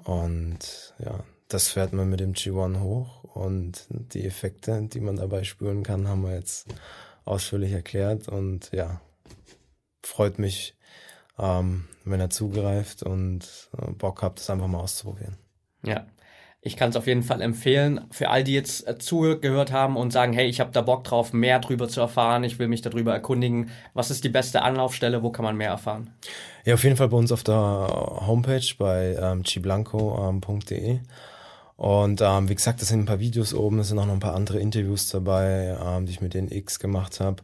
Und 0.05 0.94
ja, 1.01 1.25
das 1.49 1.66
fährt 1.66 1.92
man 1.92 2.09
mit 2.09 2.20
dem 2.20 2.35
G1 2.35 2.79
hoch 2.79 3.25
und 3.25 3.85
die 3.90 4.25
Effekte, 4.25 4.83
die 4.83 5.01
man 5.01 5.16
dabei 5.16 5.42
spüren 5.42 5.83
kann, 5.83 6.07
haben 6.07 6.23
wir 6.23 6.37
jetzt 6.37 6.68
ausführlich 7.25 7.73
erklärt 7.73 8.29
und 8.29 8.70
ja, 8.70 9.01
freut 10.05 10.38
mich, 10.38 10.77
ähm, 11.37 11.88
wenn 12.05 12.20
er 12.20 12.31
zugreift 12.31 13.03
und 13.03 13.70
äh, 13.77 13.90
Bock 13.90 14.23
habt, 14.23 14.38
das 14.38 14.51
einfach 14.51 14.68
mal 14.68 14.79
auszuprobieren. 14.79 15.37
Ja, 15.83 16.07
ich 16.66 16.77
kann 16.79 16.88
es 16.88 16.96
auf 16.96 17.07
jeden 17.07 17.22
Fall 17.22 17.42
empfehlen 17.42 18.00
für 18.11 18.31
all 18.31 18.42
die 18.42 18.55
jetzt 18.55 18.88
äh, 18.88 18.98
zugehört 18.98 19.70
haben 19.70 19.96
und 19.96 20.12
sagen, 20.12 20.33
hey, 20.33 20.46
ich 20.46 20.61
habe 20.61 20.72
da 20.72 20.81
Bock 20.81 21.05
drauf, 21.05 21.35
mehr 21.35 21.59
drüber 21.59 21.88
zu 21.88 22.00
erfahren, 22.00 22.42
ich 22.42 22.59
will 22.59 22.68
mich 22.68 22.81
darüber 22.81 23.12
erkundigen. 23.12 23.70
Was 23.92 24.11
ist 24.11 24.24
die 24.24 24.31
beste 24.31 24.62
Anlaufstelle? 24.62 25.22
Wo 25.22 25.31
kann 25.31 25.44
man 25.44 25.59
mehr 25.59 25.68
erfahren? 25.68 26.11
Ja, 26.64 26.74
auf 26.74 26.83
jeden 26.83 26.96
Fall 26.96 27.09
bei 27.09 27.18
uns 27.18 27.33
auf 27.33 27.44
der 27.44 27.55
Homepage 27.55 28.66
bei 28.79 29.14
ähm, 29.20 29.44
chiblanco.de. 29.44 30.90
Ähm, 30.90 31.00
und 31.77 32.22
ähm, 32.22 32.48
wie 32.48 32.55
gesagt, 32.55 32.81
da 32.81 32.87
sind 32.87 33.00
ein 33.00 33.07
paar 33.07 33.20
Videos 33.20 33.53
oben, 33.53 33.81
es 33.81 33.88
sind 33.88 33.98
auch 33.98 34.07
noch 34.07 34.14
ein 34.14 34.20
paar 34.20 34.35
andere 34.35 34.59
Interviews 34.59 35.09
dabei, 35.11 35.77
ähm, 35.85 36.07
die 36.07 36.12
ich 36.12 36.20
mit 36.22 36.33
den 36.33 36.50
X 36.50 36.79
gemacht 36.79 37.20
habe. 37.20 37.42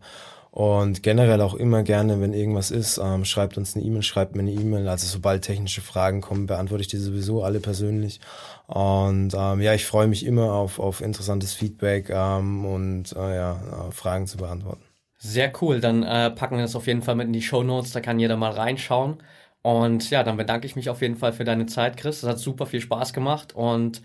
Und 0.50 1.04
generell 1.04 1.40
auch 1.42 1.54
immer 1.54 1.84
gerne, 1.84 2.20
wenn 2.20 2.32
irgendwas 2.32 2.72
ist, 2.72 2.98
ähm, 2.98 3.24
schreibt 3.24 3.56
uns 3.56 3.76
eine 3.76 3.84
E-Mail, 3.84 4.02
schreibt 4.02 4.34
mir 4.34 4.42
eine 4.42 4.50
E-Mail. 4.50 4.88
Also 4.88 5.06
sobald 5.06 5.42
technische 5.42 5.80
Fragen 5.80 6.20
kommen, 6.20 6.46
beantworte 6.46 6.82
ich 6.82 6.88
die 6.88 6.96
sowieso 6.96 7.44
alle 7.44 7.60
persönlich. 7.60 8.20
Und 8.66 9.32
ähm, 9.34 9.60
ja, 9.60 9.74
ich 9.74 9.86
freue 9.86 10.08
mich 10.08 10.26
immer 10.26 10.52
auf, 10.52 10.80
auf 10.80 11.00
interessantes 11.02 11.52
Feedback 11.54 12.10
ähm, 12.10 12.64
und 12.64 13.12
äh, 13.12 13.36
ja, 13.36 13.88
äh, 13.88 13.92
Fragen 13.92 14.26
zu 14.26 14.38
beantworten. 14.38 14.82
Sehr 15.18 15.52
cool. 15.60 15.80
Dann 15.80 16.02
äh, 16.02 16.30
packen 16.30 16.56
wir 16.56 16.62
das 16.62 16.74
auf 16.74 16.86
jeden 16.86 17.02
Fall 17.02 17.14
mit 17.14 17.28
in 17.28 17.32
die 17.32 17.42
Show 17.42 17.62
Notes. 17.62 17.92
Da 17.92 18.00
kann 18.00 18.18
jeder 18.18 18.36
mal 18.36 18.52
reinschauen. 18.52 19.18
Und 19.62 20.10
ja, 20.10 20.24
dann 20.24 20.36
bedanke 20.36 20.66
ich 20.66 20.74
mich 20.76 20.88
auf 20.88 21.02
jeden 21.02 21.16
Fall 21.16 21.32
für 21.32 21.44
deine 21.44 21.66
Zeit, 21.66 21.96
Chris. 21.96 22.22
Es 22.22 22.28
hat 22.28 22.38
super 22.38 22.66
viel 22.66 22.80
Spaß 22.80 23.12
gemacht 23.12 23.54
und 23.54 24.02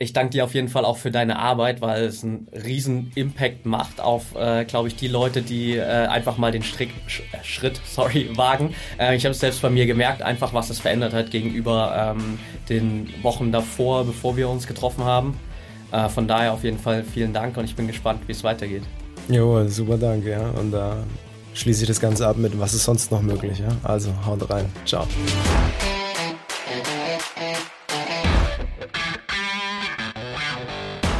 ich 0.00 0.12
danke 0.12 0.30
dir 0.30 0.44
auf 0.44 0.54
jeden 0.54 0.68
Fall 0.68 0.84
auch 0.84 0.96
für 0.96 1.10
deine 1.10 1.40
Arbeit, 1.40 1.80
weil 1.80 2.04
es 2.04 2.22
einen 2.22 2.46
riesen 2.52 3.10
Impact 3.16 3.66
macht 3.66 4.00
auf, 4.00 4.36
äh, 4.36 4.64
glaube 4.64 4.86
ich, 4.86 4.94
die 4.94 5.08
Leute, 5.08 5.42
die 5.42 5.76
äh, 5.76 5.82
einfach 5.82 6.38
mal 6.38 6.52
den 6.52 6.62
Strick, 6.62 6.90
Sch 7.08 7.22
äh, 7.32 7.42
Schritt, 7.42 7.80
sorry, 7.88 8.30
wagen. 8.36 8.74
Äh, 8.98 9.16
ich 9.16 9.24
habe 9.24 9.32
es 9.32 9.40
selbst 9.40 9.60
bei 9.60 9.70
mir 9.70 9.86
gemerkt, 9.86 10.22
einfach 10.22 10.54
was 10.54 10.70
es 10.70 10.78
verändert 10.78 11.12
hat 11.12 11.32
gegenüber 11.32 12.14
ähm, 12.16 12.38
den 12.68 13.12
Wochen 13.22 13.50
davor, 13.50 14.04
bevor 14.04 14.36
wir 14.36 14.48
uns 14.48 14.68
getroffen 14.68 15.02
haben. 15.02 15.36
Äh, 15.90 16.08
von 16.08 16.28
daher 16.28 16.52
auf 16.52 16.62
jeden 16.62 16.78
Fall 16.78 17.02
vielen 17.02 17.32
Dank 17.32 17.56
und 17.56 17.64
ich 17.64 17.74
bin 17.74 17.88
gespannt, 17.88 18.20
wie 18.28 18.32
es 18.32 18.44
weitergeht. 18.44 18.84
Jo, 19.28 19.66
super 19.66 19.98
danke, 19.98 20.30
ja. 20.30 20.48
Und 20.50 20.70
da 20.70 21.02
schließe 21.54 21.82
ich 21.82 21.88
das 21.88 21.98
Ganze 21.98 22.24
ab 22.24 22.36
mit, 22.36 22.58
was 22.60 22.72
ist 22.72 22.84
sonst 22.84 23.10
noch 23.10 23.20
möglich, 23.20 23.58
ja. 23.58 23.68
Also 23.82 24.10
haut 24.24 24.48
rein. 24.48 24.66
Ciao. 24.86 25.08